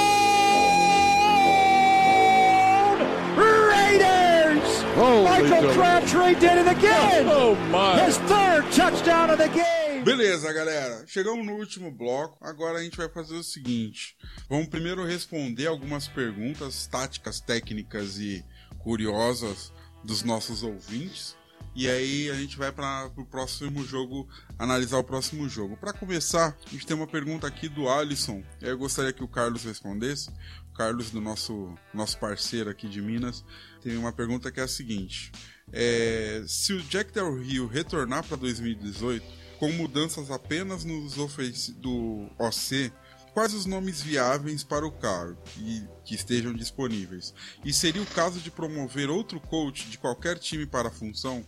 Michael 5.43 5.75
Crabtree 5.75 6.35
did 6.41 6.59
it 6.59 6.69
again! 6.69 7.27
Oh, 7.29 7.55
my. 7.71 8.01
His 8.01 8.17
third 8.21 8.65
touchdown 8.73 9.29
of 9.29 9.37
the 9.37 9.49
game! 9.49 10.03
Beleza, 10.03 10.51
galera. 10.51 11.05
Chegamos 11.07 11.45
no 11.45 11.57
último 11.57 11.91
bloco. 11.91 12.39
Agora 12.41 12.79
a 12.79 12.83
gente 12.83 12.97
vai 12.97 13.09
fazer 13.11 13.35
o 13.35 13.45
seguinte: 13.45 14.17
vamos 14.49 14.69
primeiro 14.69 15.05
responder 15.05 15.67
algumas 15.67 16.09
perguntas 16.09 16.87
táticas, 16.87 17.39
técnicas 17.39 18.19
e 18.19 18.43
curiosas 18.79 19.73
dos 20.03 20.23
nossos 20.23 20.63
ouvintes. 20.63 21.37
E 21.75 21.87
aí 21.87 22.31
a 22.31 22.35
gente 22.35 22.57
vai 22.57 22.73
para 22.73 23.11
o 23.19 23.27
próximo 23.27 23.85
jogo, 23.85 24.27
analisar 24.59 24.97
o 24.97 25.05
próximo 25.05 25.47
jogo. 25.47 25.77
Para 25.77 25.93
começar, 25.93 26.57
a 26.67 26.71
gente 26.71 26.87
tem 26.87 26.97
uma 26.97 27.07
pergunta 27.07 27.47
aqui 27.47 27.69
do 27.69 27.87
Alisson. 27.87 28.43
Eu 28.63 28.79
gostaria 28.79 29.13
que 29.13 29.23
o 29.23 29.29
Carlos 29.29 29.65
respondesse. 29.65 30.31
O 30.71 30.75
Carlos, 30.75 31.11
do 31.11 31.21
nosso, 31.21 31.75
nosso 31.93 32.19
parceiro 32.19 32.71
aqui 32.71 32.89
de 32.89 33.03
Minas, 33.03 33.45
tem 33.87 33.97
uma 33.97 34.13
pergunta 34.13 34.51
que 34.51 34.59
é 34.59 34.65
a 34.65 34.69
seguinte: 34.69 35.31
é, 35.73 36.43
se 36.49 36.73
o 36.73 36.83
Jack 36.83 37.13
Del 37.13 37.39
Rio 37.41 37.69
retornar 37.69 38.27
para 38.27 38.37
2018 38.37 39.25
com 39.61 39.71
mudanças 39.71 40.29
apenas 40.29 40.85
nos 40.85 41.15
do 41.15 42.29
OC, 42.37 42.93
quais 43.33 43.55
os 43.55 43.65
nomes 43.65 44.03
viáveis 44.03 44.65
para 44.65 44.85
o 44.85 44.91
cargo 44.91 45.41
e 45.59 45.85
que 46.05 46.17
estejam 46.17 46.53
disponíveis? 46.53 47.33
E 47.65 47.73
seria 47.73 48.03
o 48.03 48.07
caso 48.07 48.41
de 48.41 48.51
promover 48.51 49.09
outro 49.09 49.41
coach 49.41 49.89
de 49.89 49.99
qualquer 49.99 50.37
time 50.37 50.67
para 50.67 50.89
a 50.89 50.93
função? 50.93 51.47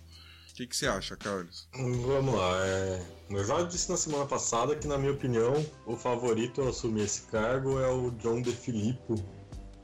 O 0.50 0.54
que, 0.54 0.66
que 0.66 0.76
você 0.76 0.86
acha, 0.86 1.16
Carlos? 1.16 1.68
Vamos 1.74 2.34
lá. 2.34 2.66
É... 2.66 3.02
Eu 3.30 3.44
já 3.44 3.62
disse 3.62 3.90
na 3.90 3.96
semana 3.96 4.26
passada 4.26 4.74
que, 4.74 4.88
na 4.88 4.96
minha 4.96 5.12
opinião, 5.12 5.54
o 5.86 5.96
favorito 5.96 6.62
a 6.62 6.70
assumir 6.70 7.02
esse 7.02 7.22
cargo 7.22 7.78
é 7.78 7.88
o 7.88 8.10
John 8.12 8.42
DeFilippo, 8.42 9.14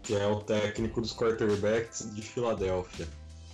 que 0.05 0.15
é 0.15 0.27
o 0.27 0.41
técnico 0.41 1.01
dos 1.01 1.15
quarterbacks 1.15 2.15
de 2.15 2.23
Filadélfia. 2.23 3.09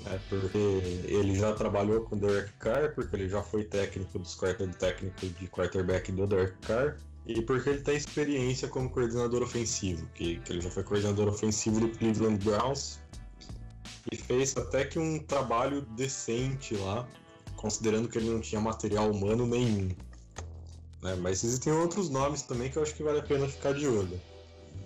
É 0.07 0.19
porque 0.29 0.59
ele 1.07 1.35
já 1.35 1.53
trabalhou 1.53 2.03
com 2.03 2.17
o 2.17 2.19
Derek 2.19 2.53
Carr, 2.55 2.95
porque 2.95 3.15
ele 3.17 3.29
já 3.29 3.43
foi 3.43 3.65
técnico 3.65 4.19
dos 4.19 4.35
quarter, 4.35 4.75
técnico 4.75 5.27
de 5.27 5.47
quarterback 5.47 6.11
do 6.11 6.27
Derek 6.27 6.57
Carr, 6.67 6.97
e 7.27 7.43
porque 7.43 7.69
ele 7.69 7.81
tem 7.83 7.97
experiência 7.97 8.67
como 8.67 8.91
coordenador 8.91 9.43
ofensivo, 9.43 10.07
que, 10.15 10.41
que 10.41 10.53
ele 10.53 10.63
já 10.63 10.71
foi 10.71 10.83
coordenador 10.83 11.29
ofensivo 11.29 11.81
do 11.81 11.89
Cleveland 11.91 12.43
Browns 12.43 12.99
e 14.11 14.17
fez 14.17 14.57
até 14.57 14.85
que 14.85 14.99
um 14.99 15.19
trabalho 15.19 15.83
decente 15.83 16.75
lá, 16.77 17.07
considerando 17.57 18.09
que 18.09 18.17
ele 18.17 18.31
não 18.31 18.41
tinha 18.41 18.61
material 18.61 19.11
humano 19.11 19.47
nenhum. 19.47 19.89
Né? 21.03 21.15
Mas 21.17 21.45
existem 21.45 21.73
outros 21.73 22.09
nomes 22.09 22.43
também 22.43 22.71
que 22.71 22.79
eu 22.79 22.83
acho 22.83 22.95
que 22.95 23.03
vale 23.03 23.21
a 23.21 23.23
pena 23.23 23.47
ficar 23.47 23.75
de 23.75 23.87
olho. 23.87 24.19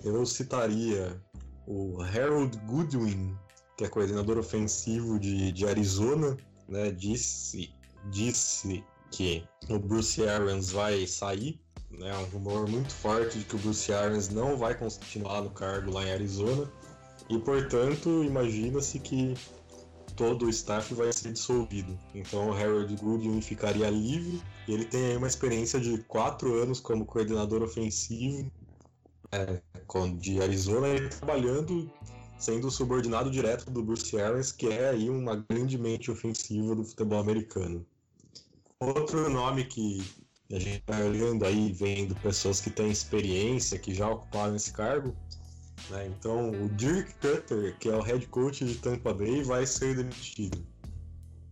Eu 0.03 0.27
citaria 0.27 1.19
o 1.67 2.01
Harold 2.03 2.57
Goodwin, 2.67 3.37
que 3.77 3.85
é 3.85 3.89
coordenador 3.89 4.39
ofensivo 4.39 5.19
de, 5.19 5.53
de 5.53 5.67
Arizona, 5.67 6.37
né, 6.69 6.91
disse, 6.91 7.73
disse 8.11 8.85
que 9.11 9.45
o 9.69 9.79
Bruce 9.79 10.27
Arians 10.27 10.71
vai 10.71 11.07
sair. 11.07 11.61
Né, 11.91 12.13
um 12.19 12.25
rumor 12.25 12.69
muito 12.69 12.93
forte 12.93 13.39
de 13.39 13.45
que 13.45 13.55
o 13.55 13.59
Bruce 13.59 13.93
Arians 13.93 14.29
não 14.29 14.57
vai 14.57 14.75
continuar 14.77 15.43
no 15.43 15.51
cargo 15.51 15.93
lá 15.93 16.05
em 16.05 16.13
Arizona. 16.13 16.69
E, 17.29 17.39
portanto, 17.39 18.25
imagina-se 18.25 18.99
que 18.99 19.35
todo 20.17 20.47
o 20.47 20.51
staff 20.51 20.93
vai 20.93 21.13
ser 21.13 21.33
dissolvido. 21.33 21.99
Então, 22.13 22.51
o 22.51 22.53
Harold 22.53 22.95
Goodwin 22.97 23.41
ficaria 23.41 23.89
livre. 23.89 24.43
Ele 24.67 24.85
tem 24.85 25.07
aí 25.07 25.17
uma 25.17 25.29
experiência 25.29 25.79
de 25.81 25.99
quatro 25.99 26.55
anos 26.55 26.81
como 26.81 27.07
coordenador 27.07 27.63
ofensivo 27.63 28.51
de 30.19 30.41
Arizona, 30.41 30.89
e 30.89 31.09
trabalhando 31.09 31.91
sendo 32.39 32.71
subordinado 32.71 33.31
direto 33.31 33.71
do 33.71 33.83
Bruce 33.83 34.21
Arians, 34.21 34.53
que 34.53 34.69
é 34.69 34.91
aí 34.91 35.09
uma 35.09 35.37
grande 35.49 35.79
mente 35.79 36.11
ofensiva 36.11 36.75
do 36.75 36.85
futebol 36.85 37.21
americano. 37.21 37.87
Outro 38.81 39.31
nome 39.31 39.65
que 39.65 40.05
a 40.53 40.59
gente 40.59 40.83
vai 40.87 41.03
olhando 41.03 41.45
aí, 41.45 41.73
vendo 41.73 42.15
pessoas 42.17 42.61
que 42.61 42.71
têm 42.71 42.91
experiência, 42.91 43.79
que 43.79 43.95
já 43.95 44.09
ocuparam 44.09 44.55
esse 44.55 44.73
cargo, 44.73 45.15
né? 45.91 46.07
Então, 46.07 46.51
o 46.51 46.69
Dirk 46.71 47.15
Cutter, 47.15 47.79
que 47.79 47.89
é 47.89 47.97
o 47.97 48.03
head 48.03 48.27
coach 48.27 48.65
de 48.65 48.75
Tampa 48.77 49.15
Bay, 49.15 49.43
vai 49.43 49.67
ser 49.67 49.97
demitido. 49.97 50.74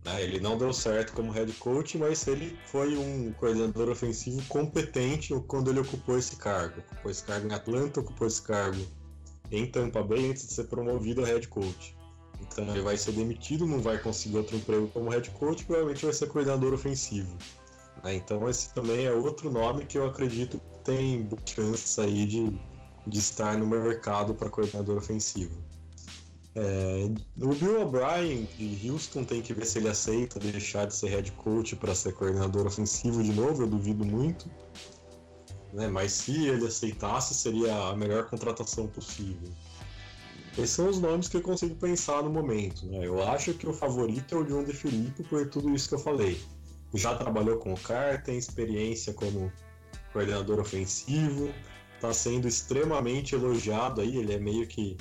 Né? 0.05 0.23
Ele 0.23 0.39
não 0.39 0.57
deu 0.57 0.73
certo 0.73 1.13
como 1.13 1.31
head 1.31 1.51
coach, 1.53 1.97
mas 1.97 2.27
ele 2.27 2.57
foi 2.65 2.97
um 2.97 3.31
coordenador 3.33 3.89
ofensivo 3.89 4.41
competente 4.47 5.33
quando 5.47 5.69
ele 5.69 5.79
ocupou 5.79 6.17
esse 6.17 6.35
cargo. 6.35 6.79
Ocupou 6.91 7.11
esse 7.11 7.23
cargo 7.23 7.47
em 7.47 7.53
Atlanta, 7.53 7.99
ocupou 7.99 8.27
esse 8.27 8.41
cargo 8.41 8.81
em 9.51 9.65
Tampa 9.65 10.03
Bay 10.03 10.31
antes 10.31 10.47
de 10.47 10.53
ser 10.53 10.65
promovido 10.65 11.23
a 11.23 11.27
head 11.27 11.47
coach. 11.47 11.95
Então 12.41 12.67
ele 12.69 12.81
vai 12.81 12.97
ser 12.97 13.13
demitido, 13.13 13.65
não 13.65 13.79
vai 13.79 13.97
conseguir 13.97 14.37
outro 14.37 14.57
emprego 14.57 14.87
como 14.89 15.09
head 15.09 15.29
coach, 15.31 15.63
provavelmente 15.65 16.03
vai 16.03 16.13
ser 16.13 16.27
coordenador 16.27 16.73
ofensivo. 16.73 17.37
Né? 18.03 18.15
Então 18.15 18.49
esse 18.49 18.73
também 18.73 19.05
é 19.05 19.11
outro 19.11 19.51
nome 19.51 19.85
que 19.85 19.97
eu 19.97 20.05
acredito 20.05 20.59
que 20.59 20.79
tem 20.83 21.29
chances 21.45 21.97
aí 21.99 22.25
de, 22.25 22.59
de 23.07 23.19
estar 23.19 23.57
no 23.57 23.65
mercado 23.65 24.33
para 24.33 24.49
coordenador 24.49 24.97
ofensivo. 24.97 25.62
É, 26.55 27.09
o 27.41 27.55
Bill 27.55 27.81
O'Brien 27.81 28.47
de 28.57 28.89
Houston 28.89 29.23
tem 29.23 29.41
que 29.41 29.53
ver 29.53 29.65
se 29.65 29.79
ele 29.79 29.89
aceita 29.89 30.39
deixar 30.39 30.85
de 30.85 30.95
ser 30.95 31.07
head 31.09 31.31
coach 31.31 31.75
para 31.75 31.95
ser 31.95 32.13
coordenador 32.13 32.67
ofensivo 32.67 33.23
de 33.23 33.33
novo, 33.33 33.63
eu 33.63 33.67
duvido 33.67 34.05
muito 34.05 34.47
né? 35.73 35.87
Mas 35.87 36.11
se 36.13 36.47
ele 36.47 36.67
aceitasse, 36.67 37.33
seria 37.33 37.75
a 37.75 37.95
melhor 37.95 38.29
contratação 38.29 38.87
possível. 38.87 39.49
Esses 40.53 40.69
são 40.69 40.87
os 40.87 40.99
nomes 40.99 41.27
que 41.27 41.37
eu 41.37 41.41
consigo 41.41 41.75
pensar 41.75 42.21
no 42.21 42.29
momento. 42.29 42.85
Né? 42.85 43.07
Eu 43.07 43.27
acho 43.27 43.55
que 43.55 43.67
o 43.67 43.73
favorito 43.73 44.35
é 44.35 44.37
o 44.37 44.43
John 44.43 44.63
DeFilippo 44.63 45.23
por 45.23 45.49
tudo 45.49 45.73
isso 45.73 45.89
que 45.89 45.95
eu 45.95 45.99
falei. 45.99 46.39
Já 46.93 47.15
trabalhou 47.15 47.57
com 47.57 47.73
o 47.73 47.79
Carr, 47.79 48.21
tem 48.23 48.37
experiência 48.37 49.13
como 49.13 49.51
coordenador 50.11 50.59
ofensivo, 50.59 51.51
está 51.95 52.13
sendo 52.13 52.47
extremamente 52.47 53.33
elogiado 53.33 53.99
aí. 53.99 54.15
Ele 54.15 54.31
é 54.31 54.37
meio 54.37 54.67
que 54.67 54.95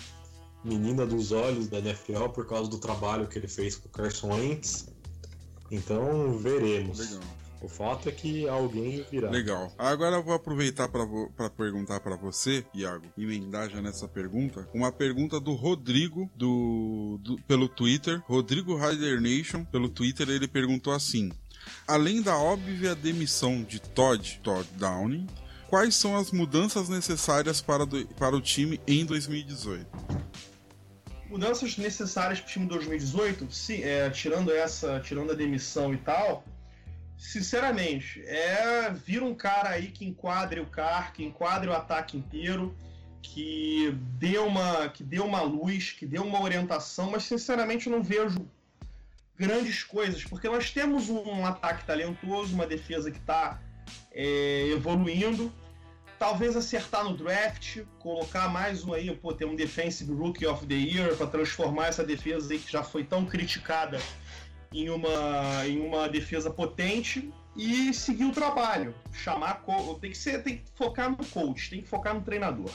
menina 0.64 1.04
dos 1.06 1.32
olhos 1.32 1.68
da 1.68 1.78
NFL 1.78 2.28
por 2.34 2.46
causa 2.46 2.70
do 2.70 2.78
trabalho 2.78 3.26
que 3.26 3.38
ele 3.38 3.48
fez 3.48 3.76
com 3.76 3.88
o 3.88 3.90
Carson 3.90 4.34
Wentz. 4.34 4.86
Então 5.70 6.36
veremos. 6.38 6.98
Legal. 6.98 7.22
O 7.62 7.68
fato 7.68 8.08
é 8.08 8.12
que 8.12 8.48
alguém 8.48 9.06
virá. 9.08 9.30
Legal. 9.30 9.72
Agora 9.78 10.16
eu 10.16 10.22
vou 10.22 10.34
aproveitar 10.34 10.88
para 10.88 11.48
perguntar 11.50 12.00
para 12.00 12.16
você, 12.16 12.66
Iago, 12.74 13.06
emendar 13.16 13.70
já 13.70 13.80
nessa 13.80 14.08
pergunta, 14.08 14.68
uma 14.74 14.90
pergunta 14.90 15.38
do 15.38 15.54
Rodrigo 15.54 16.28
do, 16.34 17.20
do 17.22 17.36
pelo 17.42 17.68
Twitter, 17.68 18.20
Rodrigo 18.26 18.76
Rider 18.76 19.20
Nation, 19.20 19.64
pelo 19.64 19.88
Twitter, 19.88 20.28
ele 20.28 20.48
perguntou 20.48 20.92
assim: 20.92 21.30
Além 21.86 22.20
da 22.20 22.36
óbvia 22.36 22.96
demissão 22.96 23.62
de 23.62 23.80
Todd, 23.80 24.40
Todd 24.42 24.68
Downing, 24.74 25.28
quais 25.68 25.94
são 25.94 26.16
as 26.16 26.32
mudanças 26.32 26.88
necessárias 26.88 27.60
para, 27.60 27.86
do, 27.86 28.04
para 28.16 28.34
o 28.34 28.40
time 28.40 28.80
em 28.88 29.04
2018? 29.04 29.86
Mudanças 31.32 31.78
necessárias 31.78 32.40
para 32.40 32.46
o 32.46 32.52
time 32.52 32.66
2018, 32.66 33.50
sim, 33.50 33.82
é, 33.82 34.10
tirando 34.10 34.52
essa, 34.52 35.00
tirando 35.00 35.32
a 35.32 35.34
demissão 35.34 35.94
e 35.94 35.96
tal, 35.96 36.44
sinceramente, 37.16 38.22
é 38.26 38.90
vir 38.90 39.22
um 39.22 39.34
cara 39.34 39.70
aí 39.70 39.86
que 39.86 40.04
enquadre 40.04 40.60
o 40.60 40.66
car, 40.66 41.14
que 41.14 41.24
enquadre 41.24 41.70
o 41.70 41.72
ataque 41.72 42.18
inteiro, 42.18 42.76
que 43.22 43.96
dê 44.18 44.36
uma, 44.36 44.90
que 44.90 45.02
dê 45.02 45.20
uma 45.20 45.40
luz, 45.40 45.92
que 45.92 46.04
dê 46.04 46.18
uma 46.18 46.38
orientação, 46.38 47.10
mas 47.10 47.22
sinceramente 47.22 47.86
eu 47.86 47.92
não 47.92 48.02
vejo 48.02 48.46
grandes 49.34 49.82
coisas, 49.82 50.22
porque 50.24 50.50
nós 50.50 50.70
temos 50.70 51.08
um 51.08 51.46
ataque 51.46 51.86
talentoso, 51.86 52.54
uma 52.54 52.66
defesa 52.66 53.10
que 53.10 53.16
está 53.18 53.58
é, 54.12 54.68
evoluindo. 54.68 55.50
Talvez 56.22 56.54
acertar 56.54 57.02
no 57.02 57.16
draft, 57.16 57.80
colocar 57.98 58.48
mais 58.48 58.84
um 58.84 58.94
aí, 58.94 59.12
pô, 59.12 59.34
ter 59.34 59.44
um 59.44 59.56
Defensive 59.56 60.12
Rookie 60.12 60.46
of 60.46 60.64
the 60.66 60.74
Year 60.76 61.16
para 61.16 61.26
transformar 61.26 61.88
essa 61.88 62.04
defesa 62.04 62.52
aí 62.52 62.60
que 62.60 62.70
já 62.70 62.84
foi 62.84 63.02
tão 63.02 63.26
criticada 63.26 63.98
em 64.72 64.88
uma, 64.88 65.66
em 65.66 65.84
uma 65.84 66.08
defesa 66.08 66.48
potente 66.48 67.28
e 67.56 67.92
seguir 67.92 68.26
o 68.26 68.30
trabalho. 68.30 68.94
Chamar 69.12 69.64
tem 70.00 70.12
que 70.12 70.16
ser, 70.16 70.44
tem 70.44 70.58
que 70.58 70.64
focar 70.76 71.10
no 71.10 71.16
coach, 71.16 71.70
tem 71.70 71.82
que 71.82 71.88
focar 71.88 72.14
no 72.14 72.20
treinador. 72.20 72.70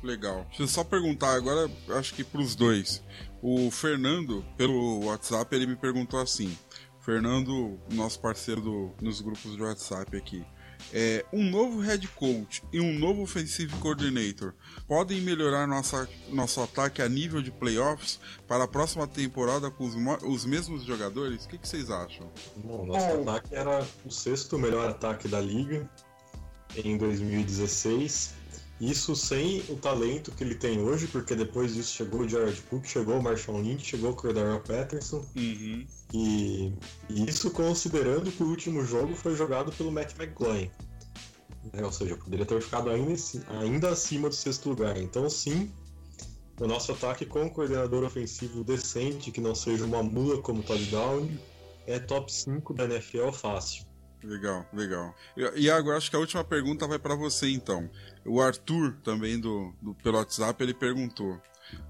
Legal. 0.00 0.44
Deixa 0.46 0.62
eu 0.62 0.68
só 0.68 0.84
perguntar 0.84 1.34
agora, 1.34 1.68
acho 1.96 2.14
que 2.14 2.22
para 2.22 2.40
os 2.40 2.54
dois. 2.54 3.02
O 3.42 3.72
Fernando, 3.72 4.44
pelo 4.56 5.06
WhatsApp, 5.06 5.52
ele 5.52 5.66
me 5.66 5.74
perguntou 5.74 6.20
assim. 6.20 6.56
Fernando, 7.00 7.76
nosso 7.92 8.20
parceiro 8.20 8.60
do, 8.60 8.94
nos 9.02 9.20
grupos 9.20 9.56
de 9.56 9.62
WhatsApp 9.64 10.16
aqui 10.16 10.46
é, 10.92 11.24
um 11.32 11.48
novo 11.50 11.80
head 11.80 12.06
coach 12.08 12.62
e 12.72 12.80
um 12.80 12.98
novo 12.98 13.22
offensive 13.22 13.74
coordinator 13.76 14.54
podem 14.86 15.20
melhorar 15.20 15.66
nossa, 15.66 16.08
nosso 16.30 16.60
ataque 16.60 17.02
a 17.02 17.08
nível 17.08 17.42
de 17.42 17.50
playoffs 17.50 18.18
para 18.46 18.64
a 18.64 18.68
próxima 18.68 19.06
temporada 19.06 19.70
com 19.70 19.84
os, 19.84 19.94
os 20.24 20.44
mesmos 20.44 20.84
jogadores? 20.84 21.44
O 21.44 21.48
que, 21.48 21.58
que 21.58 21.68
vocês 21.68 21.90
acham? 21.90 22.30
Bom, 22.56 22.86
nosso 22.86 23.06
é. 23.06 23.20
ataque 23.20 23.54
era 23.54 23.86
o 24.04 24.10
sexto 24.10 24.58
melhor 24.58 24.88
ataque 24.88 25.28
da 25.28 25.40
liga 25.40 25.88
em 26.76 26.96
2016. 26.96 28.34
Isso 28.80 29.16
sem 29.16 29.60
o 29.68 29.76
talento 29.76 30.30
que 30.30 30.44
ele 30.44 30.54
tem 30.54 30.80
hoje, 30.80 31.08
porque 31.08 31.34
depois 31.34 31.74
disso 31.74 31.96
chegou 31.96 32.20
o 32.20 32.28
Jared 32.28 32.60
Cook, 32.70 32.86
chegou 32.86 33.18
o 33.18 33.22
Marshall 33.22 33.60
Lynch, 33.60 33.84
chegou 33.84 34.12
o 34.12 34.14
Cordero 34.14 34.60
Patterson. 34.60 35.26
Uhum. 35.36 35.84
E, 36.12 36.72
e, 37.10 37.28
isso 37.28 37.50
considerando 37.50 38.30
que 38.30 38.42
o 38.42 38.46
último 38.46 38.84
jogo 38.84 39.14
foi 39.14 39.36
jogado 39.36 39.70
pelo 39.72 39.92
Matt 39.92 40.18
McGloin. 40.18 40.70
Né? 41.72 41.84
Ou 41.84 41.92
seja, 41.92 42.16
poderia 42.16 42.46
ter 42.46 42.60
ficado 42.62 42.90
ainda, 42.90 43.14
ainda 43.60 43.90
acima 43.90 44.28
do 44.28 44.34
sexto 44.34 44.70
lugar. 44.70 44.96
Então, 44.96 45.28
sim, 45.28 45.70
o 46.60 46.66
nosso 46.66 46.92
ataque 46.92 47.26
com 47.26 47.42
um 47.42 47.48
coordenador 47.48 48.04
ofensivo 48.04 48.64
decente, 48.64 49.30
que 49.30 49.40
não 49.40 49.54
seja 49.54 49.84
uma 49.84 50.02
mula 50.02 50.40
como 50.40 50.62
Todd 50.62 50.84
Downing, 50.86 51.38
é 51.86 51.98
top 51.98 52.32
5 52.32 52.74
da 52.74 52.84
NFL 52.84 53.30
fácil. 53.32 53.86
Legal, 54.22 54.66
legal. 54.72 55.14
E 55.54 55.70
agora 55.70 55.96
acho 55.96 56.10
que 56.10 56.16
a 56.16 56.18
última 56.18 56.42
pergunta 56.42 56.88
vai 56.88 56.98
para 56.98 57.14
você 57.14 57.48
então. 57.50 57.88
O 58.24 58.40
Arthur, 58.40 58.96
também 59.04 59.38
do, 59.38 59.72
do, 59.80 59.94
pelo 59.94 60.18
WhatsApp, 60.18 60.60
ele 60.62 60.74
perguntou: 60.74 61.40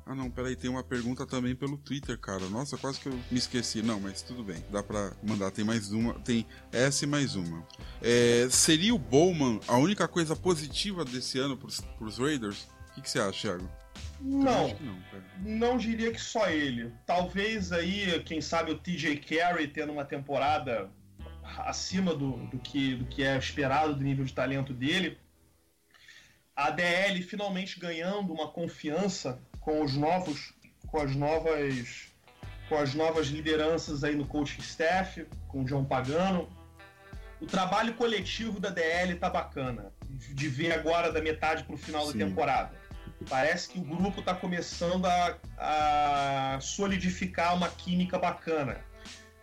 Ah, 0.04 0.14
não, 0.14 0.30
peraí, 0.30 0.56
tem 0.56 0.70
uma 0.70 0.82
pergunta 0.82 1.26
também 1.26 1.54
pelo 1.54 1.76
Twitter, 1.76 2.18
cara. 2.18 2.48
Nossa, 2.48 2.78
quase 2.78 2.98
que 2.98 3.08
eu 3.08 3.12
me 3.30 3.38
esqueci. 3.38 3.82
Não, 3.82 4.00
mas 4.00 4.22
tudo 4.22 4.42
bem, 4.42 4.64
dá 4.70 4.82
pra 4.82 5.12
mandar. 5.22 5.50
Tem 5.50 5.64
mais 5.64 5.92
uma, 5.92 6.14
tem 6.20 6.46
essa 6.72 7.04
e 7.04 7.06
mais 7.06 7.36
uma. 7.36 7.66
É, 8.00 8.48
seria 8.50 8.94
o 8.94 8.98
Bowman 8.98 9.60
a 9.68 9.76
única 9.76 10.08
coisa 10.08 10.34
positiva 10.34 11.04
desse 11.04 11.38
ano 11.38 11.56
pros, 11.56 11.80
pros 11.98 12.18
Raiders? 12.18 12.68
O 12.90 12.94
que, 12.94 13.02
que 13.02 13.10
você 13.10 13.20
acha, 13.20 13.48
Thiago? 13.48 13.70
Não, 14.20 14.68
não, 14.80 14.98
não 15.40 15.78
diria 15.78 16.10
que 16.10 16.20
só 16.20 16.48
ele. 16.48 16.92
Talvez 17.06 17.70
aí, 17.70 18.20
quem 18.24 18.40
sabe, 18.40 18.72
o 18.72 18.78
TJ 18.78 19.18
Carey 19.18 19.68
tendo 19.68 19.92
uma 19.92 20.04
temporada 20.04 20.90
acima 21.58 22.14
do, 22.14 22.32
do, 22.46 22.58
que, 22.58 22.96
do 22.96 23.06
que 23.06 23.22
é 23.22 23.36
esperado 23.36 23.94
do 23.94 24.02
nível 24.02 24.24
de 24.24 24.32
talento 24.32 24.72
dele. 24.72 25.18
A 26.54 26.70
DL 26.70 27.22
finalmente 27.22 27.78
ganhando 27.78 28.32
uma 28.32 28.48
confiança 28.48 29.40
com 29.60 29.82
os 29.82 29.94
novos, 29.94 30.52
com 30.86 31.00
as 31.00 31.14
novas, 31.14 32.06
com 32.68 32.76
as 32.76 32.94
novas 32.94 33.28
lideranças 33.28 34.04
aí 34.04 34.14
no 34.14 34.26
coaching 34.26 34.60
staff, 34.60 35.26
com 35.48 35.62
o 35.62 35.68
João 35.68 35.84
Pagano. 35.84 36.48
O 37.40 37.46
trabalho 37.46 37.94
coletivo 37.94 38.58
da 38.58 38.70
DL 38.70 39.14
tá 39.14 39.30
bacana, 39.30 39.92
de 40.08 40.48
ver 40.48 40.72
agora 40.72 41.12
da 41.12 41.20
metade 41.20 41.62
para 41.64 41.74
o 41.74 41.78
final 41.78 42.06
Sim. 42.06 42.18
da 42.18 42.24
temporada. 42.26 42.88
Parece 43.28 43.68
que 43.68 43.78
o 43.78 43.82
grupo 43.82 44.20
está 44.20 44.34
começando 44.34 45.06
a, 45.06 45.38
a 45.58 46.60
solidificar 46.60 47.54
uma 47.54 47.68
química 47.68 48.18
bacana. 48.18 48.80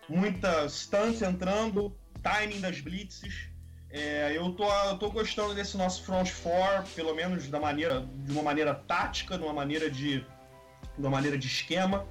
Muita 0.07 0.67
stunts 0.69 1.21
entrando, 1.21 1.95
timing 2.21 2.61
das 2.61 2.79
blitzes. 2.79 3.49
É, 3.97 4.33
eu, 4.35 4.51
tô, 4.51 4.69
eu 4.69 4.97
tô 4.97 5.09
gostando 5.09 5.55
desse 5.55 5.77
nosso 5.77 6.03
front 6.03 6.27
four, 6.27 6.83
pelo 6.93 7.15
menos 7.15 7.47
da 7.47 7.61
maneira, 7.61 8.05
de 8.25 8.31
uma 8.33 8.43
maneira 8.43 8.75
tática, 8.75 9.37
de 9.37 9.43
uma 9.45 9.53
maneira 9.53 9.89
de, 9.89 10.19
de 10.19 10.99
uma 10.99 11.11
maneira 11.11 11.37
de 11.37 11.47
esquema. 11.47 12.05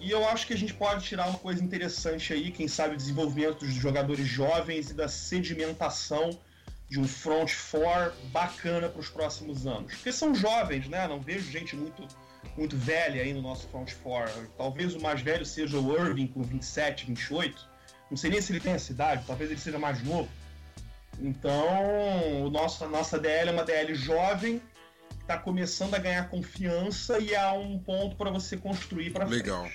E 0.00 0.10
eu 0.10 0.26
acho 0.26 0.46
que 0.46 0.54
a 0.54 0.56
gente 0.56 0.72
pode 0.72 1.04
tirar 1.04 1.26
uma 1.28 1.38
coisa 1.38 1.62
interessante 1.62 2.32
aí, 2.32 2.50
quem 2.50 2.66
sabe 2.66 2.94
o 2.94 2.96
desenvolvimento 2.96 3.58
dos 3.58 3.74
jogadores 3.74 4.26
jovens 4.26 4.88
e 4.88 4.94
da 4.94 5.06
sedimentação 5.06 6.30
de 6.88 6.98
um 6.98 7.06
front 7.06 7.50
four 7.50 8.14
bacana 8.32 8.88
para 8.88 9.00
os 9.00 9.10
próximos 9.10 9.66
anos. 9.66 9.92
Porque 9.92 10.12
são 10.12 10.34
jovens, 10.34 10.88
né? 10.88 11.06
Não 11.06 11.20
vejo 11.20 11.50
gente 11.50 11.76
muito 11.76 12.08
muito 12.56 12.74
velha 12.76 13.22
aí 13.22 13.34
no 13.34 13.42
nosso 13.42 13.68
front 13.68 13.90
four. 13.90 14.28
Talvez 14.56 14.94
o 14.94 15.00
mais 15.00 15.20
velho 15.20 15.44
seja 15.44 15.78
o 15.78 15.94
Irving 15.94 16.28
com 16.28 16.42
27, 16.42 17.04
28. 17.06 17.68
Não 18.10 18.16
sei 18.16 18.30
nem 18.30 18.40
se 18.40 18.52
ele 18.52 18.60
tem 18.60 18.72
essa 18.72 18.92
idade, 18.92 19.24
talvez 19.26 19.50
ele 19.50 19.60
seja 19.60 19.78
mais 19.78 20.02
novo. 20.02 20.28
Então, 21.20 22.44
o 22.44 22.50
nosso, 22.50 22.84
a 22.84 22.88
nossa 22.88 23.18
DL 23.18 23.50
é 23.50 23.52
uma 23.52 23.64
DL 23.64 23.94
jovem, 23.94 24.60
está 25.20 25.38
começando 25.38 25.94
a 25.94 25.98
ganhar 25.98 26.28
confiança 26.28 27.18
e 27.18 27.34
há 27.34 27.52
um 27.52 27.78
ponto 27.78 28.16
para 28.16 28.30
você 28.30 28.56
construir 28.56 29.10
para 29.10 29.26
frente. 29.26 29.42
Legal. 29.42 29.68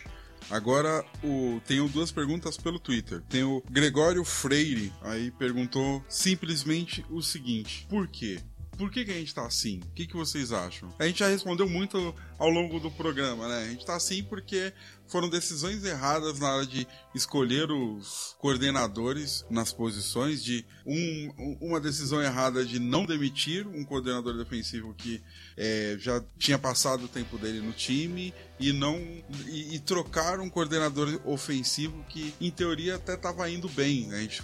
Agora, 0.50 1.04
o... 1.24 1.60
tenho 1.66 1.88
duas 1.90 2.12
perguntas 2.12 2.58
pelo 2.58 2.80
Twitter. 2.80 3.22
Tem 3.28 3.44
o 3.44 3.62
Gregório 3.70 4.24
Freire, 4.24 4.94
aí 5.02 5.32
perguntou 5.32 6.04
simplesmente 6.08 7.06
o 7.10 7.22
seguinte: 7.22 7.86
por 7.90 8.08
quê? 8.08 8.40
Por 8.78 8.92
que, 8.92 9.04
que 9.04 9.12
a 9.12 9.16
gente 9.16 9.34
tá 9.34 9.46
assim? 9.46 9.80
O 9.80 9.92
que, 9.94 10.06
que 10.06 10.16
vocês 10.16 10.52
acham? 10.52 10.94
A 11.00 11.08
gente 11.08 11.20
já 11.20 11.28
respondeu 11.28 11.68
muito 11.68 12.14
ao 12.38 12.50
longo 12.50 12.80
do 12.80 12.92
programa, 12.92 13.48
né? 13.48 13.64
A 13.64 13.70
gente 13.70 13.86
tá 13.86 13.96
assim 13.96 14.24
porque 14.24 14.72
foram 15.08 15.30
decisões 15.30 15.84
erradas 15.84 16.40
na 16.40 16.54
hora 16.54 16.66
de 16.66 16.86
escolher 17.16 17.72
os 17.72 18.36
coordenadores 18.40 19.46
nas 19.50 19.72
posições, 19.74 20.44
de 20.44 20.66
um- 20.86 21.34
um- 21.40 21.58
uma 21.70 21.80
decisão 21.80 22.22
errada 22.22 22.64
de 22.66 22.78
não 22.80 23.06
demitir 23.06 23.66
um 23.68 23.84
coordenador 23.84 24.38
defensivo 24.38 24.94
que 24.94 25.22
é, 25.56 25.96
já 26.00 26.24
tinha 26.38 26.60
passado 26.60 27.06
o 27.06 27.08
tempo 27.08 27.38
dele 27.38 27.62
no 27.62 27.72
time 27.72 28.34
e 28.60 28.72
não 28.74 28.98
e, 29.48 29.76
e 29.76 29.80
trocar 29.80 30.40
um 30.40 30.50
coordenador 30.50 31.20
ofensivo 31.26 32.06
que 32.10 32.34
em 32.40 32.52
teoria 32.52 32.96
até 32.96 33.16
estava 33.16 33.50
indo 33.50 33.68
bem. 33.70 34.08
né? 34.08 34.18
A 34.18 34.22
gente, 34.22 34.44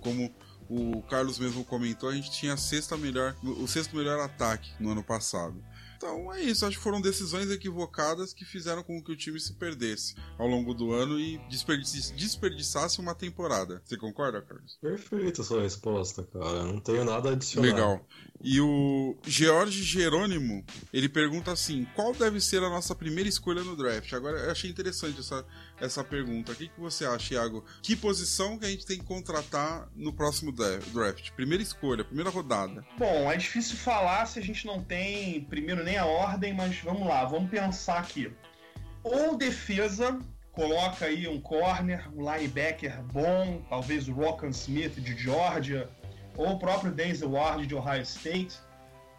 como 0.00 0.34
o 0.70 1.02
Carlos 1.02 1.38
mesmo 1.38 1.64
comentou, 1.64 2.08
a 2.08 2.14
gente 2.14 2.30
tinha 2.30 2.54
a 2.54 2.56
sexta 2.56 2.96
melhor, 2.96 3.36
o 3.42 3.66
sexto 3.66 3.96
melhor 3.96 4.20
ataque 4.20 4.70
no 4.78 4.92
ano 4.92 5.02
passado. 5.02 5.60
Então 5.96 6.32
é 6.32 6.40
isso, 6.40 6.64
acho 6.64 6.78
que 6.78 6.82
foram 6.82 6.98
decisões 6.98 7.50
equivocadas 7.50 8.32
que 8.32 8.42
fizeram 8.42 8.82
com 8.82 9.02
que 9.02 9.12
o 9.12 9.16
time 9.16 9.38
se 9.38 9.52
perdesse 9.52 10.14
ao 10.38 10.46
longo 10.46 10.72
do 10.72 10.94
ano 10.94 11.20
e 11.20 11.38
desperdiçasse, 11.50 13.00
uma 13.00 13.14
temporada. 13.14 13.82
Você 13.84 13.98
concorda, 13.98 14.40
Carlos? 14.40 14.78
Perfeita 14.80 15.42
a 15.42 15.44
sua 15.44 15.60
resposta, 15.60 16.22
cara. 16.22 16.64
Não 16.64 16.80
tenho 16.80 17.04
nada 17.04 17.28
a 17.28 17.32
adicionar. 17.32 17.68
Legal. 17.68 18.06
E 18.42 18.58
o 18.60 19.16
George 19.26 19.82
Jerônimo, 19.82 20.64
ele 20.92 21.08
pergunta 21.08 21.52
assim: 21.52 21.86
qual 21.94 22.14
deve 22.14 22.40
ser 22.40 22.62
a 22.62 22.70
nossa 22.70 22.94
primeira 22.94 23.28
escolha 23.28 23.62
no 23.62 23.76
draft? 23.76 24.10
Agora, 24.14 24.38
eu 24.38 24.50
achei 24.50 24.70
interessante 24.70 25.20
essa, 25.20 25.44
essa 25.78 26.02
pergunta. 26.02 26.52
O 26.52 26.54
que, 26.56 26.68
que 26.68 26.80
você 26.80 27.04
acha, 27.04 27.34
Iago? 27.34 27.62
Que 27.82 27.94
posição 27.94 28.58
que 28.58 28.64
a 28.64 28.70
gente 28.70 28.86
tem 28.86 28.98
que 28.98 29.04
contratar 29.04 29.88
no 29.94 30.12
próximo 30.12 30.50
dra- 30.52 30.78
draft? 30.92 31.30
Primeira 31.32 31.62
escolha, 31.62 32.02
primeira 32.02 32.30
rodada. 32.30 32.82
Bom, 32.98 33.30
é 33.30 33.36
difícil 33.36 33.76
falar 33.76 34.24
se 34.26 34.38
a 34.38 34.42
gente 34.42 34.66
não 34.66 34.82
tem 34.82 35.42
primeiro 35.44 35.84
nem 35.84 35.98
a 35.98 36.06
ordem, 36.06 36.54
mas 36.54 36.78
vamos 36.78 37.06
lá, 37.06 37.24
vamos 37.26 37.50
pensar 37.50 37.98
aqui. 37.98 38.32
Ou 39.02 39.36
defesa, 39.36 40.18
coloca 40.52 41.04
aí 41.06 41.28
um 41.28 41.40
corner, 41.40 42.08
um 42.14 42.20
linebacker 42.30 43.02
bom, 43.04 43.64
talvez 43.68 44.08
o 44.08 44.12
Rockan 44.12 44.48
Smith 44.50 44.94
de 45.00 45.16
Georgia, 45.16 45.88
ou 46.40 46.52
o 46.52 46.58
próprio 46.58 46.90
Denzel 46.90 47.32
Ward 47.32 47.66
de 47.66 47.74
Ohio 47.74 48.02
State, 48.02 48.58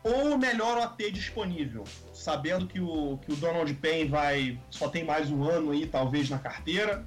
ou 0.04 0.34
o 0.34 0.38
melhor 0.38 0.84
OT 0.84 1.12
disponível, 1.12 1.84
sabendo 2.12 2.66
que 2.66 2.80
o, 2.80 3.20
que 3.20 3.32
o 3.32 3.36
Donald 3.36 3.72
Payne 3.76 4.10
vai 4.10 4.60
só 4.72 4.90
tem 4.90 5.04
mais 5.04 5.30
um 5.30 5.44
ano 5.44 5.70
aí, 5.70 5.86
talvez, 5.86 6.30
na 6.30 6.40
carteira. 6.40 7.06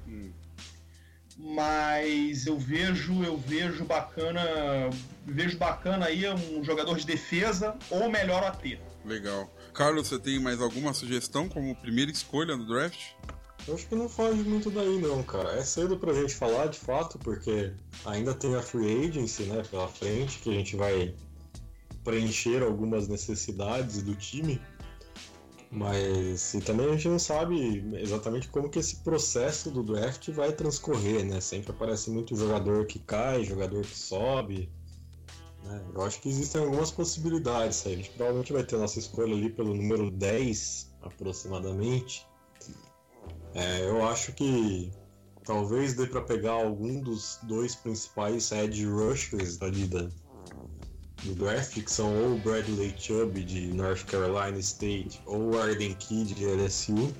Mas 1.37 2.47
eu 2.47 2.57
vejo, 2.57 3.21
eu 3.25 3.35
vejo 3.37 3.83
bacana, 3.83 4.41
vejo 5.25 5.57
bacana 5.57 6.05
aí 6.05 6.25
um 6.29 6.63
jogador 6.63 6.97
de 6.97 7.05
defesa 7.05 7.75
ou 7.89 8.09
melhor 8.09 8.41
OT. 8.49 8.79
Legal. 9.03 9.53
Carlos, 9.73 10.07
você 10.07 10.17
tem 10.17 10.39
mais 10.39 10.61
alguma 10.61 10.93
sugestão 10.93 11.49
como 11.49 11.75
primeira 11.75 12.09
escolha 12.09 12.55
no 12.55 12.65
draft? 12.65 13.11
Eu 13.67 13.73
acho 13.73 13.87
que 13.87 13.95
não 13.95 14.07
foge 14.07 14.43
muito 14.43 14.69
daí 14.69 14.99
não, 14.99 15.23
cara. 15.23 15.53
É 15.53 15.63
cedo 15.63 15.97
pra 15.97 16.13
gente 16.13 16.35
falar 16.35 16.67
de 16.67 16.77
fato, 16.77 17.17
porque 17.17 17.73
ainda 18.05 18.33
tem 18.33 18.55
a 18.55 18.61
free 18.61 19.07
agency, 19.07 19.43
né, 19.43 19.63
pela 19.63 19.87
frente, 19.87 20.39
que 20.39 20.51
a 20.51 20.53
gente 20.53 20.75
vai 20.75 21.15
preencher 22.03 22.61
algumas 22.61 23.07
necessidades 23.07 24.03
do 24.03 24.15
time. 24.15 24.61
Mas 25.71 26.53
e 26.53 26.61
também 26.61 26.87
a 26.87 26.91
gente 26.91 27.09
não 27.09 27.19
sabe 27.19 27.83
exatamente 27.99 28.47
como 28.49 28.69
que 28.69 28.79
esse 28.79 28.97
processo 28.97 29.71
do 29.71 29.83
draft 29.83 30.29
vai 30.29 30.53
transcorrer, 30.53 31.25
né? 31.25 31.41
Sempre 31.41 31.71
aparece 31.71 32.11
muito 32.11 32.35
jogador 32.35 32.85
que 32.85 32.99
cai, 32.99 33.43
jogador 33.43 33.81
que 33.81 33.97
sobe. 33.97 34.69
né? 35.63 35.83
Eu 35.93 36.03
acho 36.03 36.21
que 36.21 36.29
existem 36.29 36.61
algumas 36.61 36.91
possibilidades. 36.91 37.85
aí. 37.85 37.93
A 37.93 37.97
gente 37.97 38.11
provavelmente 38.11 38.53
vai 38.53 38.63
ter 38.63 38.77
nossa 38.77 38.99
escolha 38.99 39.33
ali 39.33 39.49
pelo 39.49 39.73
número 39.73 40.11
10, 40.11 40.93
aproximadamente. 41.01 42.25
É, 43.53 43.87
eu 43.87 44.05
acho 44.05 44.33
que 44.33 44.91
talvez 45.43 45.93
dê 45.93 46.05
para 46.07 46.21
pegar 46.21 46.51
algum 46.51 46.99
dos 46.99 47.39
dois 47.43 47.75
principais 47.75 48.51
edge 48.51 48.85
rushers 48.85 49.61
ali 49.61 49.87
da, 49.87 50.09
do 51.23 51.35
draft, 51.35 51.81
que 51.81 51.91
são 51.91 52.13
ou 52.31 52.37
Bradley 52.39 52.93
Chubb 52.97 53.43
de 53.43 53.67
North 53.67 54.05
Carolina 54.05 54.57
State 54.59 55.21
ou 55.25 55.59
Arden 55.59 55.93
Key 55.95 56.25
de 56.25 56.45
LSU. 56.45 57.13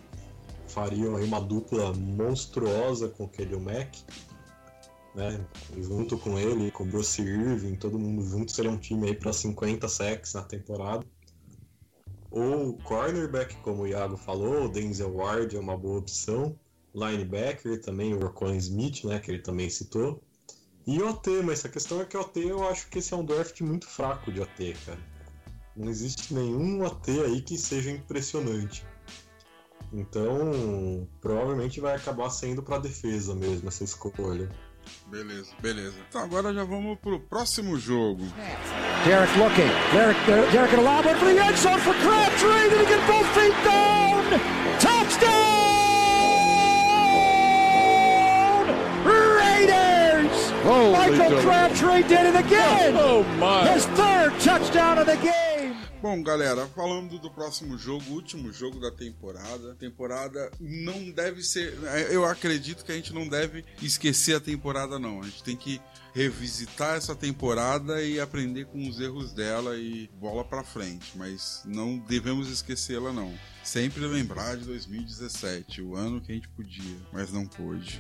Fariam 0.68 1.16
aí 1.16 1.24
uma 1.24 1.40
dupla 1.40 1.94
monstruosa 1.94 3.08
com 3.10 3.26
o 3.26 3.30
Kelly 3.30 3.58
Mack. 3.58 4.04
Né? 5.16 5.40
Junto 5.78 6.18
com 6.18 6.38
ele, 6.38 6.70
com 6.72 6.84
o 6.84 6.88
Bruce 6.88 7.22
Irving, 7.22 7.76
todo 7.76 7.98
mundo 7.98 8.22
junto 8.26 8.52
seria 8.52 8.70
um 8.70 8.78
time 8.78 9.08
aí 9.08 9.16
para 9.16 9.32
50 9.32 9.88
sacks 9.88 10.34
na 10.34 10.42
temporada. 10.42 11.06
Ou 12.36 12.74
cornerback, 12.80 13.56
como 13.62 13.84
o 13.84 13.88
Iago 13.88 14.18
falou, 14.18 14.66
o 14.66 14.70
Denzel 14.70 15.16
Ward 15.16 15.56
é 15.56 15.60
uma 15.60 15.78
boa 15.78 16.00
opção. 16.00 16.60
Linebacker 16.94 17.80
também, 17.82 18.14
o 18.14 18.20
Rocon 18.20 18.54
Smith, 18.56 19.06
né, 19.06 19.20
que 19.20 19.32
ele 19.32 19.42
também 19.42 19.70
citou. 19.70 20.22
E 20.86 21.02
OT, 21.02 21.42
mas 21.44 21.64
a 21.64 21.70
questão 21.70 22.02
é 22.02 22.06
que 22.06 22.18
OT 22.18 22.42
eu 22.42 22.68
acho 22.68 22.90
que 22.90 23.00
esse 23.00 23.14
é 23.14 23.18
um 23.18 23.24
draft 23.24 23.62
muito 23.62 23.88
fraco 23.88 24.34
de 24.34 24.42
OT, 24.42 24.76
cara. 24.86 25.00
Não 25.78 25.90
existe 25.90 26.34
nenhum 26.34 26.84
OT 26.84 27.10
aí 27.22 27.42
que 27.42 27.58
seja 27.58 27.90
impressionante. 27.90 28.86
Então, 29.94 31.08
provavelmente 31.22 31.80
vai 31.80 31.96
acabar 31.96 32.30
sendo 32.30 32.62
pra 32.62 32.80
defesa 32.80 33.34
mesmo 33.34 33.70
essa 33.70 33.86
escolha. 33.86 34.50
Beleza, 35.08 35.52
beleza. 35.62 35.94
Então 36.10 36.22
agora 36.22 36.54
já 36.54 36.64
vamos 36.64 36.98
pro 37.00 37.20
próximo 37.20 37.78
jogo. 37.78 38.24
Derek 39.06 39.38
looking. 39.38 39.70
Derek, 39.94 40.20
Derek 40.52 40.74
at 40.74 40.80
a 40.80 40.82
lob 40.82 41.06
one 41.06 41.16
for 41.18 41.26
the 41.26 41.40
end 41.40 41.58
zone 41.58 41.80
for 41.80 41.94
Crabtree. 41.96 42.70
Did 42.70 42.80
he 42.82 42.86
get 42.86 43.08
both 43.08 43.28
feet 43.34 43.54
down? 43.64 44.40
Touchdown! 44.80 45.46
Raiders! 49.06 50.52
Michael 50.66 51.42
Crabtree 51.42 52.04
did 52.04 52.26
it 52.28 52.36
again. 52.36 52.96
Oh 52.98 53.24
my! 53.40 53.68
His 53.70 53.86
third 53.88 54.34
touchdown 54.40 54.98
of 54.98 55.06
the 55.06 55.18
game. 55.18 55.45
Bom, 56.06 56.22
galera, 56.22 56.68
falando 56.68 57.18
do 57.18 57.32
próximo 57.32 57.80
jogo, 57.80 58.12
último 58.12 58.54
jogo 58.54 58.80
da 58.80 58.92
temporada. 58.92 59.74
Temporada 59.74 60.52
não 60.60 61.10
deve 61.10 61.42
ser. 61.42 61.76
Eu 62.12 62.24
acredito 62.24 62.86
que 62.86 62.92
a 62.92 62.96
gente 62.96 63.12
não 63.12 63.28
deve 63.28 63.66
esquecer 63.82 64.36
a 64.36 64.40
temporada, 64.40 65.00
não. 65.00 65.22
A 65.22 65.26
gente 65.26 65.42
tem 65.42 65.58
que 65.58 65.82
revisitar 66.14 66.96
essa 66.96 67.16
temporada 67.16 68.04
e 68.04 68.20
aprender 68.20 68.66
com 68.66 68.88
os 68.88 69.00
erros 69.00 69.34
dela 69.34 69.80
e 69.80 70.08
bola 70.20 70.46
para 70.46 70.64
frente, 70.64 71.18
mas 71.18 71.64
não 71.66 71.98
devemos 71.98 72.52
esquecê-la 72.52 73.12
não. 73.12 73.34
Sempre 73.64 74.06
lembrar 74.06 74.58
de 74.58 74.66
2017, 74.66 75.82
o 75.82 75.96
ano 75.96 76.22
que 76.22 76.32
a 76.32 76.36
gente 76.36 76.50
podia, 76.50 76.98
mas 77.12 77.32
não 77.32 77.48
pôde. 77.48 78.00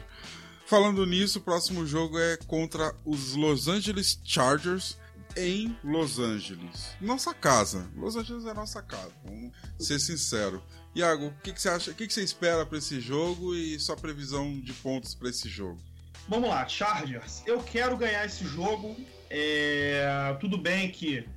Falando 0.68 1.08
nisso, 1.08 1.40
o 1.40 1.42
próximo 1.42 1.88
jogo 1.88 2.20
é 2.20 2.38
contra 2.46 2.96
os 3.04 3.34
Los 3.34 3.68
Angeles 3.68 4.20
Chargers 4.24 4.96
em 5.36 5.78
Los 5.84 6.20
Angeles. 6.20 6.96
Nossa 7.02 7.34
casa. 7.34 7.90
Los 7.96 8.16
Angeles 8.16 8.46
é 8.46 8.54
nossa 8.54 8.82
casa, 8.82 9.12
vamos 9.24 9.52
ser 9.80 10.00
sincero. 10.00 10.64
Iago, 10.96 11.28
o 11.28 11.34
que, 11.44 11.52
que, 11.52 11.62
você 11.62 11.70
acha? 11.70 11.92
O 11.92 11.94
que, 11.94 12.08
que 12.08 12.14
você 12.14 12.24
espera 12.24 12.66
para 12.66 12.78
esse 12.78 13.02
jogo 13.02 13.54
e 13.54 13.78
sua 13.80 13.98
previsão 13.98 14.60
de 14.62 14.72
pontos 14.74 15.14
para 15.14 15.30
esse 15.30 15.50
jogo? 15.50 15.78
Vamos 16.28 16.50
lá, 16.50 16.68
Chargers. 16.68 17.44
Eu 17.46 17.62
quero 17.62 17.98
ganhar 17.98 18.26
esse 18.26 18.46
jogo. 18.46 18.96
É... 19.30 20.36
Tudo 20.40 20.58
bem 20.58 20.90
que 20.90 21.28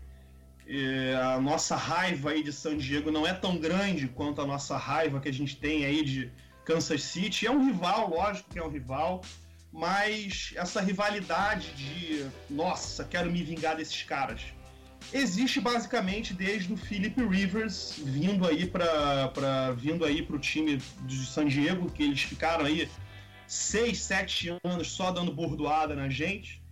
é... 0.66 1.14
a 1.16 1.40
nossa 1.40 1.74
raiva 1.74 2.30
aí 2.30 2.42
de 2.42 2.52
San 2.52 2.76
Diego 2.78 3.10
não 3.10 3.26
é 3.26 3.34
tão 3.34 3.58
grande 3.58 4.06
quanto 4.06 4.40
a 4.40 4.46
nossa 4.46 4.76
raiva 4.76 5.20
que 5.20 5.28
a 5.28 5.32
gente 5.32 5.56
tem 5.56 5.84
aí 5.84 6.04
de 6.04 6.30
Kansas 6.64 7.02
City. 7.02 7.46
É 7.46 7.50
um 7.50 7.66
rival, 7.66 8.10
lógico 8.10 8.48
que 8.50 8.58
é 8.58 8.62
um 8.62 8.70
rival, 8.70 9.22
mas 9.72 10.52
essa 10.56 10.80
rivalidade 10.80 11.72
de 11.74 12.26
nossa, 12.48 13.04
quero 13.04 13.30
me 13.30 13.42
vingar 13.42 13.76
desses 13.76 14.02
caras 14.02 14.42
existe 15.12 15.60
basicamente 15.60 16.34
desde 16.34 16.72
o 16.72 16.76
Philip 16.76 17.22
Rivers 17.24 18.00
vindo 18.04 18.46
aí 18.46 18.66
para 18.66 19.72
vindo 19.72 20.04
aí 20.04 20.22
para 20.22 20.36
o 20.36 20.38
time 20.38 20.76
de 21.06 21.24
San 21.24 21.46
Diego 21.46 21.90
que 21.90 22.02
eles 22.02 22.20
ficaram 22.20 22.64
aí 22.64 22.88
6, 23.48 23.98
7 23.98 24.58
anos 24.62 24.88
só 24.88 25.10
dando 25.10 25.32
bordoada 25.32 25.96
na 25.96 26.08
gente. 26.08 26.62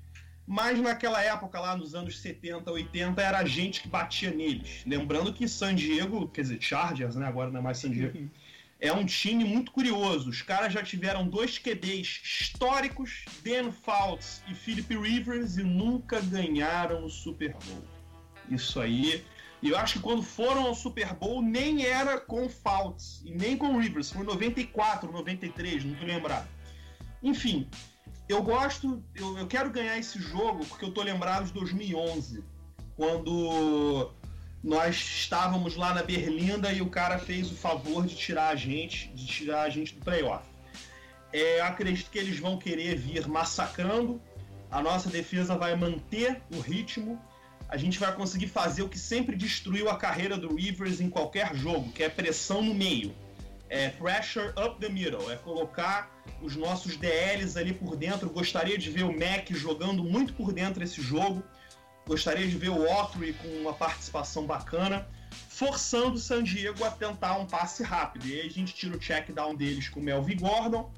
Mas 0.47 0.79
naquela 0.79 1.21
época, 1.23 1.59
lá 1.59 1.77
nos 1.77 1.95
anos 1.95 2.21
70, 2.21 2.71
80, 2.71 3.21
era 3.21 3.39
a 3.39 3.45
gente 3.45 3.81
que 3.81 3.89
batia 3.89 4.31
neles. 4.31 4.85
Lembrando 4.87 5.33
que 5.33 5.49
San 5.49 5.75
Diego, 5.75 6.29
quer 6.29 6.43
dizer, 6.43 6.59
Chargers, 6.61 7.17
né? 7.17 7.27
Agora 7.27 7.51
não 7.51 7.59
é 7.59 7.63
mais 7.63 7.79
San 7.79 7.91
Diego. 7.91 8.31
É 8.79 8.93
um 8.93 9.07
time 9.07 9.45
muito 9.45 9.73
curioso. 9.73 10.29
Os 10.29 10.43
caras 10.43 10.73
já 10.73 10.83
tiveram 10.83 11.27
dois 11.27 11.59
QBs 11.59 12.21
históricos, 12.23 13.25
Dan 13.43 13.73
Fouts 13.73 14.43
e 14.49 14.55
Philip 14.55 14.95
Rivers, 14.97 15.57
e 15.57 15.63
nunca 15.63 16.21
ganharam 16.21 17.05
o 17.05 17.11
Super 17.11 17.53
Bowl. 17.53 17.85
Isso 18.51 18.79
aí. 18.81 19.25
E 19.63 19.71
eu 19.71 19.79
acho 19.79 19.95
que 19.95 20.01
quando 20.01 20.23
foram 20.23 20.67
ao 20.67 20.75
Super 20.75 21.15
Bowl, 21.15 21.41
nem 21.41 21.87
era 21.87 22.21
com 22.21 22.49
Fouts 22.49 23.23
e 23.25 23.31
nem 23.31 23.57
com 23.57 23.79
Rivers. 23.79 24.11
Foi 24.11 24.25
94, 24.25 25.11
93, 25.11 25.85
não 25.85 25.95
tô 25.95 26.05
lembrado. 26.05 26.47
Enfim, 27.23 27.67
eu 28.29 28.43
gosto, 28.43 29.03
eu, 29.15 29.39
eu 29.39 29.47
quero 29.47 29.71
ganhar 29.71 29.99
esse 29.99 30.21
jogo 30.21 30.67
porque 30.67 30.85
eu 30.85 30.93
tô 30.93 31.03
lembrado 31.03 31.47
de 31.47 31.53
2011, 31.55 32.45
quando 32.95 34.13
nós 34.67 34.97
estávamos 34.97 35.77
lá 35.77 35.95
na 35.95 36.03
Berlinda 36.03 36.73
e 36.73 36.83
o 36.83 36.91
cara 36.91 37.21
fez 37.21 37.53
o 37.53 37.55
favor 37.55 38.05
de 38.05 38.17
tirar 38.17 38.49
a 38.49 38.57
gente, 38.57 39.07
de 39.15 39.25
tirar 39.25 39.63
a 39.63 39.71
gente 39.71 39.95
do 39.95 40.05
playoff. 40.05 40.45
É, 41.33 41.61
acredito 41.61 42.11
que 42.11 42.19
eles 42.19 42.41
vão 42.41 42.59
querer 42.59 42.97
vir 42.97 43.29
massacrando. 43.29 44.21
A 44.69 44.83
nossa 44.83 45.09
defesa 45.09 45.57
vai 45.57 45.77
manter 45.77 46.43
o 46.53 46.59
ritmo. 46.59 47.17
A 47.69 47.77
gente 47.77 47.97
vai 48.01 48.13
conseguir 48.13 48.49
fazer 48.49 48.83
o 48.83 48.89
que 48.89 48.99
sempre 48.99 49.37
destruiu 49.37 49.89
a 49.89 49.97
carreira 49.97 50.37
do 50.37 50.57
Rivers 50.57 51.01
em 51.01 51.09
qualquer 51.09 51.55
jogo, 51.55 51.93
que 51.93 52.03
é 52.03 52.09
pressão 52.09 52.61
no 52.61 52.75
meio 52.75 53.15
é 53.69 53.89
pressure 53.91 54.49
up 54.51 54.79
the 54.81 54.89
middle, 54.89 55.31
é 55.31 55.37
colocar 55.37 56.11
os 56.41 56.55
nossos 56.55 56.97
DLs 56.97 57.59
ali 57.59 57.73
por 57.73 57.97
dentro. 57.97 58.31
Gostaria 58.31 58.79
de 58.79 58.91
ver 58.91 59.05
o 59.05 59.13
Mac 59.13 59.51
jogando 59.51 60.05
muito 60.05 60.33
por 60.35 60.53
dentro 60.53 60.83
esse 60.83 61.01
jogo. 61.01 61.43
Gostaria 62.07 62.47
de 62.47 62.57
ver 62.57 62.69
o 62.69 62.89
Autry 62.89 63.33
com 63.35 63.49
uma 63.61 63.73
participação 63.73 64.47
bacana, 64.47 65.07
forçando 65.49 66.15
o 66.15 66.19
San 66.19 66.43
Diego 66.43 66.85
a 66.85 66.91
tentar 66.91 67.37
um 67.39 67.47
passe 67.47 67.83
rápido. 67.83 68.27
E 68.27 68.41
aí 68.41 68.47
a 68.47 68.51
gente 68.51 68.75
tira 68.75 68.97
o 68.97 68.99
check 68.99 69.33
down 69.33 69.55
deles 69.55 69.89
com 69.89 70.01
o 70.01 70.03
Melvin 70.03 70.37
Gordon, 70.37 70.93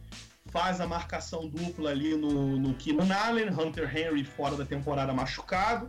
faz 0.47 0.81
a 0.81 0.87
marcação 0.87 1.49
dupla 1.49 1.91
ali 1.91 2.15
no, 2.17 2.59
no 2.59 2.75
Keenan 2.75 3.15
Allen, 3.15 3.49
Hunter 3.49 3.97
Henry 3.97 4.25
fora 4.25 4.57
da 4.57 4.65
temporada 4.65 5.13
machucado 5.13 5.89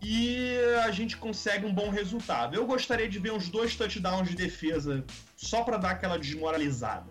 e 0.00 0.56
a 0.84 0.90
gente 0.90 1.16
consegue 1.16 1.66
um 1.66 1.74
bom 1.74 1.90
resultado. 1.90 2.54
Eu 2.54 2.66
gostaria 2.66 3.08
de 3.08 3.18
ver 3.18 3.32
uns 3.32 3.48
dois 3.48 3.74
touchdowns 3.74 4.28
de 4.28 4.36
defesa 4.36 5.04
só 5.36 5.64
para 5.64 5.76
dar 5.76 5.90
aquela 5.90 6.18
desmoralizada. 6.18 7.06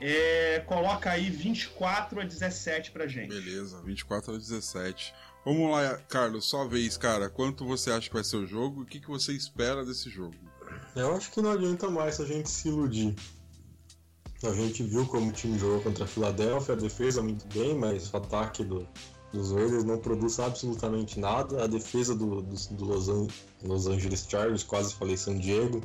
É, 0.00 0.62
coloca 0.66 1.10
aí 1.10 1.30
24 1.30 2.20
a 2.20 2.24
17 2.24 2.90
pra 2.90 3.06
gente. 3.06 3.28
Beleza, 3.28 3.80
24 3.82 4.34
a 4.34 4.38
17. 4.38 5.14
Vamos 5.46 5.70
lá, 5.70 5.96
Carlos, 6.08 6.44
só 6.44 6.66
vez, 6.66 6.96
cara. 6.96 7.30
Quanto 7.30 7.64
você 7.64 7.92
acha 7.92 8.08
que 8.08 8.14
vai 8.14 8.24
ser 8.24 8.36
o 8.36 8.46
jogo 8.48 8.80
e 8.80 8.82
o 8.82 8.86
que, 8.86 8.98
que 8.98 9.06
você 9.06 9.32
espera 9.32 9.84
desse 9.84 10.10
jogo? 10.10 10.34
Eu 10.96 11.14
acho 11.14 11.30
que 11.30 11.40
não 11.40 11.52
adianta 11.52 11.88
mais 11.88 12.18
a 12.18 12.24
gente 12.24 12.50
se 12.50 12.66
iludir. 12.66 13.14
A 14.42 14.52
gente 14.52 14.82
viu 14.82 15.06
como 15.06 15.30
o 15.30 15.32
time 15.32 15.56
jogou 15.56 15.80
contra 15.82 16.02
a 16.02 16.06
Filadélfia, 16.08 16.74
a 16.74 16.76
defesa 16.76 17.22
muito 17.22 17.46
bem, 17.54 17.78
mas 17.78 18.12
o 18.12 18.16
ataque 18.16 18.64
do, 18.64 18.88
dos 19.32 19.52
Raiders 19.52 19.84
não 19.84 19.98
produz 19.98 20.40
absolutamente 20.40 21.20
nada. 21.20 21.62
A 21.62 21.68
defesa 21.68 22.12
do, 22.12 22.42
do, 22.42 22.56
do 22.72 22.84
Los, 22.84 23.08
An 23.08 23.28
Los, 23.62 23.86
Angeles 23.86 24.26
Chargers, 24.28 24.64
quase 24.64 24.94
falei 24.96 25.16
San 25.16 25.38
Diego, 25.38 25.80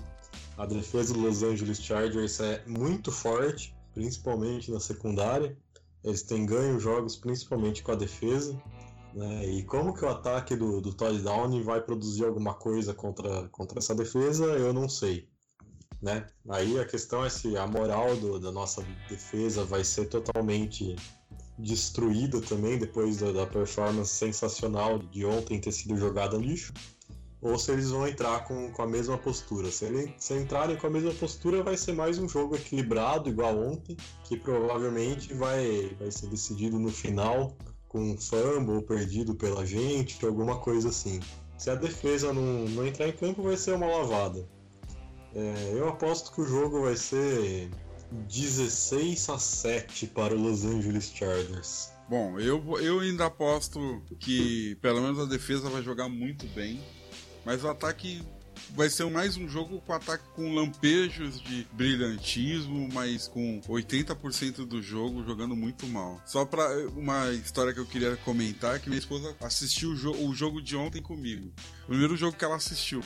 a 0.58 0.66
defesa 0.66 1.14
do 1.14 1.20
Los 1.20 1.44
Angeles 1.44 1.80
Chargers 1.80 2.40
é 2.40 2.64
muito 2.66 3.12
forte, 3.12 3.76
principalmente 3.94 4.72
na 4.72 4.80
secundária. 4.80 5.56
Eles 6.04 6.24
têm 6.24 6.48
ganho 6.48 6.80
jogos 6.80 7.16
principalmente 7.16 7.84
com 7.84 7.92
a 7.92 7.96
defesa. 7.96 8.60
Né? 9.14 9.46
E 9.46 9.64
como 9.64 9.94
que 9.94 10.06
o 10.06 10.10
ataque 10.10 10.56
do, 10.56 10.82
do 10.82 10.94
Todd 10.94 11.20
Downey 11.22 11.62
vai 11.62 11.82
produzir 11.82 12.26
alguma 12.26 12.54
coisa 12.54 12.94
contra, 12.94 13.48
contra 13.50 13.80
essa 13.80 13.94
defesa, 13.94 14.46
eu 14.46 14.74
não 14.74 14.88
sei. 14.88 15.28
Né? 16.02 16.26
Aí 16.50 16.80
a 16.80 16.86
questão 16.86 17.24
é 17.24 17.30
se 17.30 17.56
a 17.58 17.68
moral 17.68 18.16
do, 18.16 18.40
da 18.40 18.52
nossa 18.52 18.84
defesa 19.08 19.64
vai 19.64 19.84
ser 19.84 20.06
totalmente 20.06 20.96
destruída 21.60 22.42
também 22.42 22.80
depois 22.80 23.18
da, 23.18 23.32
da, 23.32 23.46
performance 23.46 24.12
sensacional 24.12 24.98
de 24.98 25.24
ontem 25.26 25.60
ter 25.60 25.72
sido 25.72 25.96
jogada 25.96 26.38
no 26.38 26.44
lixo, 26.44 26.74
ou 27.40 27.58
se 27.58 27.72
eles 27.72 27.92
vão 27.92 28.08
entrar 28.08 28.46
com, 28.46 28.72
com 28.72 28.82
a 28.82 28.88
mesma 28.88 29.18
postura. 29.18 29.70
Se, 29.70 29.86
eles 29.86 30.12
se 30.18 30.34
entrarem 30.34 30.76
com 30.76 30.88
a 30.88 30.90
mesma 30.90 31.14
postura, 31.14 31.62
vai 31.62 31.78
ser 31.78 31.94
mais 31.94 32.18
um 32.18 32.28
jogo 32.28 32.56
equilibrado, 32.56 33.30
igual 33.30 33.56
ontem, 33.60 33.96
que 34.24 34.38
provavelmente 34.38 35.34
vai, 35.36 35.96
vai 36.00 36.12
ser 36.12 36.28
decidido 36.28 36.80
no 36.80 36.90
final 36.90 37.56
com 37.92 38.00
um 38.00 38.18
fumble 38.18 38.82
perdido 38.84 39.36
pela 39.36 39.66
gente, 39.66 40.26
alguma 40.26 40.58
coisa 40.58 40.88
assim. 40.88 41.20
Se 41.58 41.70
a 41.70 41.76
defesa 41.76 42.32
não, 42.32 42.66
não 42.70 42.88
entrar 42.88 43.10
em 43.10 43.12
campo, 43.12 43.44
vai 43.44 43.58
ser 43.58 43.74
uma 43.74 43.86
lavada. 43.86 44.48
É, 45.36 45.74
eu 45.74 45.90
aposto 45.90 46.32
que 46.32 46.40
o 46.40 46.46
jogo 46.46 46.84
vai 46.84 46.96
ser 46.96 47.70
16 48.30 49.30
a 49.30 49.38
7 49.38 50.08
para 50.08 50.34
o 50.34 50.42
Los 50.42 50.64
Angeles 50.64 51.12
Chargers. 51.14 51.92
Bom, 52.10 52.40
eu, 52.40 52.64
eu 52.80 53.02
ainda 53.02 53.26
aposto 53.26 54.02
que 54.22 54.76
pelo 54.76 55.02
menos 55.02 55.20
a 55.20 55.26
defesa 55.26 55.70
vai 55.70 55.84
jogar 55.84 56.08
muito 56.08 56.48
bem, 56.56 56.82
mas 57.46 57.62
o 57.62 57.68
ataque 57.68 58.24
vai 58.74 58.90
ser 58.90 59.10
mais 59.10 59.38
um 59.38 59.48
jogo 59.48 59.82
com 59.82 59.94
ataque 59.94 60.24
com 60.36 60.54
lampejos 60.54 61.42
de 61.42 61.68
brilhantismo, 61.74 62.90
mas 62.94 63.28
com 63.28 63.60
80% 63.62 64.66
do 64.66 64.82
jogo 64.82 65.24
jogando 65.24 65.56
muito 65.56 65.88
mal. 65.88 66.22
Só 66.26 66.46
para 66.46 66.88
uma 66.90 67.32
história 67.32 67.74
que 67.74 67.80
eu 67.80 67.86
queria 67.86 68.16
comentar 68.18 68.80
que 68.80 68.90
minha 68.90 69.00
esposa 69.00 69.36
assistiu 69.42 69.92
o, 69.92 69.96
jo 69.96 70.12
o 70.12 70.34
jogo 70.34 70.62
de 70.62 70.76
ontem 70.76 71.02
comigo. 71.02 71.52
O 71.84 71.88
primeiro 71.88 72.16
jogo 72.16 72.38
que 72.38 72.46
ela 72.46 72.56
assistiu. 72.56 73.04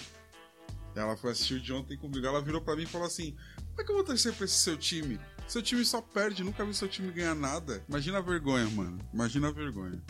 Ela 0.95 1.17
foi 1.17 1.31
assistir 1.31 1.59
de 1.59 1.73
ontem 1.73 1.97
comigo. 1.97 2.25
Ela 2.25 2.41
virou 2.41 2.61
para 2.61 2.75
mim 2.75 2.83
e 2.83 2.87
falou 2.87 3.07
assim: 3.07 3.35
como 3.75 3.81
é 3.81 3.83
que 3.83 3.91
eu 3.91 3.95
vou 3.95 4.05
torcer 4.05 4.33
pra 4.33 4.45
esse 4.45 4.55
seu 4.55 4.77
time? 4.77 5.19
Seu 5.47 5.61
time 5.61 5.83
só 5.83 6.01
perde, 6.01 6.43
nunca 6.43 6.63
vi 6.63 6.73
seu 6.73 6.87
time 6.87 7.11
ganhar 7.11 7.35
nada. 7.35 7.83
Imagina 7.89 8.19
a 8.19 8.21
vergonha, 8.21 8.69
mano. 8.69 8.97
Imagina 9.13 9.49
a 9.49 9.51
vergonha. 9.51 10.01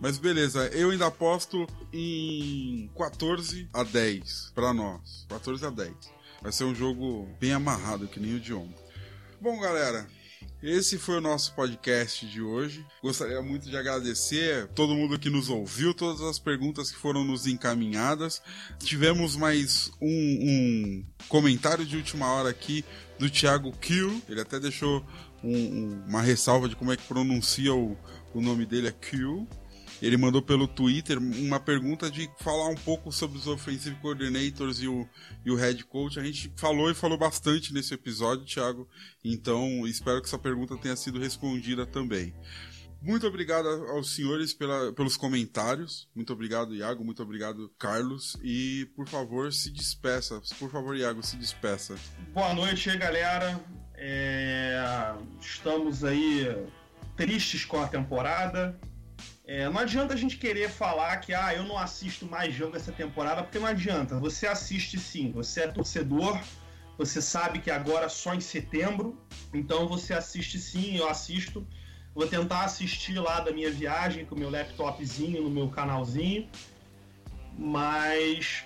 Mas 0.00 0.16
beleza, 0.16 0.68
eu 0.68 0.90
ainda 0.90 1.06
aposto 1.06 1.66
em 1.92 2.88
14 2.96 3.68
a 3.72 3.82
10 3.82 4.52
para 4.54 4.72
nós. 4.72 5.26
14 5.28 5.66
a 5.66 5.70
10. 5.70 5.92
Vai 6.40 6.52
ser 6.52 6.64
um 6.64 6.74
jogo 6.74 7.28
bem 7.40 7.52
amarrado, 7.52 8.06
que 8.06 8.20
nem 8.20 8.36
o 8.36 8.40
de 8.40 8.54
ontem. 8.54 8.76
Bom, 9.40 9.58
galera, 9.58 10.06
esse 10.62 10.98
foi 10.98 11.18
o 11.18 11.20
nosso 11.20 11.52
podcast 11.54 12.24
de 12.26 12.40
hoje. 12.40 12.86
Gostaria 13.02 13.42
muito 13.42 13.68
de 13.68 13.76
agradecer 13.76 14.68
todo 14.68 14.94
mundo 14.94 15.18
que 15.18 15.30
nos 15.30 15.48
ouviu, 15.48 15.92
todas 15.92 16.20
as 16.20 16.38
perguntas 16.38 16.92
que 16.92 16.98
foram 16.98 17.24
nos 17.24 17.48
encaminhadas. 17.48 18.40
Tivemos 18.78 19.34
mais 19.34 19.90
um, 20.00 20.08
um 20.08 21.04
comentário 21.28 21.84
de 21.84 21.96
última 21.96 22.32
hora 22.32 22.50
aqui 22.50 22.84
do 23.18 23.28
Thiago 23.28 23.72
Kill. 23.78 24.22
Ele 24.28 24.40
até 24.40 24.60
deixou 24.60 25.04
um, 25.42 25.56
um, 25.56 26.04
uma 26.06 26.22
ressalva 26.22 26.68
de 26.68 26.76
como 26.76 26.92
é 26.92 26.96
que 26.96 27.06
pronuncia 27.06 27.74
o, 27.74 27.96
o 28.32 28.40
nome 28.40 28.64
dele, 28.64 28.88
é 28.88 28.92
Kill. 28.92 29.48
Ele 30.00 30.16
mandou 30.16 30.40
pelo 30.40 30.68
Twitter 30.68 31.18
uma 31.18 31.58
pergunta 31.58 32.10
de 32.10 32.30
falar 32.38 32.68
um 32.68 32.76
pouco 32.76 33.10
sobre 33.10 33.36
os 33.36 33.46
offensive 33.46 33.96
coordinators 33.96 34.80
e 34.80 34.86
o, 34.86 35.08
e 35.44 35.50
o 35.50 35.56
head 35.56 35.84
coach. 35.84 36.20
A 36.20 36.24
gente 36.24 36.52
falou 36.56 36.90
e 36.90 36.94
falou 36.94 37.18
bastante 37.18 37.74
nesse 37.74 37.94
episódio, 37.94 38.44
Thiago. 38.44 38.88
Então, 39.24 39.86
espero 39.86 40.20
que 40.20 40.28
essa 40.28 40.38
pergunta 40.38 40.76
tenha 40.76 40.94
sido 40.94 41.18
respondida 41.18 41.84
também. 41.84 42.32
Muito 43.00 43.26
obrigado 43.26 43.68
aos 43.68 44.14
senhores 44.14 44.52
pela, 44.52 44.92
pelos 44.92 45.16
comentários. 45.16 46.08
Muito 46.14 46.32
obrigado, 46.32 46.74
Iago. 46.74 47.04
Muito 47.04 47.22
obrigado, 47.22 47.72
Carlos. 47.78 48.36
E, 48.42 48.90
por 48.96 49.08
favor, 49.08 49.52
se 49.52 49.70
despeça. 49.70 50.40
Por 50.58 50.70
favor, 50.70 50.96
Iago, 50.96 51.22
se 51.22 51.36
despeça. 51.36 51.96
Boa 52.32 52.52
noite 52.54 52.96
galera. 52.96 53.60
É... 53.94 54.80
Estamos 55.40 56.02
aí 56.02 56.46
tristes 57.16 57.64
com 57.64 57.80
a 57.80 57.86
temporada. 57.86 58.78
É, 59.48 59.66
não 59.66 59.78
adianta 59.78 60.12
a 60.12 60.16
gente 60.16 60.36
querer 60.36 60.68
falar 60.68 61.16
que 61.16 61.32
ah, 61.32 61.54
eu 61.54 61.64
não 61.64 61.78
assisto 61.78 62.26
mais 62.26 62.54
jogo 62.54 62.76
essa 62.76 62.92
temporada, 62.92 63.42
porque 63.42 63.58
não 63.58 63.66
adianta. 63.66 64.20
Você 64.20 64.46
assiste 64.46 65.00
sim, 65.00 65.32
você 65.32 65.62
é 65.62 65.68
torcedor, 65.68 66.38
você 66.98 67.22
sabe 67.22 67.58
que 67.58 67.70
agora 67.70 68.10
só 68.10 68.34
em 68.34 68.40
setembro, 68.40 69.18
então 69.54 69.88
você 69.88 70.12
assiste 70.12 70.58
sim, 70.58 70.98
eu 70.98 71.08
assisto. 71.08 71.66
Vou 72.14 72.26
tentar 72.26 72.64
assistir 72.64 73.18
lá 73.18 73.40
da 73.40 73.50
minha 73.50 73.70
viagem 73.70 74.26
com 74.26 74.34
o 74.34 74.38
meu 74.38 74.50
laptopzinho 74.50 75.42
no 75.42 75.48
meu 75.48 75.70
canalzinho. 75.70 76.46
Mas 77.56 78.64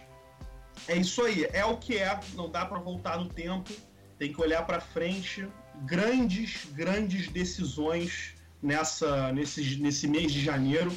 é 0.89 0.97
isso 0.97 1.23
aí, 1.23 1.47
é 1.53 1.65
o 1.65 1.77
que 1.77 1.97
é, 1.97 2.19
não 2.35 2.51
dá 2.51 2.67
para 2.67 2.81
voltar 2.81 3.19
no 3.19 3.29
tempo. 3.29 3.71
Tem 4.19 4.33
que 4.33 4.41
olhar 4.41 4.67
para 4.67 4.81
frente. 4.81 5.47
Grandes, 5.85 6.67
grandes 6.73 7.29
decisões 7.29 8.35
nessa 8.63 9.33
nesse, 9.33 9.77
nesse 9.77 10.07
mês 10.07 10.33
de 10.33 10.43
janeiro. 10.43 10.93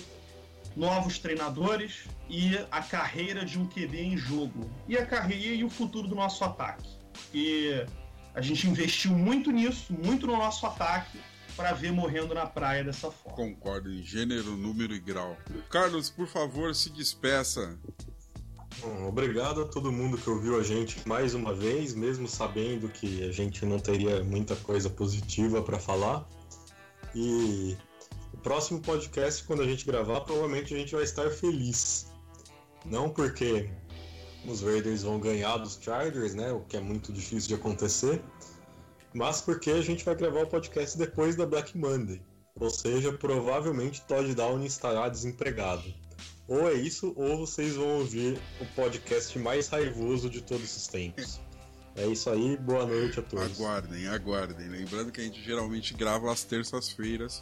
Novos 0.76 1.20
treinadores 1.20 2.03
e 2.30 2.57
a 2.70 2.84
carreira 2.84 3.45
de 3.45 3.57
um 3.57 3.66
QB 3.66 3.97
em 3.97 4.18
jogo. 4.18 4.70
E 4.89 4.97
a 4.97 5.05
carreira 5.05 5.55
e 5.55 5.63
o 5.63 5.70
futuro 5.70 6.05
do 6.07 6.16
nosso 6.16 6.43
ataque. 6.43 6.89
Porque 7.13 7.86
a 8.34 8.41
gente 8.41 8.68
investiu 8.68 9.11
muito 9.11 9.51
nisso, 9.51 9.93
muito 9.93 10.28
no 10.28 10.36
nosso 10.36 10.66
ataque 10.66 11.18
para 11.55 11.72
ver 11.72 11.91
morrendo 11.91 12.34
na 12.34 12.45
praia 12.45 12.84
dessa 12.84 13.09
forma. 13.09 13.38
Concordo 13.38 13.89
em 13.89 14.03
gênero, 14.03 14.57
número 14.57 14.93
e 14.93 14.99
grau. 14.99 15.38
Carlos, 15.70 16.09
por 16.09 16.28
favor, 16.28 16.76
se 16.76 16.89
despeça. 16.89 17.80
Bom, 18.82 19.07
obrigado 19.07 19.61
a 19.61 19.66
todo 19.66 19.91
mundo 19.91 20.18
que 20.18 20.30
ouviu 20.30 20.59
a 20.59 20.63
gente 20.63 21.07
mais 21.07 21.34
uma 21.34 21.53
vez, 21.53 21.93
mesmo 21.93 22.28
sabendo 22.28 22.89
que 22.89 23.24
a 23.24 23.32
gente 23.32 23.66
não 23.66 23.80
teria 23.80 24.22
muita 24.24 24.55
coisa 24.57 24.89
positiva 24.89 25.61
para 25.61 25.80
falar. 25.80 26.28
E 27.16 27.78
o 28.34 28.38
próximo 28.38 28.82
podcast, 28.82 29.43
quando 29.45 29.61
a 29.61 29.66
gente 29.66 29.86
gravar, 29.86 30.22
provavelmente 30.22 30.74
a 30.74 30.78
gente 30.78 30.93
vai 30.93 31.03
estar 31.03 31.30
feliz. 31.32 32.07
Não 32.86 33.09
porque 33.09 33.70
os 34.45 34.61
Raiders 34.61 35.01
vão 35.01 35.20
ganhar 35.20 35.57
dos 35.57 35.80
Chargers, 35.82 36.36
né? 36.36 36.51
O 36.51 36.59
que 36.61 36.78
é 36.78 36.82
muito 36.82 37.11
difícil 37.11 37.47
de 37.47 37.55
acontecer 37.55 38.22
mas 39.16 39.41
porque 39.41 39.72
a 39.72 39.82
gente 39.82 40.03
vai 40.03 40.13
gravar 40.13 40.41
o 40.41 40.47
podcast 40.47 40.97
depois 40.97 41.38
da 41.38 41.45
Black 41.45 41.76
Monday. 41.78 42.22
Ou 42.59 42.70
seja, 42.70 43.13
provavelmente 43.13 44.01
Todd 44.01 44.36
Downey 44.36 44.68
estará 44.68 45.07
desempregado. 45.07 45.84
Ou 46.49 46.70
é 46.70 46.74
isso, 46.74 47.13
ou 47.16 47.38
vocês 47.38 47.76
vão 47.76 47.99
ouvir 47.99 48.38
o 48.59 48.66
podcast 48.76 49.39
mais 49.39 49.70
raivoso 49.70 50.30
de 50.30 50.41
todos 50.41 50.76
os 50.76 50.88
tempos. 50.88 51.39
É 51.96 52.06
isso 52.08 52.30
aí, 52.30 52.58
boa 52.58 52.86
noite 52.86 53.22
a 53.22 53.24
todos. 53.24 53.58
Aguardem, 53.58 54.06
aguardem. 54.08 54.68
Lembrando 54.68 55.14
que 55.14 55.22
a 55.22 55.24
gente 55.24 55.41
geralmente 55.41 55.93
grava 55.93 56.30
às 56.30 56.43
terças-feiras. 56.43 57.41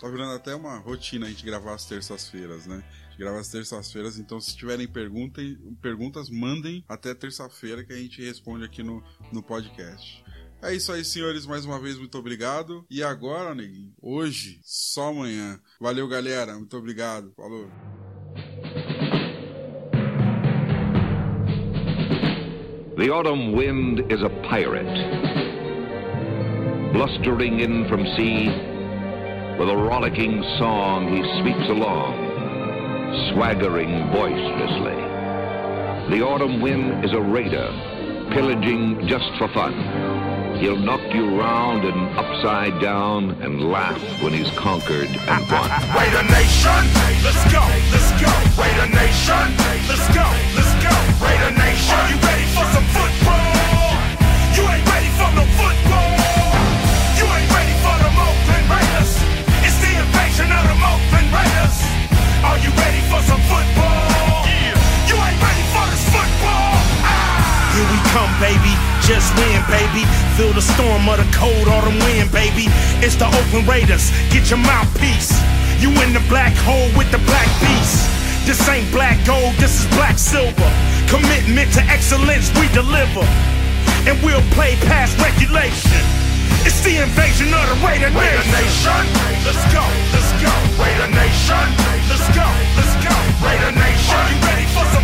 Tá 0.00 0.08
virando 0.08 0.32
até 0.32 0.54
uma 0.54 0.78
rotina 0.78 1.26
a 1.26 1.28
gente 1.28 1.44
gravar 1.44 1.74
às 1.74 1.84
terças-feiras, 1.84 2.66
né? 2.66 2.82
A 2.82 3.10
gente 3.10 3.18
grava 3.18 3.38
às 3.38 3.48
terças-feiras, 3.48 4.18
então 4.18 4.40
se 4.40 4.56
tiverem 4.56 4.88
perguntem, 4.88 5.58
perguntas, 5.82 6.30
mandem 6.30 6.82
até 6.88 7.14
terça-feira 7.14 7.84
que 7.84 7.92
a 7.92 7.96
gente 7.96 8.22
responde 8.24 8.64
aqui 8.64 8.82
no, 8.82 9.04
no 9.30 9.42
podcast. 9.42 10.24
É 10.62 10.74
isso 10.74 10.92
aí, 10.92 11.04
senhores. 11.04 11.44
Mais 11.44 11.66
uma 11.66 11.78
vez, 11.78 11.98
muito 11.98 12.16
obrigado. 12.16 12.86
E 12.88 13.02
agora, 13.02 13.54
neguinho, 13.54 13.92
hoje, 14.00 14.60
só 14.62 15.08
amanhã. 15.08 15.60
Valeu, 15.78 16.08
galera. 16.08 16.54
Muito 16.54 16.76
obrigado. 16.76 17.32
Falou. 17.36 17.70
The 23.00 23.08
autumn 23.08 23.52
wind 23.52 24.12
is 24.12 24.20
a 24.20 24.28
pirate, 24.28 24.84
blustering 26.92 27.60
in 27.60 27.88
from 27.88 28.04
sea. 28.14 28.48
With 29.58 29.70
a 29.70 29.74
rollicking 29.74 30.42
song, 30.58 31.08
he 31.08 31.22
sweeps 31.40 31.70
along, 31.70 32.12
swaggering 33.32 34.12
boisterously. 34.12 35.00
The 36.14 36.22
autumn 36.22 36.60
wind 36.60 37.02
is 37.02 37.12
a 37.14 37.22
raider, 37.22 37.72
pillaging 38.34 39.08
just 39.08 39.32
for 39.38 39.48
fun. 39.48 40.09
He'll 40.60 40.76
knock 40.76 41.00
you 41.14 41.40
round 41.40 41.88
and 41.88 42.12
upside 42.20 42.82
down 42.82 43.30
and 43.40 43.72
laugh 43.72 43.96
when 44.20 44.34
he's 44.34 44.52
conquered 44.60 45.08
and 45.08 45.40
won. 45.48 45.72
Raider 45.96 46.20
Nation, 46.28 46.84
let's 47.24 47.40
go, 47.48 47.64
let's 47.88 48.12
go. 48.20 48.28
Raider 48.60 48.92
Nation, 48.92 49.56
let's 49.88 50.04
go, 50.12 50.20
let's 50.52 50.74
go. 50.84 50.92
Raider 51.16 51.56
Nation, 51.56 51.96
are 51.96 52.12
you 52.12 52.20
ready 52.20 52.44
for 52.52 52.68
some 52.76 52.84
football? 52.92 53.40
You 54.52 54.68
ain't 54.68 54.84
ready 54.84 55.08
for 55.16 55.32
no 55.32 55.48
football. 55.56 56.12
You 57.16 57.24
ain't 57.24 57.50
ready 57.56 57.76
for 57.80 57.96
the 57.96 58.10
Oakland 58.20 58.66
Raiders. 58.68 59.16
It's 59.64 59.80
the 59.80 59.96
invasion 59.96 60.52
of 60.52 60.60
the 60.68 60.76
Oakland 60.76 61.28
Raiders. 61.40 61.76
Are 62.44 62.60
you 62.60 62.68
ready 62.76 63.00
for 63.08 63.24
some 63.24 63.40
football? 63.48 64.44
Yeah. 64.44 64.76
You 65.08 65.16
ain't 65.24 65.40
ready 65.40 65.64
for 65.72 65.88
this 65.88 66.04
football. 66.12 66.76
Ah. 67.00 67.72
Here 67.72 67.88
we 67.88 67.98
come, 68.12 68.32
baby. 68.44 68.89
Just 69.10 69.34
win, 69.34 69.58
baby. 69.66 70.06
Feel 70.38 70.54
the 70.54 70.62
storm 70.62 71.02
of 71.10 71.18
the 71.18 71.26
cold 71.34 71.66
autumn 71.66 71.98
wind, 72.06 72.30
baby. 72.30 72.70
It's 73.02 73.18
the 73.18 73.26
Oakland 73.26 73.66
Raiders. 73.66 74.14
Get 74.30 74.54
your 74.54 74.62
mouthpiece. 74.62 75.34
You 75.82 75.90
in 76.06 76.14
the 76.14 76.22
black 76.30 76.54
hole 76.62 76.86
with 76.94 77.10
the 77.10 77.18
black 77.26 77.50
beast. 77.58 78.06
This 78.46 78.62
ain't 78.70 78.86
black 78.94 79.18
gold, 79.26 79.58
this 79.58 79.82
is 79.82 79.86
black 79.98 80.14
silver. 80.14 80.70
Commitment 81.10 81.74
to 81.74 81.82
excellence, 81.90 82.54
we 82.54 82.70
deliver. 82.70 83.26
And 84.06 84.14
we'll 84.22 84.46
play 84.54 84.78
past 84.86 85.18
regulation. 85.18 86.06
It's 86.62 86.78
the 86.86 87.02
invasion 87.02 87.50
of 87.50 87.66
the 87.66 87.82
Raider 87.82 88.14
Raider 88.14 88.46
Nation. 88.46 88.94
Nation, 88.94 89.42
let's 89.42 89.64
go, 89.74 89.82
let's 90.14 90.32
go. 90.38 90.54
Raider 90.78 91.10
Nation, 91.10 91.66
let's 92.06 92.30
go, 92.30 92.46
let's 92.78 92.94
go. 93.02 93.14
Raider 93.42 93.74
Nation, 93.74 94.14
are 94.14 94.30
you 94.30 94.38
ready 94.46 94.66
for 94.70 94.86
some 94.94 94.99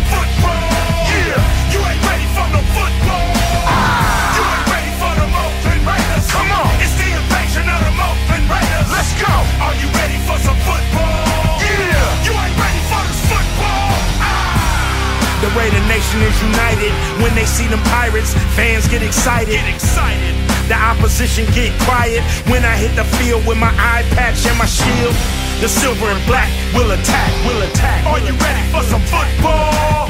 some 10.47 10.59
football? 10.63 11.59
Yeah, 11.59 12.23
you 12.23 12.31
ain't 12.31 12.55
ready 12.55 12.81
for 12.87 13.01
this 13.03 13.19
football. 13.27 13.91
Ah. 14.23 15.43
The 15.43 15.51
Raider 15.59 15.83
Nation 15.91 16.23
is 16.23 16.37
united. 16.39 16.91
When 17.19 17.35
they 17.35 17.43
see 17.43 17.67
them 17.67 17.83
pirates, 17.91 18.31
fans 18.55 18.87
get 18.87 19.03
excited. 19.03 19.59
Get 19.59 19.67
excited. 19.67 20.31
The 20.71 20.79
opposition 20.79 21.43
get 21.51 21.75
quiet 21.83 22.23
when 22.47 22.63
I 22.63 22.75
hit 22.79 22.95
the 22.95 23.03
field 23.19 23.43
with 23.43 23.59
my 23.59 23.71
eye 23.75 24.07
patch 24.15 24.47
and 24.47 24.55
my 24.55 24.67
shield. 24.67 25.15
The 25.59 25.67
silver 25.67 26.07
and 26.07 26.23
black 26.27 26.47
will 26.71 26.91
attack, 26.95 27.31
will 27.43 27.61
attack. 27.67 28.05
Are 28.07 28.19
you 28.23 28.31
ready 28.39 28.63
for 28.71 28.83
some 28.87 29.03
football? 29.11 30.07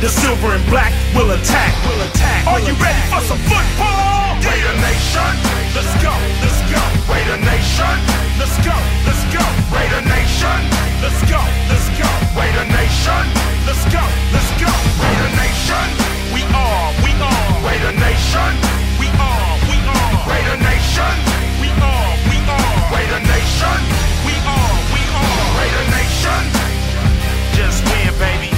The 0.00 0.08
silver 0.08 0.56
and 0.56 0.64
black 0.72 0.92
will 1.12 1.30
attack, 1.36 1.72
will 1.84 2.00
attack. 2.08 2.46
Are 2.48 2.60
you 2.60 2.72
ready 2.80 3.02
for 3.12 3.20
some 3.28 3.40
football? 3.44 4.29
Raider 4.46 4.76
Nation, 4.80 5.32
let's 5.76 5.94
go, 6.02 6.12
let's 6.42 6.60
go. 6.72 6.82
Raider 7.12 7.38
Nation, 7.44 7.96
let's 8.40 8.56
go, 8.64 8.74
let's 9.06 9.24
go. 9.34 9.44
Raider 9.74 10.02
Nation, 10.08 10.58
let's 11.02 11.20
go, 11.28 11.40
let's 11.68 11.88
go. 12.00 12.08
Raider 12.38 12.66
Nation, 12.72 13.24
let's 13.66 13.84
go, 13.92 14.02
let's 14.32 14.50
go. 14.60 14.70
Raider 15.02 15.30
Nation, 15.36 15.86
We 16.34 16.42
are, 16.56 16.86
we 17.04 17.12
are, 17.20 17.48
Raider 17.66 17.94
Nation, 18.00 18.52
we 19.00 19.08
are, 19.18 19.52
we 19.68 19.76
are, 19.84 20.12
Raider 20.30 20.58
Nation, 20.62 21.14
we 21.60 21.68
are, 21.76 22.10
we 22.30 22.38
are, 22.48 22.74
Raider 22.94 23.20
Nation, 23.20 23.78
we 24.26 24.34
are, 24.40 24.74
we 24.94 25.02
are. 25.20 25.40
Raider 25.60 25.86
Nation. 25.96 26.42
Just 27.56 27.84
win, 27.88 28.12
baby. 28.18 28.50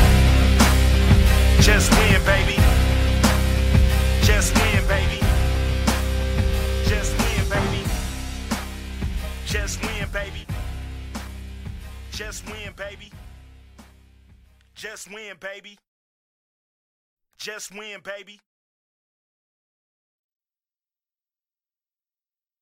Just 1.60 1.90
win, 1.96 2.20
baby. 2.24 2.56
Just 4.22 4.54
win, 4.58 4.86
baby. 4.88 5.11
Just 9.52 9.82
win, 9.82 10.08
baby. 10.14 10.46
Just 12.10 12.46
win, 12.50 12.72
baby. 12.74 13.12
Just 14.74 15.12
win, 15.12 15.36
baby. 15.38 15.78
Just 17.36 17.70
win, 17.70 18.00
baby. 18.02 18.40